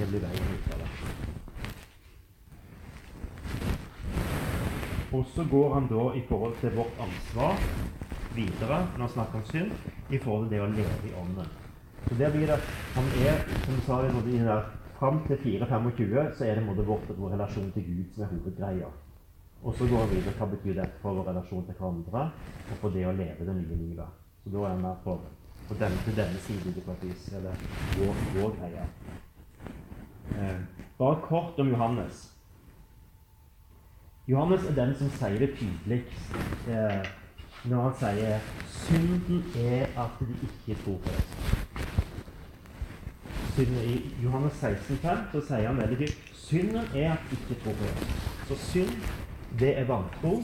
Det 0.00 0.10
blir 0.10 0.26
veien 0.26 0.54
ut 0.56 0.72
av 0.74 0.82
det. 0.82 1.35
Så 5.24 5.44
går 5.50 5.74
han 5.74 5.86
da 5.88 6.08
i 6.14 6.22
forhold 6.28 6.56
til 6.60 6.74
vårt 6.76 6.98
ansvar 7.00 7.60
videre 8.36 8.80
når 8.96 9.06
han 9.06 9.14
snakker 9.14 9.38
om 9.38 9.44
synd, 9.44 9.70
i 10.10 10.18
forhold 10.18 10.48
til 10.48 10.56
det 10.56 10.64
å 10.64 10.72
leve 10.72 11.08
i 11.08 11.14
ånden. 11.20 11.54
Så 12.06 12.14
der 12.18 12.30
blir 12.30 12.46
det, 12.46 12.58
Han 12.94 13.08
er, 13.26 13.40
som 13.64 13.80
sa, 13.86 14.02
i 14.06 14.38
der, 14.38 14.62
fram 14.98 15.22
til 15.26 15.36
4-25 15.36 16.36
så 16.38 16.44
er 16.44 16.54
det 16.54 16.66
måte 16.66 16.86
vårt, 16.86 17.08
vår 17.18 17.34
relasjon 17.34 17.72
til 17.72 17.82
Gud 17.82 18.04
som 18.14 18.22
er 18.24 18.30
hovedgreia. 18.34 18.92
Og 19.62 19.74
så 19.74 19.88
går 19.88 20.04
han 20.04 20.12
videre 20.12 20.36
hva 20.38 20.46
betyr 20.52 20.78
det 20.78 20.86
for 21.02 21.18
vår 21.18 21.28
relasjon 21.32 21.66
til 21.66 21.74
hverandre 21.78 22.28
og 22.70 22.78
for 22.80 22.94
det 22.94 23.06
å 23.08 23.16
leve 23.16 23.48
det 23.48 23.56
nye 23.56 23.80
livet. 23.80 24.22
Så 24.44 24.52
da 24.54 24.62
er 24.62 24.74
han 24.74 24.84
mer 24.84 25.02
for 25.04 25.26
på 25.66 25.74
denne, 25.74 25.98
til 26.04 26.14
denne 26.16 26.38
siden 26.44 26.76
på 26.78 26.92
et 26.92 27.04
vis. 27.08 27.28
Eller 27.34 27.66
vår, 27.98 28.22
vår 28.36 28.52
greie. 28.60 28.86
Eh, 30.36 30.58
bare 30.98 31.20
kort 31.24 31.58
om 31.58 31.68
Johannes. 31.68 32.35
Johannes 34.28 34.64
er 34.66 34.74
den 34.74 34.94
som 34.98 35.10
sier 35.14 35.38
det 35.38 35.52
tydeligst 35.58 36.68
eh, 36.68 37.06
når 37.70 37.82
han 37.82 37.94
sier 38.00 38.48
synden 38.74 39.44
er 39.58 39.86
at 40.02 40.18
de 40.18 40.34
ikke 40.48 40.82
tror 40.82 40.98
på. 41.04 41.12
Synden, 43.54 43.78
I 43.86 44.24
Johannes 44.24 44.52
16, 44.52 44.96
5, 44.96 45.22
så 45.32 45.44
sier 45.46 45.68
han 45.68 45.78
veldig 45.78 45.98
tydelig 46.00 46.36
synden 46.46 46.90
er 46.94 47.12
at 47.12 47.30
de 47.30 47.36
ikke 47.36 47.60
tror 47.62 47.78
på 47.78 47.84
Jesus. 47.84 48.28
Så 48.48 48.56
synd, 48.56 49.08
det 49.58 49.78
er 49.78 49.84
vantro. 49.84 50.42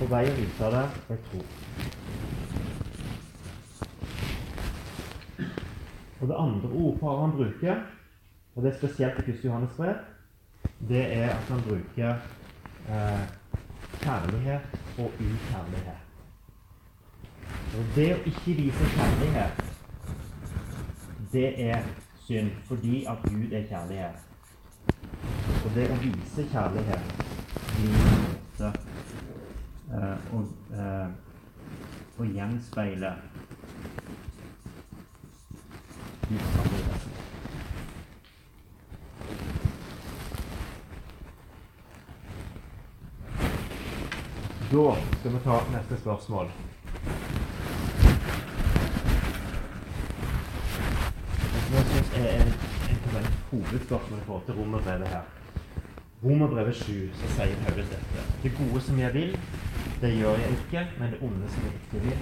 Og 0.00 0.10
veien 0.10 0.42
ut 0.46 0.62
av 0.66 0.74
det 0.76 0.88
er 1.14 1.22
tro. 1.28 1.44
Og 6.20 6.28
det 6.28 6.36
andre 6.38 6.68
ordparet 6.70 7.20
han 7.20 7.38
bruker, 7.38 7.80
og 8.54 8.62
det 8.62 8.72
er 8.72 8.78
spesielt 8.78 9.28
i 9.28 9.30
1. 9.30 9.44
Johannes 9.44 9.74
brev, 9.76 9.94
det 10.80 11.16
er 11.16 11.28
at 11.30 11.42
han 11.48 11.62
bruker 11.62 12.14
eh, 12.88 13.28
kjærlighet 14.00 14.60
og 14.98 15.04
ukjærlighet. 15.04 16.02
Og 17.78 17.84
det 17.94 18.06
å 18.14 18.18
ikke 18.30 18.54
vise 18.60 18.88
kjærlighet, 18.94 19.64
det 21.32 21.48
er 21.68 21.82
synd 22.26 22.50
fordi 22.68 23.04
at 23.04 23.22
Gud 23.24 23.52
er 23.52 23.66
kjærlighet. 23.68 24.22
Og 25.64 25.74
det 25.74 25.88
å 25.90 25.98
vise 26.04 26.46
kjærlighet 26.52 27.12
blir 27.72 27.98
en 28.12 28.22
måte 28.28 28.72
eh, 29.96 30.38
eh, 30.80 31.10
å 32.18 32.30
gjenspeile 32.36 33.12
Guds 36.28 36.56
kjærlighet. 36.56 37.15
Da 44.76 44.96
skal 45.20 45.32
vi 45.32 45.38
ta 45.38 45.60
neste 45.72 45.96
spørsmål. 46.00 46.50
Jeg 51.72 51.84
syns 51.90 52.10
er 52.16 52.26
et 52.26 52.46
en, 52.90 53.16
en 53.16 53.28
hovedspørsmål 53.50 54.18
i 54.18 54.22
forhold 54.26 54.44
til 54.46 54.54
romerbrevet 54.54 55.08
her. 55.08 55.20
Romerbrevet 56.24 56.76
7 56.76 57.14
så 57.14 57.26
sier 57.36 57.56
Paulus 57.64 57.88
dette. 57.88 58.26
Det 58.42 58.52
gode 58.58 58.80
som 58.80 58.98
jeg 58.98 59.14
vil, 59.14 59.38
det 60.00 60.12
gjør 60.18 60.36
jeg 60.42 60.50
ikke, 60.50 60.86
men 60.98 61.12
det 61.12 61.18
onde 61.22 61.48
som 61.54 61.62
jeg 61.62 61.72
ikke 61.72 61.98
vil, 62.08 62.18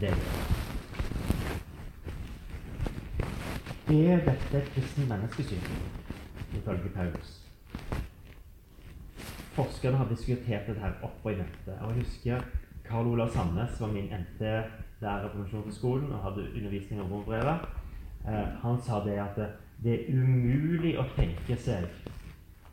det 0.00 0.08
gjør 0.08 0.16
jeg. 3.92 4.10
Er 4.10 4.16
dette 4.30 4.58
et 4.58 4.74
kristent 4.74 5.08
menneskesyn, 5.08 5.64
ifølge 6.58 6.88
Paulus? 6.94 7.51
Forskerne 9.52 9.96
har 9.96 10.08
diskutert 10.08 10.66
dette 10.66 10.80
her 10.80 10.94
opp 11.04 11.26
i 11.28 11.36
mente. 11.36 11.74
Og 11.80 11.92
jeg 11.92 12.04
husker 12.04 12.44
Karl 12.86 13.06
Olav 13.12 13.30
Sandnes 13.34 13.80
var 13.80 13.92
min 13.92 14.08
NT-lærer 14.08 15.28
på 15.32 15.42
Misjonsskolen 15.42 16.12
og 16.12 16.22
hadde 16.24 16.48
undervisning 16.56 17.02
om 17.02 17.12
romerbrevet. 17.12 17.68
Eh, 18.26 18.48
han 18.62 18.82
sa 18.82 19.02
det 19.04 19.18
at 19.20 19.36
det, 19.82 19.92
er 19.92 20.14
umulig 20.14 20.94
å 20.98 21.04
tenke 21.16 21.56
seg 21.58 21.88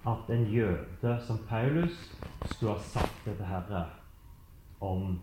at 0.08 0.32
en 0.32 0.46
jøde 0.54 1.16
som 1.28 1.42
Paulus 1.50 1.98
skulle 2.46 2.78
ha 2.78 2.84
sagt 2.94 3.26
dette 3.26 3.44
her 3.50 3.96
om 4.80 5.20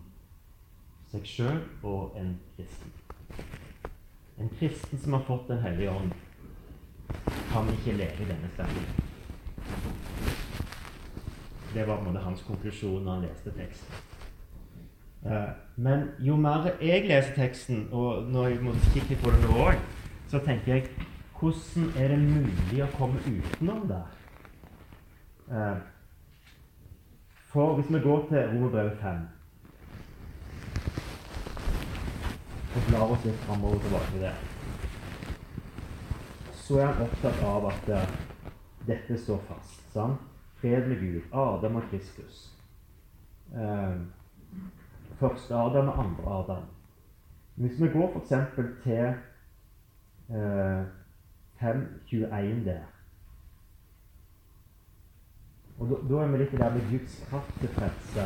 seg 1.11 1.25
sjøl 1.25 1.61
og 1.83 2.17
en 2.19 2.35
kristen. 2.55 2.93
En 4.37 4.51
kristen 4.59 4.99
som 5.01 5.17
har 5.17 5.25
fått 5.25 5.47
Den 5.47 5.63
hellige 5.63 5.91
ånd, 5.91 6.11
kan 7.51 7.69
ikke 7.73 7.97
leve 7.97 8.23
i 8.23 8.29
denne 8.29 8.49
stemningen. 8.53 10.06
Det 11.77 11.87
var 11.87 11.95
på 11.95 12.01
en 12.01 12.07
måte 12.07 12.23
hans 12.25 12.41
konklusjon 12.41 13.03
når 13.05 13.11
han 13.13 13.25
leste 13.27 13.51
teksten. 13.53 13.97
Eh, 15.25 15.49
men 15.75 16.07
jo 16.19 16.35
mer 16.41 16.71
jeg 16.81 17.03
leser 17.05 17.35
teksten, 17.35 17.83
og 17.91 18.23
når 18.33 18.47
jeg 18.47 18.63
måtte 18.65 18.93
kikke 18.93 19.17
på 19.21 19.33
det 19.33 19.41
nå 19.43 19.59
òg, 19.61 19.83
så 20.31 20.39
tenker 20.41 20.73
jeg 20.73 20.87
hvordan 21.37 21.91
er 22.01 22.07
det 22.15 22.17
mulig 22.23 22.79
å 22.81 22.87
komme 22.95 23.21
utenom 23.27 23.83
det? 23.91 23.99
Eh, 25.51 25.75
for 27.51 27.77
hvis 27.77 27.91
vi 27.93 28.01
går 28.07 28.25
til 28.31 28.49
Romerbrevet 28.55 28.97
5 29.01 29.27
og 32.77 32.87
blar 32.87 33.13
oss 33.13 33.25
litt 33.25 33.45
framover 33.45 33.85
tilbake 33.85 34.09
til 34.15 34.25
det, 34.25 34.33
så 36.63 36.81
er 36.81 36.89
han 36.89 37.05
opptatt 37.05 37.45
av 37.51 37.69
at 37.69 37.93
uh, 37.93 38.17
dette 38.89 39.21
står 39.21 39.45
fast. 39.47 39.79
sant? 39.93 40.26
Fred 40.67 40.87
med 40.87 40.99
Gud, 40.99 41.21
Adam 41.33 41.75
og 41.75 41.83
Kristus. 41.89 42.57
Uh, 43.51 43.95
første 45.19 45.55
Adam 45.55 45.87
og 45.87 46.03
andre 46.03 46.39
Adam. 46.39 46.63
Hvis 47.55 47.81
vi 47.81 47.87
går 47.87 48.11
f.eks. 48.13 48.33
til 48.83 49.13
uh, 50.29 50.83
5.21 51.61 52.65
der 52.65 52.83
og 55.79 55.89
da 56.09 56.15
er 56.23 56.31
vi 56.31 56.37
litt 56.37 56.51
der 56.57 56.73
med 56.73 56.87
Guds 56.89 57.25
kraft 57.29 57.59
til 57.61 57.69
frelse. 57.69 58.23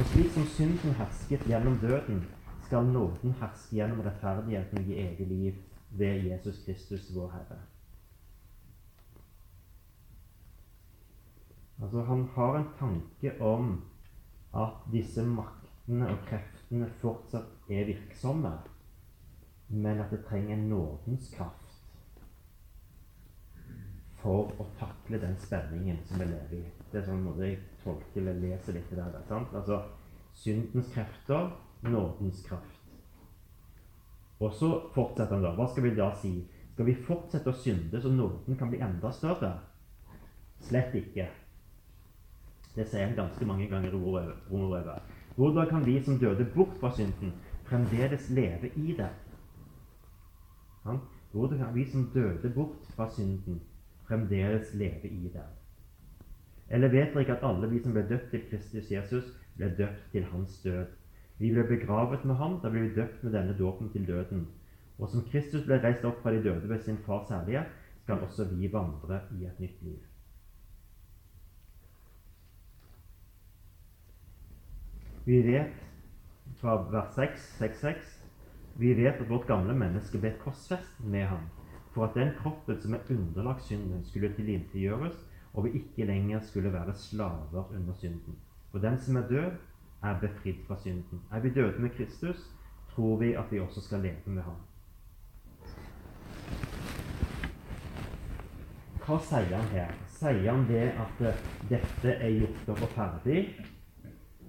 Og 0.00 0.06
slik 0.10 0.30
som 0.34 0.46
synden 0.56 0.96
hersket 0.98 1.44
gjennom 1.46 1.78
døden, 1.78 2.24
skal 2.66 2.84
nåden 2.84 3.36
herske 3.40 3.76
gjennom 3.76 4.00
rettferdigheten 4.00 4.90
i 4.90 4.98
evig 5.04 5.26
liv 5.26 5.52
ved 5.90 6.24
Jesus 6.24 6.64
Kristus, 6.64 7.14
vår 7.14 7.30
Herre. 7.30 7.60
Altså, 11.82 12.02
Han 12.02 12.28
har 12.34 12.58
en 12.58 12.68
tanke 12.78 13.32
om 13.40 13.82
at 14.54 14.84
disse 14.92 15.24
maktene 15.24 16.10
og 16.10 16.26
kreftene 16.28 16.90
fortsatt 17.00 17.70
er 17.70 17.88
virksomme, 17.88 18.52
men 19.68 20.02
at 20.02 20.10
det 20.10 20.24
trenger 20.26 20.56
nådens 20.56 21.30
kraft 21.34 21.70
for 24.20 24.50
å 24.60 24.66
takle 24.78 25.20
den 25.22 25.36
spenningen 25.40 25.98
som 26.04 26.20
vi 26.20 26.28
lever 26.28 26.58
i. 26.58 26.64
Det 26.90 27.00
er 27.00 27.06
sånn 27.06 27.24
måte 27.24 27.46
jeg 27.46 27.60
tolker 27.84 28.20
eller 28.20 28.40
leser 28.42 28.76
litt 28.76 28.92
der. 28.92 29.16
Sant? 29.28 29.54
Altså 29.56 29.80
syndens 30.36 30.90
krefter, 30.92 31.52
nådens 31.86 32.42
kraft. 32.44 32.76
Og 34.40 34.52
så 34.56 34.70
fortsetter 34.94 35.36
han 35.36 35.44
da. 35.44 35.54
Hva 35.56 35.68
skal 35.70 35.86
vi 35.86 35.96
da 35.96 36.10
si? 36.20 36.34
Skal 36.74 36.88
vi 36.88 36.96
fortsette 36.96 37.52
å 37.52 37.56
synde 37.56 38.00
så 38.00 38.12
nåden 38.12 38.56
kan 38.60 38.70
bli 38.72 38.80
enda 38.84 39.12
større? 39.12 39.54
Slett 40.64 40.94
ikke. 40.96 41.28
Det 42.74 42.86
sier 42.86 43.06
han 43.06 43.16
ganske 43.16 43.46
mange 43.46 43.66
ganger 43.68 43.90
i 43.90 43.96
Romerbrevet. 44.50 45.16
Hvordan 45.36 45.68
kan 45.68 45.86
vi 45.86 46.02
som 46.02 46.18
døde 46.18 46.46
bort 46.54 46.76
fra 46.80 46.92
synden, 46.96 47.32
fremdeles 47.64 48.30
leve 48.30 48.70
i 48.76 48.94
det? 48.98 49.10
Hvordan 51.32 51.58
kan 51.58 51.74
vi 51.74 51.90
som 51.90 52.10
døde 52.14 52.52
bort 52.54 52.86
fra 52.96 53.10
synden, 53.10 53.60
fremdeles 54.08 54.74
leve 54.74 55.08
i 55.08 55.30
det? 55.32 55.48
Eller 56.70 56.88
vet 56.88 57.12
dere 57.12 57.20
ikke 57.20 57.36
at 57.36 57.44
alle 57.46 57.70
vi 57.70 57.82
som 57.82 57.92
ble 57.92 58.06
døpt 58.08 58.30
til 58.30 58.42
Kristus 58.50 58.90
Jesus, 58.90 59.24
ble 59.56 59.74
døpt 59.78 60.10
til 60.12 60.24
hans 60.24 60.60
død? 60.62 60.86
Vi 61.38 61.50
ble 61.52 61.64
begravet 61.66 62.24
med 62.24 62.34
ham, 62.34 62.60
da 62.62 62.70
ble 62.70 62.84
vi 62.86 62.94
døpt 62.94 63.24
med 63.24 63.32
denne 63.32 63.56
dåpen 63.58 63.90
til 63.90 64.06
døden. 64.06 64.46
Og 64.98 65.08
som 65.08 65.24
Kristus 65.32 65.64
ble 65.64 65.80
reist 65.82 66.04
opp 66.04 66.22
fra 66.22 66.34
de 66.34 66.42
døde 66.44 66.68
ved 66.68 66.82
sin 66.84 66.98
fars 67.06 67.30
herlighet, 67.32 67.66
skal 68.02 68.22
også 68.26 68.44
vi 68.52 68.72
vandre 68.72 69.22
i 69.38 69.46
et 69.48 69.60
nytt 69.60 69.82
liv. 69.82 70.09
Vi 75.30 75.42
vet 75.46 75.76
fra 76.58 76.72
vers 76.90 77.14
6, 77.14 77.42
6, 77.58 77.80
6 77.80 78.06
vi 78.82 78.94
vet 78.94 79.20
at 79.20 79.28
vårt 79.30 79.46
gamle 79.46 79.76
menneske 79.78 80.18
ble 80.18 80.32
korsfestet 80.42 81.06
med 81.06 81.28
ham, 81.30 81.42
for 81.94 82.08
at 82.08 82.16
den 82.18 82.32
kroppen 82.40 82.78
som 82.82 82.94
er 82.96 83.10
underlagt 83.14 83.62
synden, 83.62 84.00
skulle 84.08 84.32
tilintetgjøres, 84.34 85.20
og 85.54 85.68
vi 85.68 85.70
ikke 85.78 86.06
lenger 86.08 86.40
skulle 86.42 86.72
være 86.72 86.94
slaver 86.98 87.70
under 87.70 87.94
synden. 88.00 88.38
For 88.72 88.82
den 88.82 88.98
som 88.98 89.20
er 89.20 89.28
død, 89.28 89.52
er 90.02 90.18
befridd 90.20 90.64
fra 90.66 90.78
synden. 90.82 91.20
Er 91.30 91.40
vi 91.40 91.52
døde 91.54 91.78
med 91.78 91.90
Kristus, 91.90 92.50
tror 92.94 93.20
vi 93.20 93.32
at 93.32 93.52
vi 93.52 93.60
også 93.60 93.84
skal 93.84 94.02
leve 94.02 94.34
med 94.34 94.42
ham. 94.42 94.58
Hva 99.04 99.20
sier 99.28 99.54
han 99.54 99.70
her? 99.76 99.94
Sier 100.16 100.50
han 100.50 100.66
det 100.66 100.88
at 101.04 101.22
uh, 101.22 101.46
dette 101.70 102.16
er 102.16 102.34
gjort 102.40 102.74
opp 102.74 102.82
og 102.88 102.92
ferdig, 102.96 103.44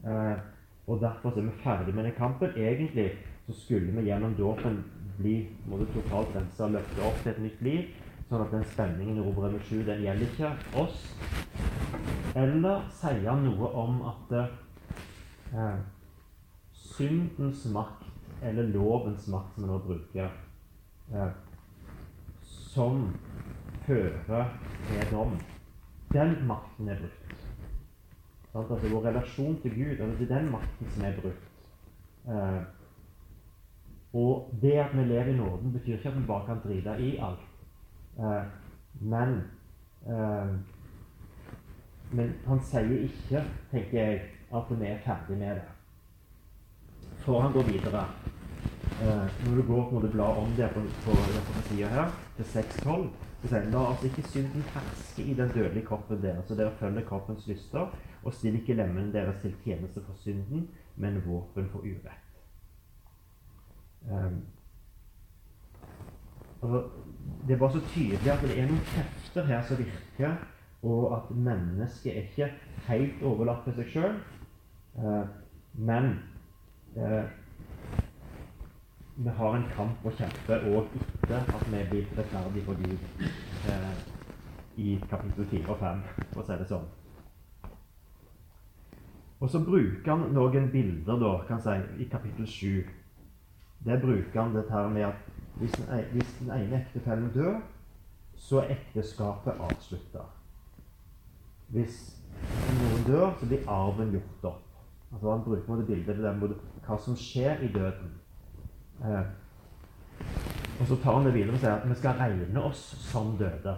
uh, 0.08 0.42
og 0.88 1.02
derfor 1.02 1.38
er 1.38 1.46
vi 1.46 1.60
ferdig 1.64 1.96
med 1.96 2.04
den 2.04 2.18
kampen? 2.18 2.50
Egentlig 2.58 3.12
så 3.46 3.54
skulle 3.54 3.92
vi 3.92 4.08
gjennom 4.08 4.36
dåpen 4.36 4.84
bli 5.18 5.36
måtte, 5.70 5.88
totalt 5.94 6.36
rensa 6.36 6.66
og 6.66 6.76
løfte 6.78 7.06
opp 7.06 7.20
til 7.24 7.32
et 7.32 7.42
nytt 7.46 7.64
liv, 7.66 7.88
sånn 8.30 8.44
at 8.46 8.54
den 8.56 8.68
spenningen 8.74 9.20
i 9.20 9.24
Romerbrevet 9.26 9.68
7 9.70 9.84
den 9.88 10.04
gjelder 10.06 10.30
ikke 10.30 10.52
oss. 10.82 11.02
Eller 12.38 12.86
sier 12.96 13.28
han 13.28 13.44
noe 13.46 13.72
om 13.78 14.02
at 14.12 14.36
eh, 14.40 15.82
syndens 16.96 17.66
makt, 17.74 18.08
eller 18.42 18.72
lovens 18.74 19.28
makt, 19.30 19.54
som 19.56 19.66
vi 19.66 19.70
nå 19.70 19.80
bruker, 19.86 20.32
eh, 21.14 21.34
som 22.72 23.10
fører 23.86 24.54
til 24.88 25.12
dom, 25.12 25.36
den 26.14 26.38
makten 26.48 26.90
er 26.90 27.04
brukt. 27.04 27.41
Sant? 28.52 28.72
Altså 28.72 28.90
Vår 28.90 29.06
relasjon 29.06 29.58
til 29.62 29.76
Gud, 29.76 30.00
altså 30.00 30.18
det 30.20 30.32
er 30.32 30.38
den 30.38 30.52
makten 30.52 30.90
som 30.90 31.06
er 31.06 31.22
brukt. 31.22 31.48
Eh, 32.28 32.62
og 34.14 34.52
det 34.62 34.72
at 34.72 34.98
vi 34.98 35.04
lever 35.04 35.26
i 35.34 35.38
nåden, 35.38 35.74
betyr 35.74 35.94
ikke 35.94 36.10
at 36.10 36.20
vi 36.20 36.28
bare 36.28 36.46
kan 36.46 36.60
drite 36.64 36.98
i 37.00 37.18
alt. 37.18 37.48
Eh, 38.20 38.44
men 39.02 39.42
eh, 40.08 40.56
Men 42.12 42.34
han 42.48 42.60
sier 42.68 43.06
ikke, 43.06 43.44
tenker 43.72 43.98
jeg, 43.98 44.22
at 44.54 44.64
vi 44.70 44.86
er 44.86 44.98
ferdig 45.06 45.38
med 45.38 45.56
det. 45.56 45.68
For 47.24 47.42
han 47.42 47.54
går 47.54 47.64
videre. 47.64 48.02
Eh, 49.02 49.48
når 49.48 49.56
du 49.56 49.62
går 49.68 49.92
når 49.92 50.02
du 50.02 50.12
blar 50.12 50.42
om 50.42 50.52
det 50.58 50.70
på, 50.74 50.82
på, 51.06 51.12
på 51.12 51.62
sida 51.70 51.88
her, 51.88 52.12
til 52.36 52.44
6.12, 52.44 53.08
så 53.42 53.48
sier 53.48 53.64
han 53.64 53.72
la 53.72 53.86
oss 53.94 54.04
ikke 54.04 54.26
synden 54.28 54.66
herske 54.74 55.24
i 55.24 55.34
den 55.34 55.54
dødelige 55.56 55.86
kroppen 55.86 56.22
deres, 56.22 56.44
så 56.48 56.58
dere 56.60 56.76
følger 56.80 57.08
kroppens 57.08 57.48
lyster, 57.48 57.88
og 58.24 58.34
still 58.34 58.56
ikke 58.56 58.74
lemmene 58.74 59.14
deres 59.14 59.42
til 59.42 59.56
tjeneste 59.64 60.02
for 60.06 60.14
synden, 60.14 60.70
men 60.96 61.22
våpen 61.26 61.70
for 61.72 61.80
urett. 61.80 62.28
Um, 64.10 64.42
altså, 66.62 66.90
det 67.48 67.54
er 67.54 67.60
bare 67.60 67.72
så 67.72 67.82
tydelig 67.88 68.32
at 68.32 68.42
det 68.42 68.60
er 68.60 68.68
noen 68.70 68.86
krefter 68.86 69.46
her 69.46 69.62
som 69.66 69.78
virker, 69.78 70.36
og 70.84 71.18
at 71.18 71.36
mennesket 71.36 72.18
er 72.18 72.22
ikke 72.22 72.52
helt 72.88 73.24
overlatt 73.24 73.66
til 73.66 73.78
seg 73.78 73.92
sjøl. 73.94 74.18
Uh, 74.98 75.26
men 75.74 76.14
uh, 76.98 77.26
vi 79.16 79.30
har 79.38 79.56
en 79.56 79.68
kamp 79.76 80.06
å 80.06 80.14
kjempe 80.18 80.58
òg 80.72 80.96
etter 80.98 81.38
at 81.38 81.68
vi 81.70 81.78
er 81.78 81.92
blitt 81.92 82.18
rettferdige 82.18 82.66
for 82.66 82.82
Gud 82.82 83.06
uh, 83.70 83.94
i 84.82 84.98
kapittel 85.10 85.46
4 85.54 85.70
og 85.70 85.78
5, 85.84 86.04
for 86.34 86.42
å 86.42 86.48
si 86.48 86.58
det 86.58 86.70
sånn. 86.70 86.90
Og 89.42 89.50
så 89.50 89.60
bruker 89.66 90.12
han 90.12 90.34
noen 90.36 90.70
bilder 90.72 91.18
da, 91.20 91.32
kan 91.48 91.62
si, 91.62 91.78
i 92.04 92.06
kapittel 92.10 92.48
7. 92.48 92.90
Der 93.86 94.02
bruker 94.02 94.42
han 94.42 94.56
dette 94.56 94.74
her 94.74 94.90
med 94.94 95.08
at 95.10 95.30
hvis 95.58 95.72
den, 95.72 96.04
hvis 96.14 96.36
den 96.40 96.52
ene 96.54 96.82
ektefellen 96.82 97.32
dør, 97.34 97.58
så 98.38 98.62
er 98.62 98.76
ekteskapet 98.76 99.58
avslutta. 99.60 100.28
Hvis 101.74 101.98
noen 102.78 103.08
dør, 103.08 103.34
så 103.40 103.50
blir 103.50 103.70
arven 103.70 104.14
gjort 104.14 104.46
opp. 104.54 104.68
Altså 105.12 105.32
Han 105.32 105.44
bruker 105.44 105.74
måte 105.74 105.86
bildet 105.86 106.18
det 106.18 106.24
der 106.24 106.56
hva 106.86 106.98
som 107.02 107.18
skjer 107.18 107.66
i 107.66 107.72
døden. 107.74 108.14
Eh, 109.02 109.26
og 110.80 110.88
så 110.88 110.96
tar 111.04 111.18
han 111.18 111.26
det 111.26 111.34
videre 111.34 111.58
og 111.58 111.60
sier 111.60 111.74
at 111.74 111.90
vi 111.90 111.98
skal 111.98 112.22
regne 112.22 112.64
oss 112.64 112.86
som 113.10 113.36
døde 113.38 113.76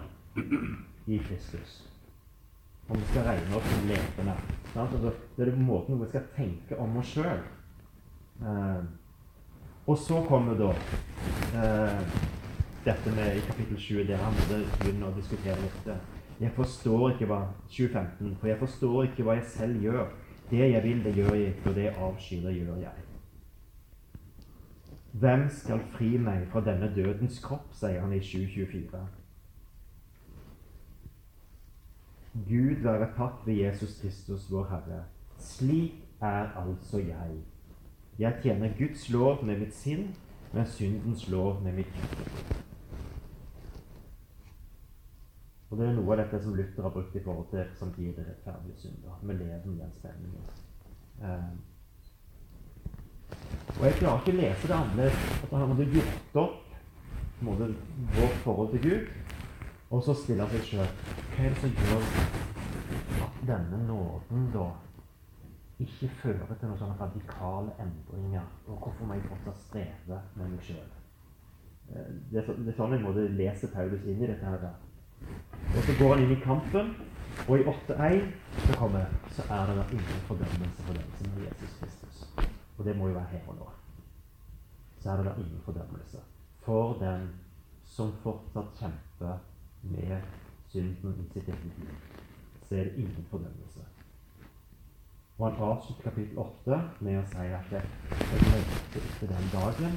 i 1.08 1.18
Kristus. 1.24 1.93
Og 2.90 2.98
vi 2.98 3.06
skal 3.12 3.28
regne 3.30 3.56
oss 3.58 3.70
som 3.72 3.88
levende. 3.88 4.36
Altså, 4.76 5.14
det 5.38 5.48
er 5.48 5.60
måten 5.60 6.02
vi 6.02 6.10
skal 6.10 6.28
tenke 6.36 6.80
om 6.80 6.98
oss 6.98 7.14
sjøl. 7.14 7.44
Eh, 8.42 8.84
og 9.88 9.98
så 9.98 10.24
kommer 10.28 10.58
da 10.58 10.72
eh, 11.60 12.18
dette 12.86 13.16
med 13.16 13.38
i 13.38 13.46
kapittel 13.48 13.78
20, 13.78 14.08
der 14.08 14.18
han 14.18 14.36
begynner 14.50 15.10
å 15.10 15.16
diskutere 15.16 15.56
litt. 15.62 15.90
Jeg 16.42 16.52
forstår 16.56 17.14
ikke 17.14 17.30
hva 17.30 17.40
2015, 17.70 18.36
for 18.40 18.52
jeg 18.52 18.60
forstår 18.60 19.10
ikke 19.10 19.26
hva 19.28 19.38
jeg 19.40 19.50
selv 19.56 19.84
gjør. 19.84 20.06
Det 20.50 20.70
jeg 20.70 20.84
vil, 20.84 21.04
det 21.04 21.16
gjør 21.16 21.36
jeg 21.36 21.54
ikke, 21.54 21.70
og 21.70 21.76
det 21.76 21.84
jeg 21.84 21.98
avskyr, 22.08 22.46
det 22.48 22.56
gjør 22.58 22.80
jeg. 22.84 23.04
Hvem 25.24 25.44
skal 25.54 25.84
fri 25.94 26.16
meg 26.18 26.48
fra 26.52 26.64
denne 26.66 26.90
dødens 26.96 27.38
kropp, 27.44 27.70
sier 27.78 28.02
han 28.02 28.16
i 28.16 28.20
724. 28.20 29.04
Gud 32.34 32.82
være 32.84 33.08
takk 33.18 33.46
ved 33.46 33.54
Jesus 33.54 34.00
Kristus, 34.02 34.52
vår 34.52 34.68
Herre. 34.70 35.04
Slik 35.38 35.94
er 36.22 36.50
altså 36.58 36.98
jeg. 36.98 37.32
Jeg 38.20 38.40
tjener 38.42 38.78
Guds 38.78 39.10
lov 39.10 39.46
med 39.46 39.60
mitt 39.60 39.76
sinn, 39.76 40.16
men 40.54 40.66
syndens 40.66 41.30
lov 41.30 41.62
med 41.64 41.74
mitt 41.74 41.86
hjerte. 41.86 42.64
Og 45.70 45.78
Det 45.78 45.88
er 45.88 45.94
noe 45.94 46.12
av 46.14 46.20
dette 46.22 46.40
som 46.44 46.54
Luther 46.54 46.86
har 46.86 46.90
brukt 46.94 47.16
i 47.16 47.24
forhold 47.24 47.48
til 47.50 47.70
samtidig 47.78 48.14
rettferdige 48.18 48.78
synder. 48.78 49.22
Vi 49.22 49.34
lever 49.34 49.66
med 49.66 49.80
den 49.82 49.94
spenningen. 49.98 50.44
Eh. 51.22 51.54
Og 53.80 53.86
Jeg 53.86 53.94
klarer 53.94 54.20
ikke 54.20 54.36
å 54.36 54.42
lese 54.42 54.68
det 54.68 54.76
annerledes 54.78 55.18
at 55.44 55.56
han 55.58 55.74
hadde 55.74 55.90
gjort 55.96 56.38
opp 56.44 56.60
måte, 57.44 57.76
vårt 58.18 58.38
forhold 58.46 58.70
til 58.72 58.82
Gud, 58.90 59.08
og 59.94 60.02
så 60.04 60.16
stiller 60.18 60.50
han 60.50 60.58
seg 60.58 60.72
sjøl 60.72 60.88
Hva 61.34 61.44
er 61.46 61.54
det 61.54 61.60
som 61.62 61.76
gjør 61.78 62.08
at 63.28 63.44
denne 63.46 63.80
nåden 63.88 64.50
da 64.56 64.72
ikke 65.84 66.10
fører 66.22 66.58
til 66.60 66.70
noen 66.70 66.80
sånne 66.80 66.98
radikale 67.00 67.74
endringer. 67.82 68.46
Og 68.68 68.78
hvorfor 68.78 69.08
må 69.08 69.18
jeg 69.18 69.26
fortsatt 69.30 69.62
streve 69.68 70.20
med 70.38 70.52
meg 70.54 70.66
sjøl? 70.68 70.92
Eh, 71.92 72.12
det, 72.32 72.44
er 72.44 72.78
sånn 72.78 72.96
jeg 72.96 73.04
måtte 73.04 73.26
lese 73.38 73.70
Paulus 73.74 74.06
inn 74.06 74.22
i 74.22 74.30
dette. 74.30 74.46
her. 74.46 74.68
Og 75.76 75.80
Så 75.88 75.98
går 76.00 76.16
han 76.16 76.24
inn 76.24 76.36
i 76.36 76.42
kampen, 76.44 76.94
og 77.48 77.54
i 77.60 77.66
8.1 77.74 78.28
så 78.66 78.78
kommer 78.80 79.16
så 79.36 79.46
er 79.50 79.72
det 79.72 79.88
ingen 79.98 80.28
fordømmelse 80.28 80.88
for 80.88 81.00
den 81.00 81.16
som 81.20 81.32
er 81.32 81.48
Jesus 81.48 81.80
Kristus. 81.80 82.26
Og 82.78 82.86
det 82.86 82.98
må 82.98 83.08
jo 83.08 83.18
være 83.18 83.32
her 83.34 83.48
og 83.48 83.56
nå. 83.62 83.72
Så 85.00 85.12
er 85.12 85.24
det 85.24 85.38
ingen 85.38 85.62
fordømmelse 85.66 86.22
for 86.64 86.94
den 87.02 87.32
som 87.84 88.14
fortsatt 88.24 88.78
kjemper 88.80 89.42
med 89.84 90.22
synden 90.68 91.16
i 91.20 91.34
sitt 91.34 91.48
eget 91.48 91.80
liv. 91.80 91.96
Så 92.68 92.76
er 92.76 92.84
det 92.84 92.96
ingen 92.96 93.26
fordømmelse. 93.30 93.86
Og 95.38 95.52
han 95.52 95.62
avslutter 95.62 96.04
kapittel 96.04 96.38
8 96.38 96.80
med 97.02 97.18
å 97.20 97.26
si 97.32 97.48
at 97.58 97.72
jeg 97.74 97.84
lengter 98.32 99.08
etter 99.08 99.32
den 99.34 99.48
dagen 99.54 99.96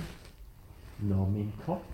når 1.11 1.29
min 1.31 1.53
kropp, 1.61 1.85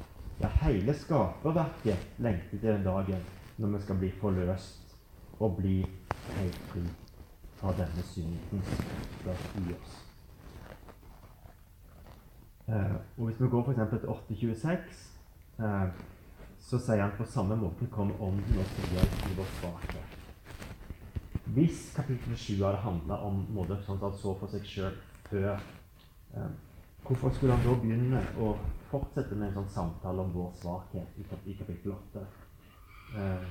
ja, 0.40 0.48
hele 0.62 0.94
skaperverket, 0.94 2.06
lengter 2.18 2.58
til 2.58 2.68
den 2.68 2.84
dagen 2.86 3.24
når 3.58 3.74
vi 3.74 3.82
skal 3.82 3.98
bli 3.98 4.10
forløst 4.20 4.96
og 5.40 5.56
bli 5.58 5.80
helt 6.38 6.62
fri 6.70 6.84
fra 7.58 7.74
denne 7.78 8.06
syndens 8.06 8.72
plass 9.22 9.50
i 9.58 9.74
oss. 9.74 9.98
Uh, 12.68 12.94
og 13.18 13.26
Hvis 13.26 13.40
vi 13.40 13.48
går 13.48 13.62
f.eks. 13.66 13.82
til 13.90 14.08
826, 14.08 15.02
uh, 15.58 15.88
så 16.62 16.78
sier 16.78 17.02
han 17.02 17.16
på 17.18 17.26
samme 17.28 17.56
måte 17.58 17.88
kom 17.92 18.12
Ånden 18.22 18.60
og 18.62 18.92
hjelp 18.94 19.24
i 19.28 19.36
vår 19.36 19.48
svakhet. 19.58 20.18
Hvis 21.52 21.88
kapittel 21.96 22.36
7 22.38 22.62
hadde 22.62 22.84
handla 22.84 23.18
om 23.26 23.42
måte, 23.52 23.76
sånn 23.84 23.98
at 23.98 24.06
han 24.06 24.20
så 24.20 24.34
for 24.40 24.52
seg 24.52 24.68
sjøl 24.68 24.94
før 25.28 25.50
eh, 25.56 26.52
Hvorfor 27.02 27.32
skulle 27.34 27.56
han 27.56 27.64
da 27.66 27.72
begynne 27.82 28.20
å 28.38 28.52
fortsette 28.92 29.34
med 29.34 29.48
en 29.48 29.56
sånn 29.56 29.72
samtale 29.74 30.22
om 30.22 30.30
vår 30.36 30.52
svakhet 30.60 31.16
i 31.18 31.56
kapittel 31.58 31.96
8? 31.96 32.22
Eh, 33.18 33.48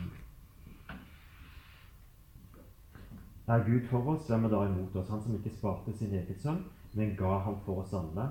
er 3.52 3.66
Gud 3.68 3.90
for 3.90 4.14
oss, 4.14 4.30
hvem 4.30 4.48
er 4.48 4.56
da 4.56 4.62
imot 4.70 4.96
oss? 4.96 5.12
Han 5.12 5.24
som 5.26 5.36
ikke 5.36 5.52
sparte 5.58 5.94
sin 6.00 6.16
egen 6.16 6.40
sønn, 6.40 6.64
men 6.96 7.18
ga 7.20 7.42
ham 7.44 7.60
for 7.66 7.84
oss 7.84 7.92
alle, 7.98 8.30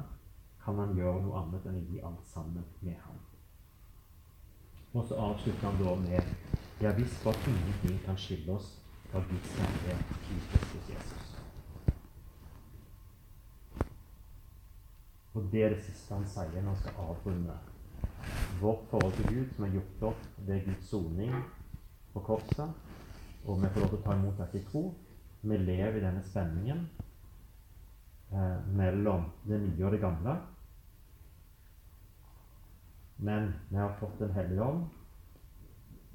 kan 0.65 0.81
han 0.81 0.97
gjøre 0.97 1.21
noe 1.27 1.43
annet 1.45 1.69
enn 1.69 1.83
å 1.83 1.89
gi 1.91 2.01
alt 2.01 2.25
sammen 2.33 2.65
med 2.81 2.97
ham. 3.05 3.21
Og 4.93 5.05
så 5.07 5.15
avslutter 5.15 5.67
han 5.69 5.83
da 5.85 5.95
med 5.95 6.37
Ja 6.81 6.91
visst, 6.97 7.27
at 7.27 7.49
ingenting 7.49 7.99
kan 8.05 8.17
skille 8.17 8.53
oss 8.53 8.71
av 9.13 9.27
Guds 9.29 9.51
kjærlighet 9.53 10.15
i 10.15 10.21
Kristus 10.25 10.89
Jesus. 10.89 11.27
Og 15.35 15.49
det 15.53 15.65
er 15.65 15.75
det 15.75 15.83
siste 15.85 16.15
han 16.15 16.25
sier 16.27 16.57
når 16.57 16.73
han 16.73 16.81
skal 16.81 17.03
avrunde 17.05 17.59
vårt 18.61 18.87
forhold 18.91 19.13
til 19.19 19.29
Gud, 19.35 19.53
som 19.55 19.67
er 19.67 19.75
gjort 19.77 20.07
opp 20.11 20.25
ved 20.49 20.65
Guds 20.65 20.89
soning 20.89 21.37
på 22.15 22.23
korset. 22.27 22.73
Og 23.45 23.61
vi 23.63 23.69
får 23.69 23.85
lov 23.85 23.93
til 23.93 24.01
å 24.01 24.05
ta 24.07 24.17
imot 24.17 24.41
dette 24.41 24.59
i 24.59 24.67
tro. 24.73 24.83
Vi 25.41 25.57
lever 25.57 26.01
i 26.01 26.05
denne 26.05 26.25
spenningen 26.25 26.83
eh, 28.33 28.59
mellom 28.77 29.31
det 29.47 29.61
nye 29.63 29.87
og 29.87 29.95
det 29.95 30.03
gamle. 30.03 30.37
Men 33.23 33.53
vi 33.69 33.77
har 33.77 33.93
fått 34.01 34.19
Den 34.19 34.31
hellige 34.31 34.63
ånd, 34.63 34.85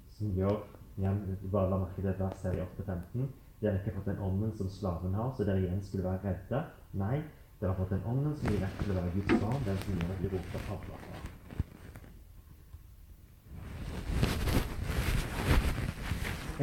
som 0.10 0.32
gjør 0.34 0.62
igjen 0.98 1.20
bare 1.52 1.70
la 1.70 1.78
merke 1.82 2.02
til 2.02 2.14
vers 2.20 2.44
her 2.44 2.56
i 2.56 2.64
8.15. 2.64 3.26
Dere 3.60 3.72
har 3.72 3.82
ikke 3.82 3.96
fått 3.98 4.08
den 4.10 4.22
ånden 4.24 4.54
som 4.58 4.70
slaven 4.70 5.14
har, 5.14 5.34
så 5.36 5.44
dere 5.44 5.62
igjen 5.64 5.84
skulle 5.84 6.08
være 6.08 6.24
redde. 6.24 6.62
Nei, 6.98 7.18
dere 7.60 7.74
har 7.74 7.80
fått 7.82 7.94
den 7.94 8.08
ånden 8.10 8.38
som 8.40 8.50
gir 8.50 8.64
rett 8.64 8.80
til 8.82 8.94
å 8.94 8.98
være 9.00 9.14
Guds 9.18 9.42
barn, 9.44 9.66
den 9.68 9.80
som 9.84 10.00
gjør 10.00 10.16
at 10.16 10.24
de 10.24 10.32
roper 10.34 10.62
Abba. 10.76 10.96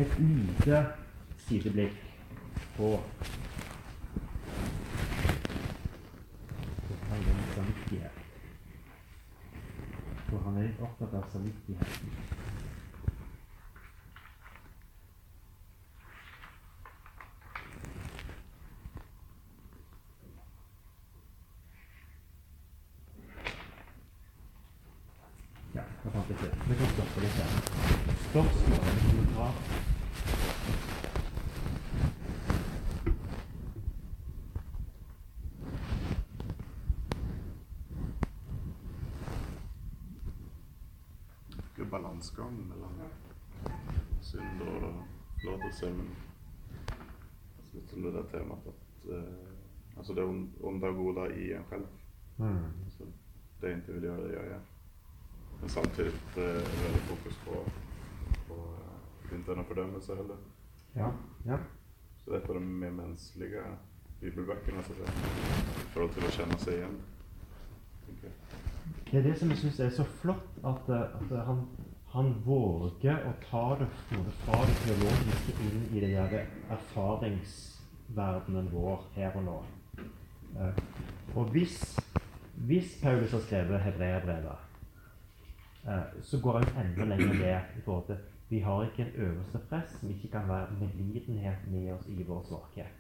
Et 0.02 0.18
lite 0.18 0.82
sideblikk 1.44 2.00
på 2.78 2.94
samvittighet. 7.54 8.21
For 10.32 10.40
han 10.40 10.54
er 10.56 10.62
litt 10.64 10.78
opptatt 10.80 11.12
av 11.12 11.26
samvittigheten. 11.28 12.08
Ja, 25.76 25.84
jeg 25.84 26.16
fant 26.16 26.32
ikke. 26.38 26.50
Vi 26.64 26.80
kan 26.80 26.92
stoppe 26.96 27.26
litt 27.26 27.36
der. 27.42 27.50
Spørsmål 28.30 28.80
eller 28.80 29.08
kommentarer? 29.10 29.90
Ikke 41.72 41.84
balansegang 42.56 42.68
mellom 42.68 42.94
synd 44.20 44.62
og 44.62 45.04
forlatelse, 45.42 45.90
men 45.96 46.08
altså 47.58 47.76
litt 47.78 47.90
som 47.90 48.02
det 48.06 48.12
der 48.14 48.28
temaet 48.32 48.68
at 48.72 49.08
uh, 49.10 49.96
altså 49.96 50.14
det 50.14 50.24
on- 50.24 50.50
onde 50.62 50.86
og 50.88 50.96
gode 50.96 51.26
i 51.36 51.52
en 51.56 51.64
selv. 51.70 51.86
Mm. 52.38 52.64
Altså, 52.84 53.04
det 53.60 53.68
jeg 53.68 53.78
ikke 53.78 53.92
vil 53.92 54.02
gjøre, 54.08 54.22
det 54.24 54.30
gjør 54.34 54.48
jeg. 54.50 54.60
Men 55.60 55.68
samtidig 55.68 56.12
uh, 56.36 56.82
veldig 56.82 57.02
fokus 57.10 57.36
på, 57.44 57.62
på 58.48 58.54
uh, 58.54 59.32
inte 59.38 59.52
fordømmelse 59.68 60.16
heller. 60.16 60.36
Ja. 60.96 61.10
ja. 61.46 61.58
Så 62.18 62.30
det 62.30 62.36
er 62.42 62.46
av 62.46 62.54
de 62.54 62.60
mer 62.66 62.90
menneskelige 62.90 63.62
bibelbøkene, 64.20 64.82
så 64.82 64.92
å. 64.94 65.08
I 65.08 65.88
forhold 65.94 66.12
til 66.14 66.26
å 66.28 66.34
kjenne 66.36 66.58
seg 66.62 66.76
igjen. 66.78 66.98
Okay. 68.12 68.30
Det 69.10 69.18
er 69.18 69.22
det 69.26 69.32
som 69.38 69.50
jeg 69.50 69.58
syns 69.58 69.80
er 69.80 69.90
så 69.90 70.04
flott, 70.04 70.58
at, 70.64 70.88
eh, 70.88 71.16
at 71.18 71.32
han, 71.46 71.64
han 72.12 72.34
våger 72.44 73.22
å 73.24 73.32
ta 73.40 73.76
det 73.80 73.86
fra 74.42 74.58
det 74.68 74.74
teologiske 74.84 75.52
inn 75.64 75.84
i 75.96 76.02
det 76.02 76.10
der 76.12 76.42
erfaringsverdenen 76.74 78.68
vår 78.72 79.06
her 79.14 79.38
og 79.40 79.44
nå. 79.46 79.54
Og 81.32 81.44
hvis, 81.54 81.78
hvis 82.68 82.98
Paulus 83.00 83.32
har 83.32 83.40
skrevet 83.46 83.80
hebreerbrevet, 83.86 84.58
så 86.22 86.40
går 86.42 86.60
han 86.60 86.84
enda 86.84 87.08
lenger 87.14 87.32
ned 87.32 87.78
i 87.78 87.84
forhold 87.86 88.06
til 88.10 88.20
vi 88.52 88.58
har 88.60 88.82
ikke 88.84 89.02
en 89.06 89.16
øverste 89.24 89.58
press 89.70 89.96
som 90.00 90.10
ikke 90.12 90.28
kan 90.28 90.48
være 90.48 90.76
medlidenhet 90.80 91.64
med 91.72 91.92
oss 91.94 92.06
i 92.12 92.22
vår 92.28 92.42
svakhet, 92.44 92.92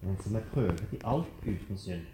men 0.00 0.16
som 0.24 0.36
er 0.36 0.48
prøvet 0.54 0.88
i 0.96 1.00
alt 1.04 1.44
uten 1.44 1.78
synd. 1.78 2.08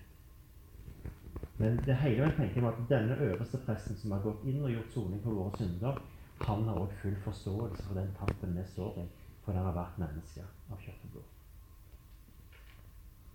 Men 1.58 1.80
det 1.86 1.96
hele 1.98 2.22
veien 2.22 2.36
tenker 2.36 2.62
jeg 2.62 2.70
at 2.70 2.84
denne 2.90 3.16
øverste 3.18 3.58
presten 3.66 3.96
som 3.98 4.12
har 4.14 4.22
gått 4.22 4.44
inn 4.46 4.62
og 4.62 4.70
gjort 4.70 4.92
soning 4.94 5.22
for 5.24 5.34
våre 5.34 5.58
synder, 5.58 5.98
han 6.44 6.62
har 6.68 6.78
også 6.78 7.00
full 7.02 7.16
forståelse 7.24 7.82
for 7.86 7.98
den 7.98 8.12
kampen 8.18 8.54
vi 8.54 8.66
står 8.66 9.00
i, 9.02 9.06
for 9.42 9.58
han 9.58 9.66
har 9.66 9.74
vært 9.74 9.98
menneske 9.98 10.44
av 10.70 10.78
kjøtt 10.84 11.04
og 11.08 11.16
blod. 11.16 11.34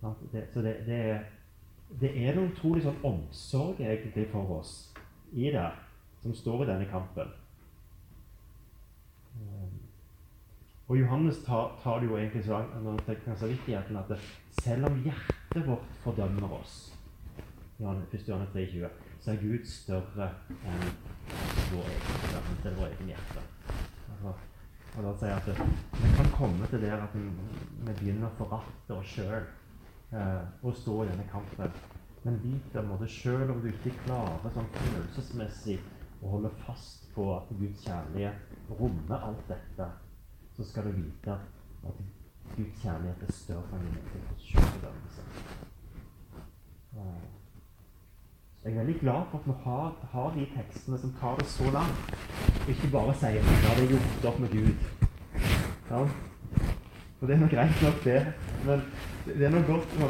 Så 0.00 0.62
det, 0.62 0.76
det, 0.86 0.96
er, 0.96 1.24
det 2.00 2.10
er 2.24 2.32
en 2.32 2.48
utrolig 2.48 2.84
sånn 2.84 3.04
omsorg 3.04 3.80
egentlig 3.84 4.26
for 4.32 4.56
oss 4.56 4.74
i 5.32 5.50
det, 5.52 5.68
som 6.22 6.36
står 6.36 6.64
i 6.64 6.70
denne 6.72 6.88
kampen. 6.88 7.28
Um, 9.36 9.80
Og 10.88 10.98
Johannes 11.00 11.44
tar, 11.44 11.78
tar 11.82 12.00
det 12.00 12.08
jo 12.10 12.16
egentlig 12.16 12.44
så 12.44 12.58
langt 12.58 12.82
når 12.82 12.90
han 12.90 13.06
tenker 13.06 13.36
samvittigheten 13.40 13.96
at 13.96 14.12
selv 14.62 14.84
om 14.86 14.98
hjertet 15.04 15.64
vårt 15.66 15.96
fordømmer 16.04 16.52
oss 16.60 16.93
1. 17.84 18.28
Johannes 18.28 18.48
3,20, 18.48 18.88
så 19.20 19.32
er 19.32 19.40
Gud 19.42 19.66
større 19.68 20.28
enn 20.64 20.84
vår 21.72 21.90
egen 21.92 22.62
til 22.62 22.76
vår 22.78 22.92
egen 22.94 23.10
hjerte. 23.12 23.42
Altså, 24.14 24.32
og 24.94 25.06
da 25.06 25.12
sier 25.18 25.32
jeg 25.32 25.42
at 25.42 26.00
vi 26.00 26.12
kan 26.16 26.30
komme 26.36 26.70
til 26.70 26.86
der 26.86 27.02
at 27.02 27.16
vi, 27.16 27.24
begynner 27.90 28.30
å 28.30 28.38
forakte 28.38 28.96
oss 28.96 29.10
sjøl 29.16 29.42
eh, 29.42 30.44
og 30.62 30.78
stå 30.78 31.02
i 31.02 31.10
denne 31.10 31.26
kampen. 31.32 31.76
Men 32.24 32.40
vit 32.40 32.78
en 32.80 32.88
måte 32.88 33.08
sjøl 33.10 33.50
om 33.52 33.60
du 33.60 33.68
ikke 33.68 33.92
klarer 34.06 34.54
sånn 34.54 34.70
følelsesmessig 34.78 35.76
å 36.24 36.32
holde 36.36 36.54
fast 36.64 37.04
på 37.12 37.28
at 37.34 37.52
Guds 37.58 37.84
kjærlighet 37.84 38.72
rommer 38.80 39.28
alt 39.28 39.44
dette, 39.50 39.90
så 40.56 40.64
skal 40.64 40.88
du 40.88 41.02
vite 41.02 41.36
at 41.84 42.02
Guds 42.54 42.80
kjærlighet 42.80 43.26
er 43.26 43.38
større 43.42 43.76
enn 43.76 43.88
din 43.90 44.12
egen 44.14 44.44
selvfordømmelse. 44.46 45.26
Eh, 46.94 47.43
jeg 48.64 48.72
er 48.72 48.78
veldig 48.78 49.00
glad 49.00 49.22
for 49.30 49.38
at 49.38 49.46
vi 49.46 49.54
har, 49.64 49.88
har 50.12 50.28
de 50.36 50.44
tekstene 50.56 50.98
som 50.98 51.10
tar 51.20 51.34
det 51.40 51.46
så 51.46 51.64
langt. 51.78 52.14
Og 52.62 52.68
ikke 52.74 52.90
bare 52.92 53.14
sier 53.20 53.40
at 53.40 53.64
ja, 53.64 53.74
det 53.76 53.84
er 53.84 53.92
gjort 53.94 54.28
opp 54.30 54.38
med 54.40 54.50
Gud. 54.56 54.74
Ja. 55.90 56.00
Og 57.20 57.28
det 57.28 57.34
er 57.36 57.40
nå 57.40 57.48
greit 57.54 57.82
nok, 57.86 57.98
det. 58.04 58.20
Men 58.66 58.78
det 59.26 59.44
er 59.46 59.52
nok 59.56 59.66
godt 59.72 59.92
å 60.04 60.08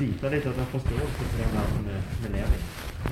vite 0.00 0.30
litt 0.34 0.46
at 0.50 0.56
man 0.60 0.68
forstår 0.74 1.00
den 1.38 1.50
verden 1.56 1.88
vi 2.22 2.28
lever 2.36 2.58
i. 2.58 2.60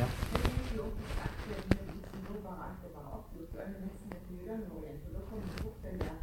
Ja. 0.01 0.07
Det 0.33 0.41
er 0.43 0.77
jo 0.77 0.85
også 0.89 1.05
sagt, 1.17 1.41
at 1.57 1.73
hvis 1.73 2.07
det 2.13 2.21
nå 2.29 2.37
bare 2.47 2.69
alt 2.69 2.87
er 2.89 2.93
bare 2.97 3.11
oppgjort, 3.19 3.49
så 3.53 3.59
er 3.65 3.67
det 3.73 3.81
nesten 3.87 4.15
et 4.17 4.31
nyere 4.37 4.57
nå 4.63 4.77
igjen. 4.85 5.01
For 5.05 5.11
da 5.17 5.21
kommer 5.29 5.47
det 5.53 5.59
bort 5.65 5.81
den 5.87 5.99
der 6.05 6.17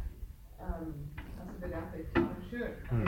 um, 0.66 0.94
Altså 1.40 1.54
det 1.62 1.70
der 1.74 1.82
at 1.86 1.94
jeg 1.98 2.06
klarer 2.14 2.34
det 2.40 2.46
sjøl. 2.50 2.72
Mm. 2.90 3.06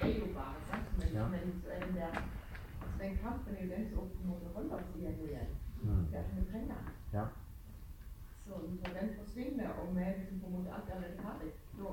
Det 0.00 0.08
er 0.10 0.18
jo 0.22 0.28
bare 0.38 0.56
sant. 0.70 0.88
Men, 0.98 1.08
Ja. 1.18 1.24
men 1.34 1.44
så 1.62 1.68
er 1.76 1.80
den 1.86 1.94
der 2.00 2.12
altså 2.82 2.96
Den 3.02 3.14
kampen 3.24 3.52
er 3.58 3.62
jo 3.64 3.70
den 3.76 3.84
som 3.90 3.98
opp 4.04 4.12
må 4.28 4.34
holde 4.56 4.74
oss 4.80 4.90
igjen 4.98 5.20
og 5.22 5.28
igjen. 5.30 5.50
Mm. 5.82 6.02
Det 6.10 6.18
er 6.18 6.24
at 6.26 6.34
vi 6.36 6.42
trenger 6.52 6.74
den. 6.80 6.94
Ja. 7.18 7.24
Så 8.44 8.52
når 8.82 9.00
den 9.00 9.10
forsvinner, 9.18 9.68
og 9.68 9.96
vi 9.96 10.00
liksom 10.18 10.40
på 10.40 10.46
en 10.46 10.52
måte 10.52 10.74
alt 10.76 10.90
allerede 10.94 11.22
ferdig, 11.22 11.52
da 11.78 11.88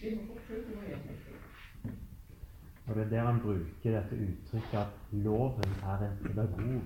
blir 0.00 0.18
vi 0.18 0.26
fort 0.26 0.50
igjen. 0.50 1.02
tenker. 1.08 1.36
Og 2.86 2.94
det 2.94 3.04
er 3.04 3.08
der 3.08 3.24
han 3.30 3.40
bruker 3.40 4.00
dette 4.00 4.16
uttrykket 4.24 4.78
at 4.78 4.86
loven 5.12 5.72
er 5.82 5.98
en 6.06 6.16
pedagog. 6.22 6.82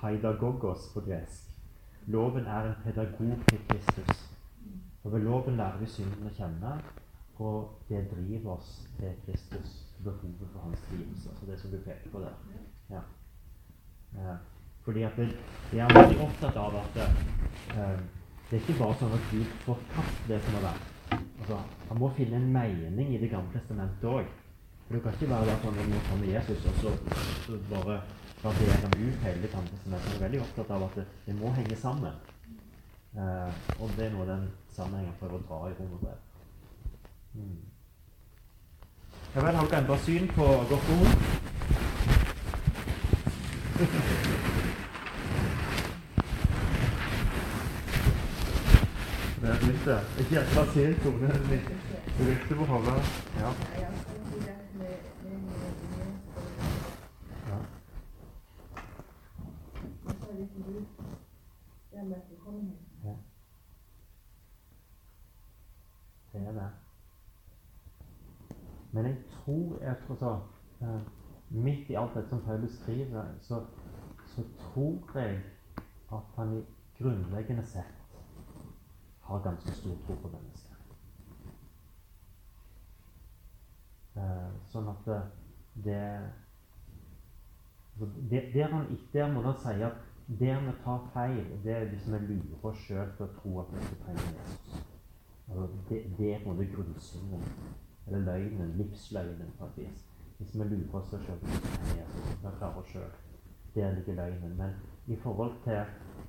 Paidagogos 0.00 0.90
på 0.94 1.00
gresk. 1.00 1.50
Loven 2.06 2.46
er 2.46 2.62
en 2.68 2.74
pedagog 2.84 3.38
til 3.48 3.58
Kristus. 3.68 4.32
Og 5.04 5.12
ved 5.12 5.20
loven 5.20 5.56
lærer 5.56 5.78
vi 5.78 5.86
synden 5.86 6.26
å 6.26 6.34
kjenne, 6.34 6.72
og 7.38 7.82
det 7.88 8.06
driver 8.10 8.56
oss 8.56 8.88
til 8.98 9.12
Kristus, 9.24 9.74
behovet 10.04 10.48
for 10.52 10.60
hans 10.60 10.82
liv. 10.92 11.08
Altså 11.14 11.46
det 11.46 11.58
som 11.60 11.70
du 11.70 11.78
peker 11.84 12.10
på 12.10 12.20
der. 12.20 12.34
Ja. 12.90 13.02
Eh, 14.16 14.36
fordi 14.86 15.02
at 15.02 15.16
det, 15.18 15.28
det 15.72 15.80
er 15.82 15.94
veldig 15.96 16.18
opptatt 16.22 16.56
av 16.62 16.76
at 16.78 16.98
eh, 17.02 17.96
det 18.46 18.54
er 18.54 18.62
ikke 18.62 18.78
bare 18.78 18.94
sånn 19.00 19.14
at 19.16 19.24
Gud 19.32 19.54
forkaster 19.64 20.28
det 20.30 20.36
som 20.44 20.54
har 20.54 20.68
vært. 20.68 20.84
Altså, 21.16 21.56
han 21.88 21.98
må 21.98 22.10
finne 22.14 22.38
en 22.38 22.52
mening 22.54 23.08
i 23.10 23.18
Det 23.18 23.30
gamle 23.32 23.50
testamentet 23.50 24.06
òg. 24.06 24.28
For 24.86 24.94
det 24.94 25.00
kan 25.02 25.16
ikke 25.16 25.32
være 25.32 25.56
sånn 25.64 25.80
at 25.82 25.90
nå 25.90 25.98
kommer 26.06 26.30
Jesus, 26.30 26.68
og 26.70 26.74
så, 26.84 26.90
så 27.42 27.58
bare 27.72 27.96
raderer 28.44 28.84
han 28.84 28.94
ut 29.00 29.24
hele 29.26 29.42
Det 29.42 29.50
gamle 29.50 29.72
testamentet. 29.74 30.06
Han 30.06 30.16
er 30.20 30.24
veldig 30.28 30.42
opptatt 30.46 30.70
av 30.76 30.86
at 30.86 30.94
det, 31.00 31.06
det 31.26 31.34
må 31.40 31.50
henge 31.58 31.76
sammen. 31.82 32.14
Eh, 33.16 33.50
og 33.80 33.88
det 33.98 34.06
er 34.06 34.12
noe 34.14 34.28
den 34.30 34.44
sammenhengen 34.76 35.18
prøver 35.18 35.40
å 35.40 35.46
dra 35.48 35.58
i 35.66 35.76
romerbrevet. 35.80 36.22
Mm. 37.34 37.58
Ja 39.34 39.42
vel, 39.42 39.58
har 39.58 39.66
dere 39.66 39.82
endra 39.82 39.98
syn 40.06 40.30
på 40.36 40.46
godt 40.70 40.86
og 40.94 41.02
Ikke 49.46 50.40
sent, 50.72 51.02
Tone. 51.02 51.28
Litt 51.50 51.68
rykte 52.20 52.54
på 52.58 52.64
hodet. 52.64 53.02
Ja. 53.38 53.50
Det 66.32 66.48
er 66.48 66.52
det. 66.52 66.70
Men 68.92 69.06
jeg 69.06 69.16
tror 69.30 69.82
jeg 69.82 69.96
tror 70.06 70.14
så, 70.14 70.40
Midt 71.50 71.90
i 71.90 71.94
alt 71.94 72.14
dette 72.14 72.28
som 72.28 72.42
Paulus 72.42 72.70
skriver, 72.80 73.24
så, 73.40 73.60
så 74.26 74.42
tror 74.58 75.18
jeg 75.20 75.42
at 76.12 76.34
han 76.36 76.58
i 76.58 76.64
grunnleggende 76.98 77.66
sett 77.66 78.05
har 79.26 79.44
ganske 79.44 79.72
stor 79.74 79.96
tro 80.06 80.16
på 80.22 80.32
mennesket. 80.32 80.72
Eh, 84.16 84.50
sånn 84.72 84.88
at 84.88 85.08
det, 85.08 85.22
det 85.84 85.96
altså, 87.92 88.06
Der 88.30 88.70
han 88.72 88.86
der 89.12 89.32
må 89.32 89.42
han 89.44 89.58
si 89.60 89.74
at 89.84 90.04
der 90.26 90.60
vi 90.60 90.72
tar 90.84 91.10
feil, 91.14 91.44
det 91.64 91.72
er 91.72 91.84
hvis 91.90 92.06
vi 92.06 92.18
lurer 92.18 92.64
oss 92.70 92.78
sjøl 92.86 93.10
til 93.16 93.26
å 93.26 93.34
tro 93.36 93.60
at 93.62 93.68
vi 93.72 93.82
ikke 93.84 93.98
trenger 94.04 94.32
Jesus. 94.38 94.80
Altså, 95.48 95.68
det, 95.88 96.00
det 96.18 96.32
er 96.34 96.40
på 96.42 96.50
en 96.50 96.56
måte 96.56 96.72
grunnsummen, 96.72 97.44
Eller 98.06 98.18
løgnen, 98.18 98.72
livsløgnen 98.78 99.52
på 99.58 99.66
et 99.66 99.76
vis. 99.76 100.02
Hvis 100.38 100.54
vi 100.54 100.64
lurer 100.64 100.98
oss 100.98 101.10
sjøl 101.10 101.22
til 101.22 101.54
å 101.54 101.60
trenger 101.60 102.00
Jesus, 102.00 102.26
vi 102.42 102.56
klarer 102.58 102.80
oss 102.82 102.90
sjøl. 102.94 103.14
der 103.74 103.94
ligger 103.94 104.14
løgnen. 104.14 104.56
Men 104.56 104.70
i 105.06 105.16
forhold 105.16 105.54
til 105.64 105.82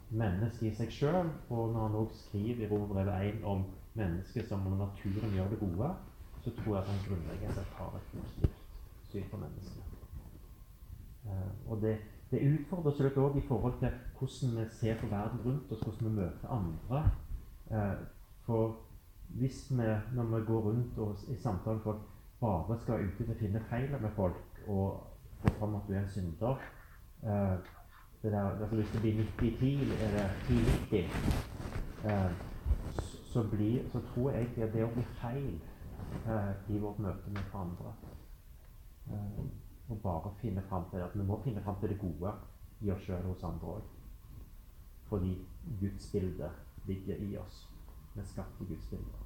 mennesket 0.09 0.71
i 0.71 0.75
seg 0.75 0.91
sjøl, 0.93 1.29
og 1.49 1.73
når 1.73 1.87
han 1.87 1.97
òg 1.99 2.13
skriver 2.15 2.65
i 2.65 2.69
Romerbrevet 2.71 3.39
1 3.39 3.43
om 3.45 3.65
mennesket 3.97 4.47
som 4.47 4.67
om 4.67 4.77
naturen 4.79 5.33
gjør 5.35 5.49
det 5.51 5.59
gode, 5.59 5.89
så 6.43 6.53
tror 6.55 6.75
jeg 6.75 6.83
at 6.83 6.89
han 6.91 7.05
grunnleggende 7.07 7.55
sett 7.55 7.73
har 7.79 7.95
et 7.97 8.11
positivt 8.13 8.59
syn 9.11 9.29
på 9.31 9.37
mennesket. 9.37 9.83
Uh, 11.27 11.71
og 11.71 11.81
det, 11.81 11.97
det 12.31 12.43
utfordrer 12.47 12.91
oss 12.91 13.17
òg 13.17 13.37
i 13.37 13.47
forhold 13.47 13.79
til 13.79 13.95
hvordan 14.19 14.59
vi 14.59 14.67
ser 14.79 14.99
på 15.01 15.09
verden 15.11 15.41
rundt 15.45 15.71
oss, 15.71 15.81
hvordan 15.83 16.09
vi 16.09 16.15
møter 16.21 16.53
andre. 16.59 17.03
Uh, 17.71 17.97
for 18.45 18.77
hvis 19.35 19.65
vi, 19.71 19.89
når 20.15 20.23
vi 20.23 20.45
går 20.45 20.61
rundt 20.69 20.97
og 20.97 21.17
i 21.27 21.35
samtale 21.35 21.75
med 21.75 21.83
folk, 21.83 22.01
bare 22.39 22.79
skal 22.79 23.03
ut 23.03 23.17
til 23.17 23.31
å 23.33 23.39
finne 23.39 23.63
feil 23.69 23.91
med 24.01 24.11
folk 24.15 24.61
og 24.67 25.03
få 25.41 25.53
fram 25.59 25.75
at 25.75 25.87
du 25.87 25.93
er 25.93 26.03
en 26.03 26.11
synder 26.13 26.61
uh, 27.23 27.57
det 28.21 28.31
der, 28.31 28.49
altså 28.49 28.75
Hvis 28.75 28.91
det 28.91 29.01
blir 29.01 29.13
90-10 29.13 29.65
eller 30.05 30.29
10-90, 30.29 31.05
uh, 32.05 32.31
så, 33.33 33.43
blir, 33.51 33.89
så 33.91 33.99
tror 33.99 34.31
jeg 34.31 34.41
egentlig 34.41 34.63
at 34.63 34.73
det 34.73 34.83
å 34.85 34.93
bli 34.93 35.03
feil 35.19 35.59
eh, 36.25 36.53
i 36.73 36.79
vårt 36.79 36.99
møte 36.99 37.29
med 37.29 37.43
hverandre. 37.51 37.91
og 39.89 40.01
bare 40.03 40.31
finne 40.41 40.61
fram 40.69 40.83
til 40.91 40.97
at 40.97 41.13
vi 41.15 41.23
må 41.23 41.41
finne 41.43 41.61
fram 41.63 41.75
til 41.79 41.89
det 41.89 41.99
gode 41.99 42.31
i 42.81 42.91
oss 42.91 43.05
sjøl 43.05 43.23
hos 43.27 43.43
andre 43.43 43.67
òg. 43.67 43.85
Fordi 45.09 45.37
gudsbildet 45.79 46.51
ligger 46.87 47.15
i 47.15 47.37
oss. 47.37 47.67
Vi 48.15 48.21
er 48.21 48.25
skapt 48.25 48.61
i 48.61 48.65
Guds 48.65 48.87
bilde. 48.89 49.21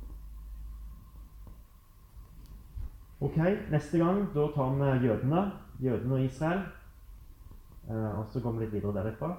Ok, 3.21 3.37
neste 3.71 3.97
gang 3.97 4.21
da 4.35 4.47
tar 4.55 4.75
vi 4.75 5.07
jødene. 5.07 5.41
Jødene 5.79 6.13
og 6.13 6.23
Israel. 6.23 6.61
Eh, 7.89 8.19
og 8.19 8.25
så 8.33 8.39
går 8.39 8.51
vi 8.57 8.65
litt 8.65 8.73
videre 8.75 8.93
derifra. 8.99 9.31